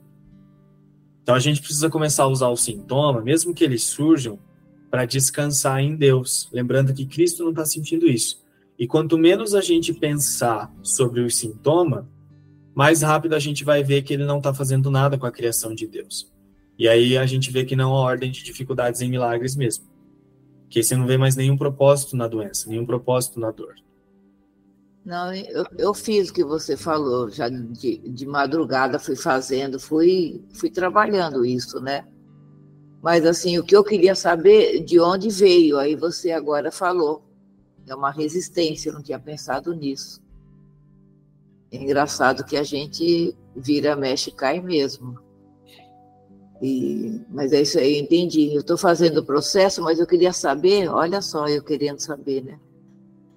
Então 1.22 1.36
a 1.36 1.38
gente 1.38 1.60
precisa 1.60 1.88
começar 1.88 2.24
a 2.24 2.28
usar 2.28 2.48
o 2.48 2.56
sintoma, 2.56 3.20
mesmo 3.20 3.54
que 3.54 3.62
eles 3.62 3.84
surjam, 3.84 4.36
para 4.90 5.04
descansar 5.04 5.78
em 5.78 5.94
Deus, 5.94 6.48
lembrando 6.52 6.92
que 6.92 7.06
Cristo 7.06 7.44
não 7.44 7.50
está 7.50 7.64
sentindo 7.64 8.08
isso. 8.08 8.42
E 8.76 8.84
quanto 8.84 9.16
menos 9.16 9.54
a 9.54 9.60
gente 9.60 9.94
pensar 9.94 10.74
sobre 10.82 11.20
o 11.20 11.30
sintoma, 11.30 12.08
mais 12.74 13.02
rápido 13.02 13.34
a 13.34 13.38
gente 13.38 13.64
vai 13.64 13.82
ver 13.82 14.02
que 14.02 14.12
ele 14.12 14.24
não 14.24 14.38
está 14.38 14.52
fazendo 14.52 14.90
nada 14.90 15.16
com 15.16 15.26
a 15.26 15.32
criação 15.32 15.74
de 15.74 15.86
Deus. 15.86 16.30
E 16.76 16.88
aí 16.88 17.16
a 17.16 17.24
gente 17.24 17.50
vê 17.50 17.64
que 17.64 17.76
não 17.76 17.94
há 17.94 18.00
ordem 18.00 18.30
de 18.30 18.42
dificuldades 18.42 19.00
em 19.00 19.08
milagres 19.08 19.54
mesmo. 19.54 19.84
Que 20.68 20.82
você 20.82 20.96
não 20.96 21.06
vê 21.06 21.16
mais 21.16 21.36
nenhum 21.36 21.56
propósito 21.56 22.16
na 22.16 22.26
doença, 22.26 22.68
nenhum 22.68 22.84
propósito 22.84 23.38
na 23.38 23.52
dor. 23.52 23.74
Não, 25.04 25.32
eu, 25.34 25.66
eu 25.78 25.94
fiz 25.94 26.30
o 26.30 26.32
que 26.32 26.42
você 26.42 26.76
falou, 26.76 27.28
já 27.28 27.48
de, 27.48 27.98
de 27.98 28.26
madrugada 28.26 28.98
fui 28.98 29.14
fazendo, 29.14 29.78
fui, 29.78 30.42
fui 30.54 30.70
trabalhando 30.70 31.44
isso, 31.44 31.78
né? 31.78 32.06
Mas 33.02 33.26
assim, 33.26 33.58
o 33.58 33.62
que 33.62 33.76
eu 33.76 33.84
queria 33.84 34.14
saber 34.14 34.82
de 34.82 34.98
onde 34.98 35.28
veio, 35.28 35.78
aí 35.78 35.94
você 35.94 36.32
agora 36.32 36.72
falou. 36.72 37.22
É 37.86 37.94
uma 37.94 38.10
resistência, 38.10 38.88
eu 38.88 38.94
não 38.94 39.02
tinha 39.02 39.18
pensado 39.18 39.74
nisso. 39.74 40.23
É 41.74 41.82
engraçado 41.82 42.44
que 42.44 42.56
a 42.56 42.62
gente 42.62 43.36
vira, 43.56 43.96
mexe, 43.96 44.30
cai 44.30 44.60
mesmo. 44.60 45.18
E, 46.62 47.20
mas 47.28 47.52
é 47.52 47.62
isso 47.62 47.78
aí, 47.78 47.98
eu 47.98 48.04
entendi. 48.04 48.54
Eu 48.54 48.60
estou 48.60 48.78
fazendo 48.78 49.18
o 49.18 49.26
processo, 49.26 49.82
mas 49.82 49.98
eu 49.98 50.06
queria 50.06 50.32
saber, 50.32 50.88
olha 50.88 51.20
só, 51.20 51.48
eu 51.48 51.64
querendo 51.64 51.98
saber, 51.98 52.44
né? 52.44 52.60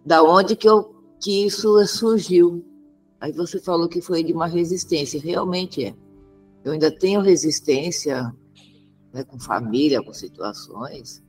Da 0.05 0.21
onde 0.21 0.55
que 0.55 0.69
eu 0.69 0.95
que 1.19 1.45
isso 1.45 1.83
surgiu. 1.87 2.63
Aí 3.19 3.31
você 3.31 3.59
falou 3.59 3.89
que 3.89 4.01
foi 4.01 4.23
de 4.23 4.31
uma 4.31 4.45
resistência, 4.45 5.19
realmente 5.19 5.83
é. 5.83 5.95
Eu 6.63 6.73
ainda 6.73 6.91
tenho 6.91 7.21
resistência 7.21 8.31
né, 9.11 9.23
com 9.23 9.39
família, 9.39 10.03
com 10.03 10.13
situações. 10.13 11.23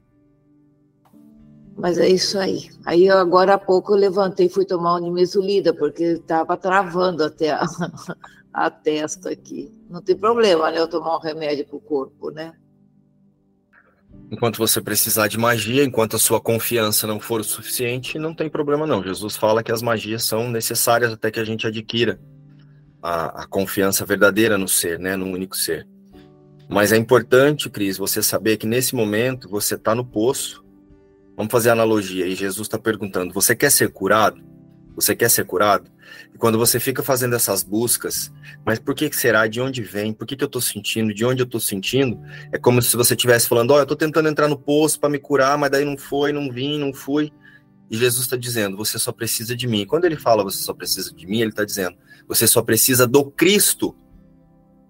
Mas 1.79 1.97
é 1.97 2.09
isso 2.09 2.37
aí. 2.39 2.68
Aí 2.85 3.09
agora 3.09 3.55
há 3.55 3.59
pouco 3.59 3.93
eu 3.93 3.97
levantei 3.97 4.47
e 4.47 4.51
fui 4.51 4.64
tomar 4.64 4.97
um 4.97 4.99
nimesulida, 4.99 5.72
porque 5.72 6.03
estava 6.05 6.57
travando 6.57 7.22
até 7.22 7.51
a, 7.51 7.64
a 8.53 8.68
testa 8.68 9.31
aqui. 9.31 9.72
Não 9.89 10.03
tem 10.03 10.16
problema, 10.16 10.70
né? 10.70 10.81
Eu 10.81 10.89
tomar 10.89 11.16
um 11.16 11.20
remédio 11.20 11.64
para 11.66 11.76
o 11.76 11.81
corpo, 11.81 12.31
né? 12.31 12.53
Enquanto 14.31 14.59
você 14.59 14.81
precisar 14.81 15.29
de 15.29 15.39
magia, 15.39 15.85
enquanto 15.85 16.16
a 16.16 16.18
sua 16.18 16.41
confiança 16.41 17.07
não 17.07 17.20
for 17.20 17.41
o 17.41 17.45
suficiente, 17.45 18.18
não 18.18 18.35
tem 18.35 18.51
problema 18.51 18.87
não. 18.87 19.03
Jesus 19.03 19.37
fala 19.37 19.62
que 19.62 19.72
as 19.72 19.81
magias 19.81 20.24
são 20.24 20.51
necessárias 20.51 21.12
até 21.12 21.31
que 21.31 21.41
a 21.41 21.45
gente 21.45 21.66
adquira 21.66 22.20
a, 23.01 23.43
a 23.43 23.47
confiança 23.47 24.05
verdadeira 24.05 24.59
no 24.59 24.68
ser, 24.68 24.99
né, 24.99 25.16
no 25.16 25.26
único 25.26 25.57
ser. 25.57 25.87
Mas 26.68 26.93
é 26.93 26.97
importante, 26.97 27.70
Cris, 27.70 27.97
você 27.97 28.22
saber 28.22 28.59
que 28.59 28.66
nesse 28.66 28.95
momento 28.95 29.49
você 29.49 29.76
está 29.76 29.95
no 29.95 30.05
poço. 30.05 30.62
Vamos 31.39 31.53
fazer 31.53 31.70
analogia. 31.70 32.26
E 32.26 32.34
Jesus 32.34 32.66
está 32.66 32.76
perguntando: 32.76 33.32
você 33.32 33.55
quer 33.55 33.70
ser 33.70 33.91
curado? 33.91 34.43
Você 34.97 35.14
quer 35.14 35.30
ser 35.30 35.47
curado? 35.47 35.89
E 36.34 36.36
quando 36.36 36.59
você 36.59 36.80
fica 36.80 37.01
fazendo 37.01 37.36
essas 37.36 37.62
buscas, 37.62 38.32
mas 38.66 38.80
por 38.80 38.93
que 38.93 39.09
será? 39.12 39.47
De 39.47 39.61
onde 39.61 39.80
vem? 39.80 40.12
Por 40.12 40.26
que, 40.26 40.34
que 40.34 40.43
eu 40.43 40.49
estou 40.49 40.61
sentindo? 40.61 41.14
De 41.14 41.24
onde 41.24 41.41
eu 41.41 41.45
estou 41.45 41.61
sentindo? 41.61 42.20
É 42.51 42.59
como 42.59 42.82
se 42.82 42.97
você 42.97 43.14
estivesse 43.14 43.47
falando: 43.47 43.70
oh, 43.70 43.76
eu 43.76 43.84
estou 43.84 43.97
tentando 43.97 44.28
entrar 44.28 44.49
no 44.49 44.59
poço 44.59 44.99
para 44.99 45.09
me 45.09 45.20
curar, 45.20 45.57
mas 45.57 45.70
daí 45.70 45.84
não 45.84 45.97
foi, 45.97 46.32
não 46.32 46.51
vim, 46.51 46.76
não 46.76 46.93
fui. 46.93 47.32
E 47.89 47.97
Jesus 47.97 48.22
está 48.22 48.36
dizendo: 48.36 48.76
você 48.76 48.99
só 48.99 49.12
precisa 49.12 49.55
de 49.55 49.68
mim. 49.68 49.86
Quando 49.86 50.07
ele 50.07 50.16
fala 50.16 50.43
você 50.43 50.59
só 50.59 50.74
precisa 50.74 51.14
de 51.14 51.24
mim, 51.24 51.41
ele 51.41 51.51
está 51.51 51.64
dizendo: 51.64 51.97
você 52.26 52.49
só 52.49 52.62
precisa 52.62 53.07
do 53.07 53.30
Cristo 53.30 53.97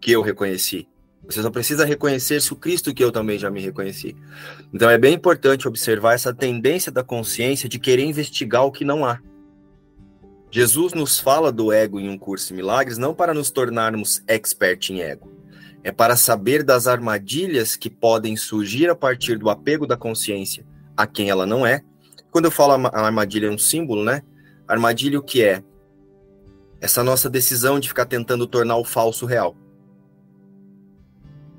que 0.01 0.13
eu 0.13 0.23
reconheci. 0.23 0.89
Você 1.29 1.43
só 1.43 1.51
precisa 1.51 1.85
reconhecer-se 1.85 2.51
o 2.55 2.57
Cristo 2.57 2.95
que 2.95 3.05
eu 3.05 3.13
também 3.13 3.39
já 3.39 3.51
me 3.51 3.61
reconheci. 3.61 4.17
Então 4.73 4.89
é 4.89 4.97
bem 4.97 5.13
importante 5.13 5.69
observar 5.69 6.15
essa 6.15 6.33
tendência 6.33 6.91
da 6.91 7.05
consciência 7.05 7.69
de 7.69 7.79
querer 7.79 8.05
investigar 8.05 8.65
o 8.65 8.73
que 8.73 8.83
não 8.83 9.05
há. 9.05 9.21
Jesus 10.51 10.95
nos 10.95 11.21
fala 11.21 11.53
do 11.53 11.71
ego 11.71 12.01
em 12.01 12.09
um 12.09 12.17
curso 12.17 12.49
de 12.49 12.55
milagres 12.55 12.97
não 12.97 13.15
para 13.15 13.35
nos 13.35 13.51
tornarmos 13.51 14.23
expert 14.27 14.89
em 14.89 15.03
ego, 15.03 15.31
é 15.85 15.93
para 15.93 16.17
saber 16.17 16.63
das 16.63 16.87
armadilhas 16.87 17.77
que 17.77 17.91
podem 17.91 18.35
surgir 18.35 18.89
a 18.89 18.95
partir 18.95 19.37
do 19.37 19.51
apego 19.51 19.87
da 19.87 19.99
consciência 19.99 20.65
a 20.97 21.07
quem 21.07 21.29
ela 21.29 21.45
não 21.45 21.67
é. 21.67 21.83
Quando 22.31 22.47
eu 22.47 22.51
falo 22.51 22.87
a 22.87 23.01
armadilha 23.01 23.49
é 23.49 23.51
um 23.51 23.59
símbolo, 23.59 24.03
né? 24.03 24.23
Armadilha 24.67 25.19
o 25.19 25.23
que 25.23 25.45
é? 25.45 25.63
Essa 26.81 27.05
nossa 27.05 27.29
decisão 27.29 27.79
de 27.79 27.89
ficar 27.89 28.07
tentando 28.07 28.47
tornar 28.47 28.79
o 28.79 28.85
falso 28.85 29.27
real. 29.27 29.55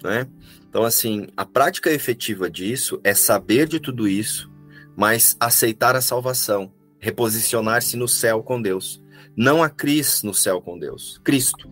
Né? 0.03 0.27
Então, 0.67 0.83
assim, 0.83 1.27
a 1.35 1.45
prática 1.45 1.91
efetiva 1.91 2.49
disso 2.49 2.99
é 3.03 3.13
saber 3.13 3.67
de 3.67 3.79
tudo 3.79 4.07
isso, 4.07 4.51
mas 4.95 5.35
aceitar 5.39 5.95
a 5.95 6.01
salvação, 6.01 6.71
reposicionar-se 6.99 7.97
no 7.97 8.07
céu 8.07 8.43
com 8.43 8.61
Deus. 8.61 9.01
Não 9.35 9.63
a 9.63 9.69
Cris 9.69 10.23
no 10.23 10.33
céu 10.33 10.61
com 10.61 10.77
Deus. 10.77 11.19
Cristo 11.23 11.69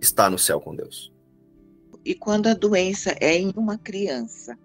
está 0.00 0.28
no 0.30 0.38
céu 0.38 0.60
com 0.60 0.74
Deus. 0.74 1.12
E 2.04 2.14
quando 2.14 2.46
a 2.46 2.54
doença 2.54 3.14
é 3.20 3.36
em 3.36 3.52
uma 3.56 3.76
criança, 3.76 4.58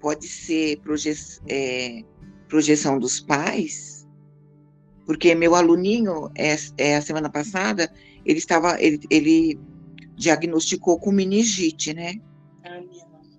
pode 0.00 0.26
ser 0.26 0.78
proje 0.80 1.12
é, 1.48 2.02
projeção 2.48 2.98
dos 2.98 3.20
pais, 3.20 4.06
porque 5.06 5.34
meu 5.34 5.54
aluninho, 5.54 6.30
é, 6.34 6.56
é, 6.76 6.96
a 6.96 7.02
semana 7.02 7.30
passada, 7.30 7.92
ele 8.24 8.38
estava, 8.38 8.80
ele, 8.80 9.00
ele 9.08 9.58
diagnosticou 10.20 11.00
com 11.00 11.10
meningite, 11.10 11.94
né? 11.94 12.14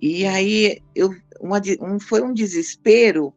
E 0.01 0.25
aí 0.25 0.81
eu, 0.95 1.15
uma, 1.39 1.61
um, 1.79 1.99
foi 1.99 2.23
um 2.23 2.33
desespero, 2.33 3.31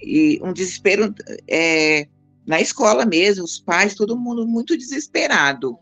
e 0.00 0.38
um 0.40 0.52
desespero 0.52 1.12
é, 1.48 2.06
na 2.46 2.60
escola 2.60 3.04
mesmo, 3.04 3.44
os 3.44 3.58
pais, 3.58 3.96
todo 3.96 4.16
mundo 4.16 4.46
muito 4.46 4.78
desesperado, 4.78 5.76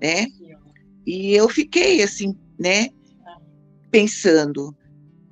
né? 0.00 0.26
E 1.06 1.32
eu 1.32 1.48
fiquei 1.48 2.02
assim, 2.02 2.36
né, 2.58 2.90
pensando, 3.90 4.76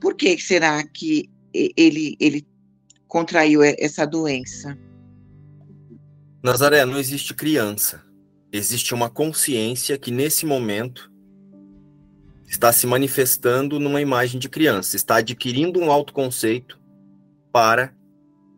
por 0.01 0.15
que 0.15 0.39
será 0.39 0.83
que 0.83 1.31
ele, 1.53 2.17
ele 2.19 2.47
contraiu 3.07 3.63
essa 3.63 4.07
doença? 4.07 4.79
Nazaré, 6.43 6.87
não 6.87 6.99
existe 6.99 7.35
criança. 7.35 8.03
Existe 8.51 8.95
uma 8.95 9.11
consciência 9.11 9.99
que 9.99 10.11
nesse 10.11 10.47
momento 10.47 11.11
está 12.49 12.73
se 12.73 12.87
manifestando 12.87 13.79
numa 13.79 14.01
imagem 14.01 14.41
de 14.41 14.49
criança, 14.49 14.97
está 14.97 15.17
adquirindo 15.17 15.79
um 15.79 15.91
autoconceito 15.91 16.81
para 17.53 17.93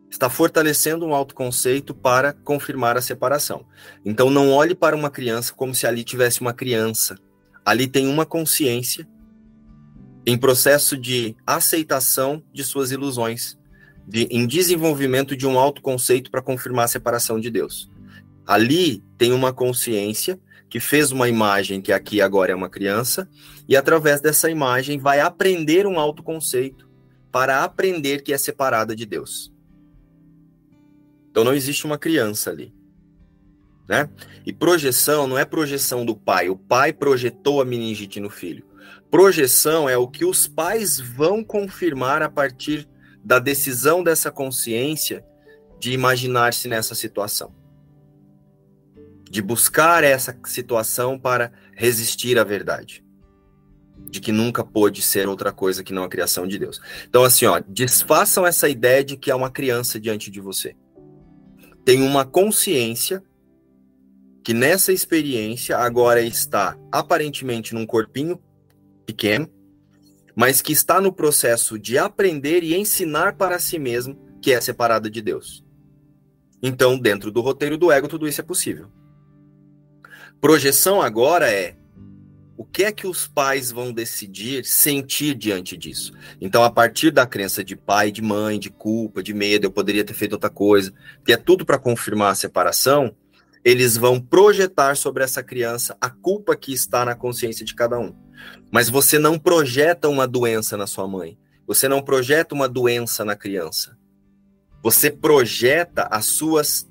está 0.09 0.29
fortalecendo 0.29 1.05
um 1.05 1.15
autoconceito 1.15 1.93
para 1.95 2.33
confirmar 2.33 2.97
a 2.97 3.01
separação. 3.01 3.65
Então 4.03 4.29
não 4.29 4.51
olhe 4.51 4.75
para 4.75 4.93
uma 4.95 5.09
criança 5.09 5.53
como 5.53 5.73
se 5.73 5.87
ali 5.87 6.03
tivesse 6.03 6.41
uma 6.41 6.53
criança. 6.53 7.17
Ali 7.63 7.87
tem 7.87 8.07
uma 8.07 8.25
consciência 8.25 9.07
em 10.25 10.37
processo 10.37 10.97
de 10.97 11.35
aceitação 11.47 12.43
de 12.53 12.61
suas 12.61 12.91
ilusões, 12.91 13.57
de, 14.05 14.23
em 14.23 14.45
desenvolvimento 14.45 15.35
de 15.35 15.47
um 15.47 15.57
autoconceito 15.57 16.29
para 16.29 16.41
confirmar 16.41 16.85
a 16.85 16.89
separação 16.89 17.39
de 17.39 17.49
Deus. 17.49 17.89
Ali 18.45 19.01
tem 19.17 19.31
uma 19.31 19.53
consciência 19.53 20.37
que 20.71 20.79
fez 20.79 21.11
uma 21.11 21.27
imagem 21.27 21.81
que 21.81 21.91
aqui 21.91 22.21
agora 22.21 22.53
é 22.53 22.55
uma 22.55 22.69
criança, 22.69 23.29
e 23.67 23.75
através 23.75 24.21
dessa 24.21 24.49
imagem 24.49 24.97
vai 24.97 25.19
aprender 25.19 25.85
um 25.85 25.99
autoconceito 25.99 26.89
para 27.29 27.65
aprender 27.65 28.23
que 28.23 28.31
é 28.31 28.37
separada 28.37 28.95
de 28.95 29.05
Deus. 29.05 29.53
Então 31.29 31.43
não 31.43 31.53
existe 31.53 31.85
uma 31.85 31.97
criança 31.97 32.51
ali. 32.51 32.73
Né? 33.85 34.09
E 34.45 34.53
projeção 34.53 35.27
não 35.27 35.37
é 35.37 35.43
projeção 35.43 36.05
do 36.05 36.15
pai. 36.15 36.47
O 36.47 36.55
pai 36.55 36.93
projetou 36.93 37.61
a 37.61 37.65
meningite 37.65 38.21
no 38.21 38.29
filho. 38.29 38.63
Projeção 39.09 39.89
é 39.89 39.97
o 39.97 40.07
que 40.07 40.23
os 40.23 40.47
pais 40.47 41.01
vão 41.01 41.43
confirmar 41.43 42.21
a 42.21 42.29
partir 42.29 42.87
da 43.21 43.39
decisão 43.39 44.01
dessa 44.01 44.31
consciência 44.31 45.21
de 45.81 45.91
imaginar-se 45.91 46.69
nessa 46.69 46.95
situação. 46.95 47.60
De 49.31 49.41
buscar 49.41 50.03
essa 50.03 50.37
situação 50.45 51.17
para 51.17 51.53
resistir 51.73 52.37
à 52.37 52.43
verdade. 52.43 53.01
De 54.09 54.19
que 54.19 54.31
nunca 54.31 54.61
pôde 54.61 55.01
ser 55.01 55.27
outra 55.27 55.53
coisa 55.53 55.83
que 55.83 55.93
não 55.93 56.03
a 56.03 56.09
criação 56.09 56.45
de 56.45 56.59
Deus. 56.59 56.81
Então, 57.07 57.23
assim, 57.23 57.45
ó, 57.45 57.61
desfaçam 57.65 58.45
essa 58.45 58.67
ideia 58.67 59.03
de 59.03 59.15
que 59.15 59.31
há 59.31 59.35
uma 59.35 59.49
criança 59.49 59.99
diante 59.99 60.29
de 60.29 60.41
você. 60.41 60.75
Tem 61.85 62.01
uma 62.01 62.25
consciência 62.25 63.23
que 64.43 64.53
nessa 64.53 64.91
experiência 64.91 65.77
agora 65.77 66.21
está 66.21 66.77
aparentemente 66.91 67.73
num 67.73 67.85
corpinho 67.85 68.37
pequeno, 69.05 69.49
mas 70.35 70.61
que 70.61 70.73
está 70.73 70.99
no 70.99 71.13
processo 71.13 71.79
de 71.79 71.97
aprender 71.97 72.63
e 72.63 72.75
ensinar 72.75 73.37
para 73.37 73.59
si 73.59 73.79
mesmo 73.79 74.19
que 74.41 74.51
é 74.51 74.59
separada 74.59 75.09
de 75.09 75.21
Deus. 75.21 75.63
Então, 76.61 76.99
dentro 76.99 77.31
do 77.31 77.41
roteiro 77.41 77.77
do 77.77 77.91
ego, 77.91 78.09
tudo 78.09 78.27
isso 78.27 78.41
é 78.41 78.43
possível. 78.43 78.91
Projeção 80.41 80.99
agora 80.99 81.47
é 81.51 81.75
o 82.57 82.65
que 82.65 82.83
é 82.83 82.91
que 82.91 83.05
os 83.05 83.27
pais 83.27 83.71
vão 83.71 83.93
decidir 83.93 84.65
sentir 84.65 85.35
diante 85.35 85.77
disso? 85.77 86.13
Então, 86.39 86.63
a 86.63 86.69
partir 86.69 87.11
da 87.11 87.27
crença 87.27 87.63
de 87.63 87.75
pai, 87.75 88.11
de 88.11 88.23
mãe, 88.23 88.59
de 88.59 88.71
culpa, 88.71 89.21
de 89.21 89.35
medo, 89.35 89.65
eu 89.67 89.71
poderia 89.71 90.03
ter 90.03 90.15
feito 90.15 90.33
outra 90.33 90.49
coisa, 90.49 90.91
que 91.23 91.31
é 91.31 91.37
tudo 91.37 91.63
para 91.63 91.77
confirmar 91.77 92.31
a 92.31 92.35
separação, 92.35 93.15
eles 93.63 93.97
vão 93.97 94.19
projetar 94.19 94.95
sobre 94.95 95.23
essa 95.23 95.43
criança 95.43 95.95
a 96.01 96.09
culpa 96.09 96.55
que 96.55 96.73
está 96.73 97.05
na 97.05 97.15
consciência 97.15 97.63
de 97.63 97.75
cada 97.75 97.99
um. 97.99 98.15
Mas 98.71 98.89
você 98.89 99.19
não 99.19 99.37
projeta 99.37 100.09
uma 100.09 100.27
doença 100.27 100.75
na 100.75 100.87
sua 100.87 101.07
mãe. 101.07 101.37
Você 101.67 101.87
não 101.87 102.01
projeta 102.01 102.55
uma 102.55 102.67
doença 102.67 103.23
na 103.23 103.35
criança. 103.35 103.95
Você 104.81 105.11
projeta 105.11 106.07
as 106.09 106.25
suas 106.25 106.90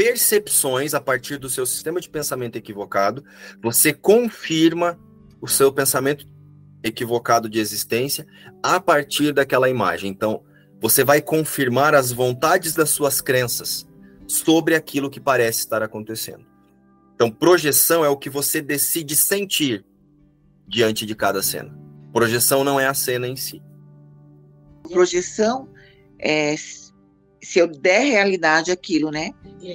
percepções 0.00 0.94
a 0.94 1.00
partir 1.00 1.36
do 1.36 1.50
seu 1.50 1.66
sistema 1.66 2.00
de 2.00 2.08
pensamento 2.08 2.56
equivocado. 2.56 3.22
Você 3.62 3.92
confirma 3.92 4.98
o 5.42 5.46
seu 5.46 5.70
pensamento 5.70 6.26
equivocado 6.82 7.50
de 7.50 7.58
existência 7.58 8.26
a 8.62 8.80
partir 8.80 9.34
daquela 9.34 9.68
imagem. 9.68 10.10
Então, 10.10 10.42
você 10.80 11.04
vai 11.04 11.20
confirmar 11.20 11.94
as 11.94 12.12
vontades 12.12 12.72
das 12.72 12.88
suas 12.88 13.20
crenças 13.20 13.86
sobre 14.26 14.74
aquilo 14.74 15.10
que 15.10 15.20
parece 15.20 15.58
estar 15.58 15.82
acontecendo. 15.82 16.46
Então, 17.14 17.30
projeção 17.30 18.02
é 18.02 18.08
o 18.08 18.16
que 18.16 18.30
você 18.30 18.62
decide 18.62 19.14
sentir 19.14 19.84
diante 20.66 21.04
de 21.04 21.14
cada 21.14 21.42
cena. 21.42 21.78
Projeção 22.10 22.64
não 22.64 22.80
é 22.80 22.86
a 22.86 22.94
cena 22.94 23.28
em 23.28 23.36
si. 23.36 23.62
Projeção 24.90 25.68
é 26.18 26.54
se 27.42 27.58
eu 27.58 27.66
der 27.66 28.00
realidade 28.04 28.70
aquilo, 28.70 29.10
né? 29.10 29.32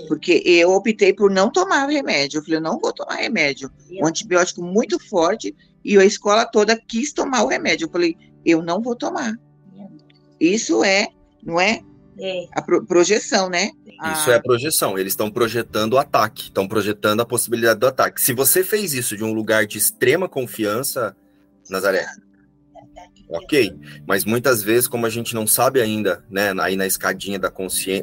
Porque 0.07 0.41
eu 0.45 0.71
optei 0.71 1.13
por 1.13 1.31
não 1.31 1.51
tomar 1.51 1.87
o 1.87 1.91
remédio. 1.91 2.39
Eu 2.39 2.43
falei, 2.43 2.57
eu 2.57 2.61
não 2.61 2.79
vou 2.79 2.93
tomar 2.93 3.15
remédio. 3.15 3.71
Um 4.01 4.07
antibiótico 4.07 4.61
muito 4.61 4.99
forte 4.99 5.55
e 5.83 5.97
a 5.97 6.05
escola 6.05 6.45
toda 6.45 6.79
quis 6.79 7.13
tomar 7.13 7.43
o 7.43 7.47
remédio. 7.47 7.85
Eu 7.85 7.91
falei, 7.91 8.17
eu 8.45 8.61
não 8.61 8.81
vou 8.81 8.95
tomar. 8.95 9.33
Isso 10.39 10.83
é, 10.83 11.07
não 11.43 11.59
é? 11.59 11.81
É. 12.19 12.45
A 12.53 12.61
pro 12.61 12.85
projeção, 12.85 13.49
né? 13.49 13.71
Isso 14.13 14.31
é 14.31 14.35
a 14.35 14.41
projeção. 14.41 14.97
Eles 14.97 15.13
estão 15.13 15.31
projetando 15.31 15.93
o 15.93 15.97
ataque, 15.97 16.43
estão 16.43 16.67
projetando 16.67 17.21
a 17.21 17.25
possibilidade 17.25 17.79
do 17.79 17.87
ataque. 17.87 18.21
Se 18.21 18.33
você 18.33 18.63
fez 18.63 18.93
isso 18.93 19.15
de 19.15 19.23
um 19.23 19.33
lugar 19.33 19.65
de 19.65 19.77
extrema 19.77 20.27
confiança, 20.27 21.15
Nazaré, 21.69 22.05
ok. 23.29 23.75
Mas 24.07 24.25
muitas 24.25 24.61
vezes, 24.63 24.87
como 24.87 25.05
a 25.05 25.09
gente 25.09 25.33
não 25.33 25.47
sabe 25.47 25.81
ainda, 25.81 26.23
né, 26.29 26.53
aí 26.59 26.75
na 26.75 26.85
escadinha 26.85 27.39
da, 27.39 27.51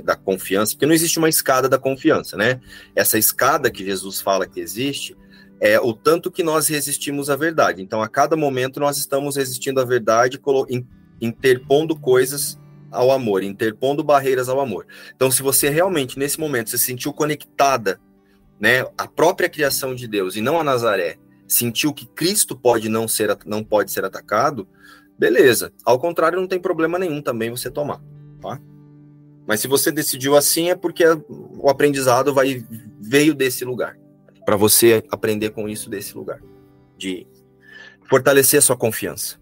da 0.04 0.16
confiança, 0.16 0.72
porque 0.72 0.86
não 0.86 0.94
existe 0.94 1.18
uma 1.18 1.28
escada 1.28 1.68
da 1.68 1.78
confiança, 1.78 2.36
né? 2.36 2.60
Essa 2.94 3.18
escada 3.18 3.70
que 3.70 3.84
Jesus 3.84 4.20
fala 4.20 4.46
que 4.46 4.60
existe 4.60 5.16
é 5.60 5.80
o 5.80 5.92
tanto 5.92 6.30
que 6.30 6.42
nós 6.42 6.66
resistimos 6.66 7.30
à 7.30 7.36
verdade. 7.36 7.82
Então, 7.82 8.02
a 8.02 8.08
cada 8.08 8.36
momento, 8.36 8.80
nós 8.80 8.98
estamos 8.98 9.36
resistindo 9.36 9.80
à 9.80 9.84
verdade, 9.84 10.40
interpondo 11.20 11.94
coisas 11.94 12.58
ao 12.90 13.12
amor, 13.12 13.44
interpondo 13.44 14.02
barreiras 14.02 14.48
ao 14.48 14.60
amor. 14.60 14.86
Então, 15.14 15.30
se 15.30 15.40
você 15.40 15.68
realmente, 15.68 16.18
nesse 16.18 16.38
momento, 16.40 16.70
se 16.70 16.78
sentiu 16.78 17.12
conectada, 17.12 18.00
né, 18.60 18.84
à 18.98 19.06
própria 19.06 19.48
criação 19.48 19.94
de 19.94 20.06
Deus 20.08 20.36
e 20.36 20.40
não 20.40 20.58
a 20.58 20.64
Nazaré, 20.64 21.16
sentiu 21.46 21.92
que 21.92 22.06
Cristo 22.06 22.56
pode 22.56 22.88
não 22.88 23.06
ser, 23.06 23.36
não 23.46 23.62
pode 23.62 23.92
ser 23.92 24.04
atacado, 24.04 24.66
beleza. 25.22 25.72
Ao 25.84 26.00
contrário, 26.00 26.40
não 26.40 26.48
tem 26.48 26.58
problema 26.58 26.98
nenhum 26.98 27.22
também 27.22 27.48
você 27.48 27.70
tomar, 27.70 28.00
tá? 28.40 28.60
Mas 29.46 29.60
se 29.60 29.68
você 29.68 29.92
decidiu 29.92 30.36
assim, 30.36 30.68
é 30.68 30.74
porque 30.74 31.04
o 31.28 31.68
aprendizado 31.68 32.34
vai 32.34 32.66
veio 33.00 33.32
desse 33.32 33.64
lugar, 33.64 33.96
para 34.44 34.56
você 34.56 35.04
aprender 35.12 35.50
com 35.50 35.68
isso 35.68 35.88
desse 35.88 36.16
lugar, 36.16 36.40
de 36.98 37.24
fortalecer 38.08 38.58
a 38.58 38.62
sua 38.62 38.76
confiança. 38.76 39.38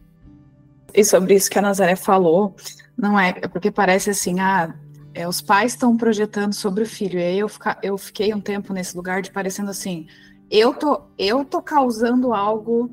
E 0.93 1.03
sobre 1.03 1.35
isso 1.35 1.51
que 1.51 1.59
a 1.59 1.63
Nazaré 1.63 1.97
falou, 1.97 2.55
não 2.95 3.19
é, 3.19 3.31
é 3.41 3.49
porque 3.49 3.71
parece 3.71 4.11
assim, 4.11 4.39
ah, 4.39 4.75
é, 5.15 5.27
os 5.27 5.41
pais 5.41 5.73
estão 5.73 5.97
projetando 5.97 6.53
sobre 6.53 6.83
o 6.83 6.87
filho. 6.87 7.19
E 7.19 7.23
aí 7.23 7.39
eu, 7.39 7.49
fica, 7.49 7.79
eu 7.83 7.97
fiquei 7.97 8.35
um 8.35 8.41
tempo 8.41 8.75
nesse 8.75 8.95
lugar 8.95 9.23
de 9.23 9.31
parecendo 9.31 9.71
assim, 9.71 10.07
eu 10.51 10.75
tô, 10.75 11.01
eu 11.17 11.43
tô 11.43 11.63
causando 11.63 12.35
algo 12.35 12.91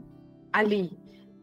ali. 0.54 0.98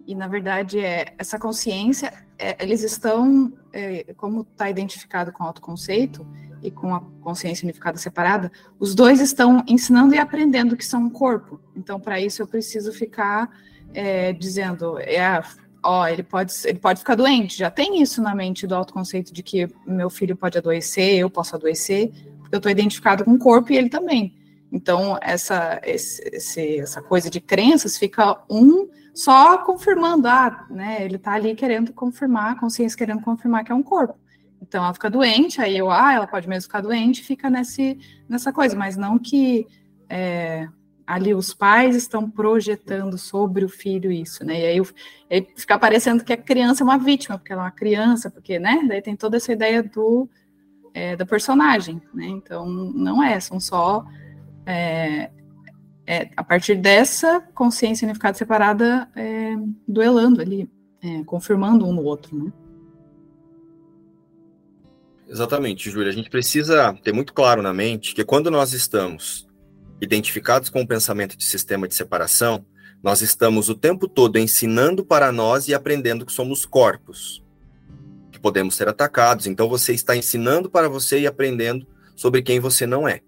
E 0.07 0.15
na 0.15 0.29
verdade 0.29 0.79
é 0.79 1.15
essa 1.19 1.39
consciência, 1.39 2.13
é, 2.39 2.63
eles 2.63 2.83
estão, 2.83 3.53
é, 3.73 4.13
como 4.17 4.43
está 4.43 4.69
identificado 4.69 5.33
com 5.33 5.45
o 5.45 5.47
autoconceito 5.47 6.27
e 6.63 6.71
com 6.71 6.95
a 6.95 7.01
consciência 7.21 7.65
unificada 7.65 7.97
separada, 7.97 8.51
os 8.79 8.95
dois 8.95 9.21
estão 9.21 9.63
ensinando 9.67 10.15
e 10.15 10.19
aprendendo 10.19 10.77
que 10.77 10.85
são 10.85 11.05
um 11.05 11.11
corpo. 11.11 11.61
Então, 11.77 12.01
para 12.01 12.21
isso 12.21 12.43
eu 12.43 12.47
preciso 12.47 12.93
ficar 12.93 13.51
é, 13.93 14.33
dizendo, 14.33 14.99
é, 14.99 15.43
ó, 15.83 16.07
ele 16.07 16.23
pode, 16.23 16.53
ele 16.65 16.79
pode 16.79 17.01
ficar 17.01 17.15
doente. 17.15 17.59
Já 17.59 17.71
tem 17.71 18.03
isso 18.03 18.21
na 18.21 18.35
mente 18.35 18.67
do 18.67 18.75
autoconceito 18.75 19.33
de 19.33 19.43
que 19.43 19.69
meu 19.87 20.11
filho 20.11 20.37
pode 20.37 20.59
adoecer, 20.59 21.19
eu 21.19 21.31
posso 21.31 21.55
adoecer, 21.55 22.11
porque 22.41 22.57
eu 22.57 22.59
estou 22.59 22.73
identificado 22.73 23.25
com 23.25 23.33
o 23.33 23.39
corpo 23.39 23.73
e 23.73 23.77
ele 23.77 23.89
também. 23.89 24.35
Então, 24.75 25.17
essa, 25.23 25.81
esse, 25.85 26.81
essa 26.81 27.01
coisa 27.01 27.31
de 27.31 27.41
crenças 27.41 27.97
fica 27.97 28.43
um 28.51 28.89
só 29.15 29.59
confirmando, 29.59 30.27
ah, 30.27 30.67
né, 30.69 31.05
ele 31.05 31.15
está 31.15 31.35
ali 31.35 31.55
querendo 31.55 31.93
confirmar, 31.93 32.51
a 32.51 32.59
consciência 32.59 32.99
querendo 32.99 33.23
confirmar 33.23 33.63
que 33.65 33.71
é 33.71 33.75
um 33.75 33.85
corpo. 33.85 34.19
Então, 34.61 34.83
ela 34.83 34.93
fica 34.93 35.09
doente, 35.09 35.61
aí 35.61 35.79
eu, 35.79 35.93
ah, 35.93 36.13
ela 36.13 36.27
pode 36.27 36.49
mesmo 36.49 36.63
ficar 36.65 36.81
doente, 36.81 37.23
fica 37.23 37.49
nesse, 37.49 37.97
nessa 38.29 38.53
coisa, 38.53 38.75
mas 38.75 38.97
não 38.97 39.17
que 39.17 39.65
é, 40.09 40.67
ali 41.07 41.33
os 41.33 41.55
pais 41.55 41.95
estão 41.95 42.29
projetando 42.29 43.17
sobre 43.17 43.65
o 43.65 43.69
filho 43.69 44.11
isso, 44.11 44.45
né? 44.45 44.61
E 44.61 44.67
aí, 44.67 44.83
aí, 45.31 45.47
fica 45.57 45.79
parecendo 45.79 46.25
que 46.25 46.33
a 46.33 46.37
criança 46.37 46.83
é 46.83 46.85
uma 46.85 46.99
vítima, 46.99 47.39
porque 47.39 47.53
ela 47.53 47.63
é 47.63 47.67
uma 47.67 47.71
criança, 47.71 48.29
porque, 48.29 48.59
né? 48.59 48.85
Daí 48.89 49.01
tem 49.01 49.15
toda 49.15 49.37
essa 49.37 49.53
ideia 49.53 49.85
do 49.85 50.29
é, 50.93 51.15
da 51.15 51.25
personagem, 51.25 52.03
né? 52.13 52.27
Então 52.27 52.67
não 52.67 53.23
é, 53.23 53.39
são 53.39 53.61
só 53.61 54.05
é, 54.67 55.31
é, 56.07 56.31
a 56.37 56.45
partir 56.45 56.77
dessa 56.77 57.41
consciência 57.55 58.07
unificada 58.07 58.37
separada 58.37 59.09
é, 59.17 59.55
duelando 59.87 60.41
ali, 60.41 60.71
é, 61.03 61.25
confirmando 61.25 61.87
um 61.87 61.93
no 61.93 62.03
outro, 62.03 62.37
né? 62.37 62.53
Exatamente, 65.27 65.91
Júlia. 65.91 66.11
A 66.11 66.15
gente 66.15 66.29
precisa 66.31 66.93
ter 67.03 67.13
muito 67.13 67.33
claro 67.33 67.63
na 67.63 67.73
mente 67.73 68.15
que 68.15 68.25
quando 68.25 68.51
nós 68.51 68.73
estamos 68.73 69.49
identificados 70.01 70.69
com 70.69 70.83
o 70.83 70.87
pensamento 70.87 71.37
de 71.37 71.45
sistema 71.45 71.89
de 71.89 71.95
separação, 71.95 72.65
Nós 73.05 73.21
estamos 73.21 73.69
o 73.69 73.75
tempo 73.75 74.09
todo 74.09 74.39
ensinando 74.39 75.05
para 75.05 75.31
nós 75.31 75.69
e 75.69 75.75
aprendendo 75.75 76.25
que 76.25 76.33
somos 76.33 76.65
corpos, 76.65 77.45
que 78.33 78.41
podemos 78.41 78.77
ser 78.77 78.89
atacados. 78.89 79.47
Então 79.47 79.69
você 79.69 79.93
está 79.93 80.17
ensinando 80.17 80.71
para 80.71 80.89
você 80.89 81.21
e 81.21 81.27
aprendendo 81.27 81.87
sobre 82.17 82.41
quem 82.41 82.59
você 82.59 82.87
não 82.87 83.07
é. 83.07 83.21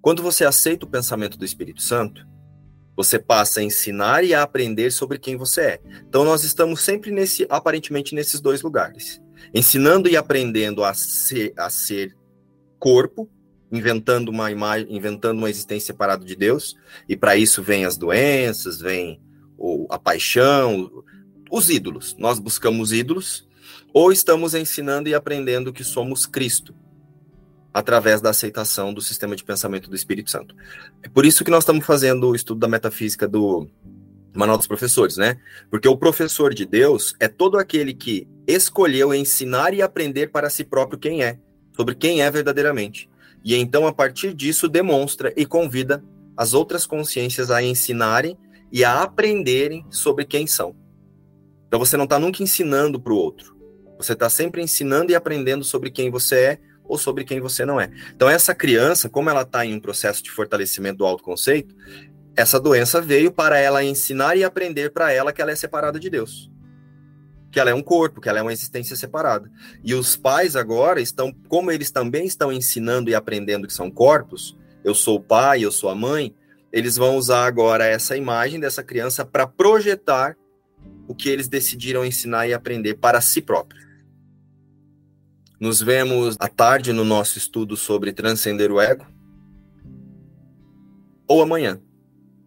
Quando 0.00 0.22
você 0.22 0.44
aceita 0.44 0.86
o 0.86 0.88
pensamento 0.88 1.36
do 1.36 1.44
Espírito 1.44 1.82
Santo, 1.82 2.26
você 2.96 3.18
passa 3.18 3.60
a 3.60 3.62
ensinar 3.62 4.24
e 4.24 4.34
a 4.34 4.42
aprender 4.42 4.90
sobre 4.90 5.18
quem 5.18 5.36
você 5.36 5.60
é. 5.60 5.80
Então 6.08 6.24
nós 6.24 6.44
estamos 6.44 6.82
sempre 6.82 7.10
nesse, 7.10 7.46
aparentemente 7.48 8.14
nesses 8.14 8.40
dois 8.40 8.62
lugares, 8.62 9.20
ensinando 9.54 10.08
e 10.08 10.16
aprendendo 10.16 10.84
a 10.84 10.92
ser, 10.94 11.52
a 11.56 11.70
ser 11.70 12.14
corpo, 12.78 13.28
inventando 13.70 14.30
uma 14.30 14.50
imagem, 14.50 14.94
inventando 14.94 15.38
uma 15.38 15.50
existência 15.50 15.88
separada 15.88 16.24
de 16.24 16.34
Deus, 16.34 16.76
e 17.08 17.16
para 17.16 17.36
isso 17.36 17.62
vem 17.62 17.84
as 17.84 17.96
doenças, 17.96 18.80
vem 18.80 19.20
o, 19.56 19.86
a 19.90 19.98
paixão, 19.98 20.90
os 21.50 21.70
ídolos. 21.70 22.16
Nós 22.18 22.38
buscamos 22.38 22.92
ídolos, 22.92 23.48
ou 23.92 24.10
estamos 24.10 24.54
ensinando 24.54 25.08
e 25.08 25.14
aprendendo 25.14 25.72
que 25.72 25.84
somos 25.84 26.26
Cristo, 26.26 26.74
através 27.72 28.20
da 28.20 28.30
aceitação 28.30 28.92
do 28.92 29.00
sistema 29.00 29.36
de 29.36 29.44
pensamento 29.44 29.88
do 29.88 29.96
Espírito 29.96 30.30
Santo. 30.30 30.54
É 31.02 31.08
por 31.08 31.24
isso 31.24 31.44
que 31.44 31.50
nós 31.50 31.62
estamos 31.62 31.86
fazendo 31.86 32.28
o 32.28 32.34
estudo 32.34 32.60
da 32.60 32.68
metafísica 32.68 33.28
do 33.28 33.68
Manual 34.34 34.58
dos 34.58 34.66
Professores, 34.66 35.16
né? 35.16 35.38
Porque 35.70 35.88
o 35.88 35.96
professor 35.96 36.54
de 36.54 36.64
Deus 36.64 37.14
é 37.18 37.28
todo 37.28 37.58
aquele 37.58 37.94
que 37.94 38.28
escolheu 38.46 39.14
ensinar 39.14 39.74
e 39.74 39.82
aprender 39.82 40.28
para 40.28 40.50
si 40.50 40.64
próprio 40.64 40.98
quem 40.98 41.22
é, 41.22 41.38
sobre 41.76 41.94
quem 41.94 42.22
é 42.22 42.30
verdadeiramente. 42.30 43.08
E 43.44 43.54
então, 43.54 43.86
a 43.86 43.92
partir 43.92 44.34
disso, 44.34 44.68
demonstra 44.68 45.32
e 45.36 45.46
convida 45.46 46.04
as 46.36 46.54
outras 46.54 46.86
consciências 46.86 47.50
a 47.50 47.62
ensinarem 47.62 48.36
e 48.72 48.84
a 48.84 49.02
aprenderem 49.02 49.84
sobre 49.90 50.24
quem 50.24 50.46
são. 50.46 50.74
Então, 51.66 51.78
você 51.78 51.96
não 51.96 52.04
está 52.04 52.18
nunca 52.18 52.42
ensinando 52.42 53.00
para 53.00 53.12
o 53.12 53.16
outro. 53.16 53.56
Você 53.96 54.12
está 54.12 54.28
sempre 54.28 54.62
ensinando 54.62 55.12
e 55.12 55.14
aprendendo 55.14 55.64
sobre 55.64 55.90
quem 55.90 56.10
você 56.10 56.36
é 56.36 56.60
ou 56.90 56.98
sobre 56.98 57.22
quem 57.22 57.40
você 57.40 57.64
não 57.64 57.80
é. 57.80 57.88
Então, 58.14 58.28
essa 58.28 58.52
criança, 58.52 59.08
como 59.08 59.30
ela 59.30 59.42
está 59.42 59.64
em 59.64 59.72
um 59.72 59.80
processo 59.80 60.20
de 60.24 60.30
fortalecimento 60.30 60.98
do 60.98 61.06
autoconceito, 61.06 61.72
essa 62.34 62.58
doença 62.58 63.00
veio 63.00 63.30
para 63.30 63.58
ela 63.60 63.84
ensinar 63.84 64.36
e 64.36 64.42
aprender 64.42 64.90
para 64.90 65.12
ela 65.12 65.32
que 65.32 65.40
ela 65.40 65.52
é 65.52 65.54
separada 65.56 66.00
de 66.00 66.10
Deus. 66.10 66.50
Que 67.52 67.60
ela 67.60 67.70
é 67.70 67.74
um 67.74 67.82
corpo, 67.82 68.20
que 68.20 68.28
ela 68.28 68.40
é 68.40 68.42
uma 68.42 68.52
existência 68.52 68.96
separada. 68.96 69.48
E 69.84 69.94
os 69.94 70.16
pais 70.16 70.56
agora 70.56 71.00
estão, 71.00 71.32
como 71.48 71.70
eles 71.70 71.92
também 71.92 72.26
estão 72.26 72.52
ensinando 72.52 73.08
e 73.08 73.14
aprendendo 73.14 73.68
que 73.68 73.72
são 73.72 73.88
corpos, 73.88 74.58
eu 74.82 74.94
sou 74.94 75.18
o 75.18 75.22
pai, 75.22 75.64
eu 75.64 75.70
sou 75.70 75.90
a 75.90 75.94
mãe, 75.94 76.34
eles 76.72 76.96
vão 76.96 77.16
usar 77.16 77.46
agora 77.46 77.86
essa 77.86 78.16
imagem 78.16 78.58
dessa 78.58 78.82
criança 78.82 79.24
para 79.24 79.46
projetar 79.46 80.36
o 81.06 81.14
que 81.14 81.28
eles 81.28 81.46
decidiram 81.46 82.04
ensinar 82.04 82.48
e 82.48 82.54
aprender 82.54 82.94
para 82.94 83.20
si 83.20 83.40
próprios. 83.40 83.79
Nos 85.60 85.82
vemos 85.82 86.36
à 86.40 86.48
tarde 86.48 86.90
no 86.90 87.04
nosso 87.04 87.36
estudo 87.36 87.76
sobre 87.76 88.14
transcender 88.14 88.72
o 88.72 88.80
ego. 88.80 89.06
Ou 91.28 91.42
amanhã, 91.42 91.78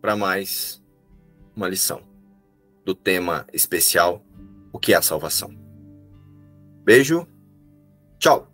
para 0.02 0.16
mais 0.16 0.84
uma 1.56 1.70
lição 1.70 2.02
do 2.84 2.96
tema 2.96 3.46
especial: 3.54 4.26
o 4.72 4.80
que 4.80 4.94
é 4.94 4.98
a 4.98 5.02
salvação. 5.04 5.56
Beijo, 6.84 7.28
tchau! 8.18 8.53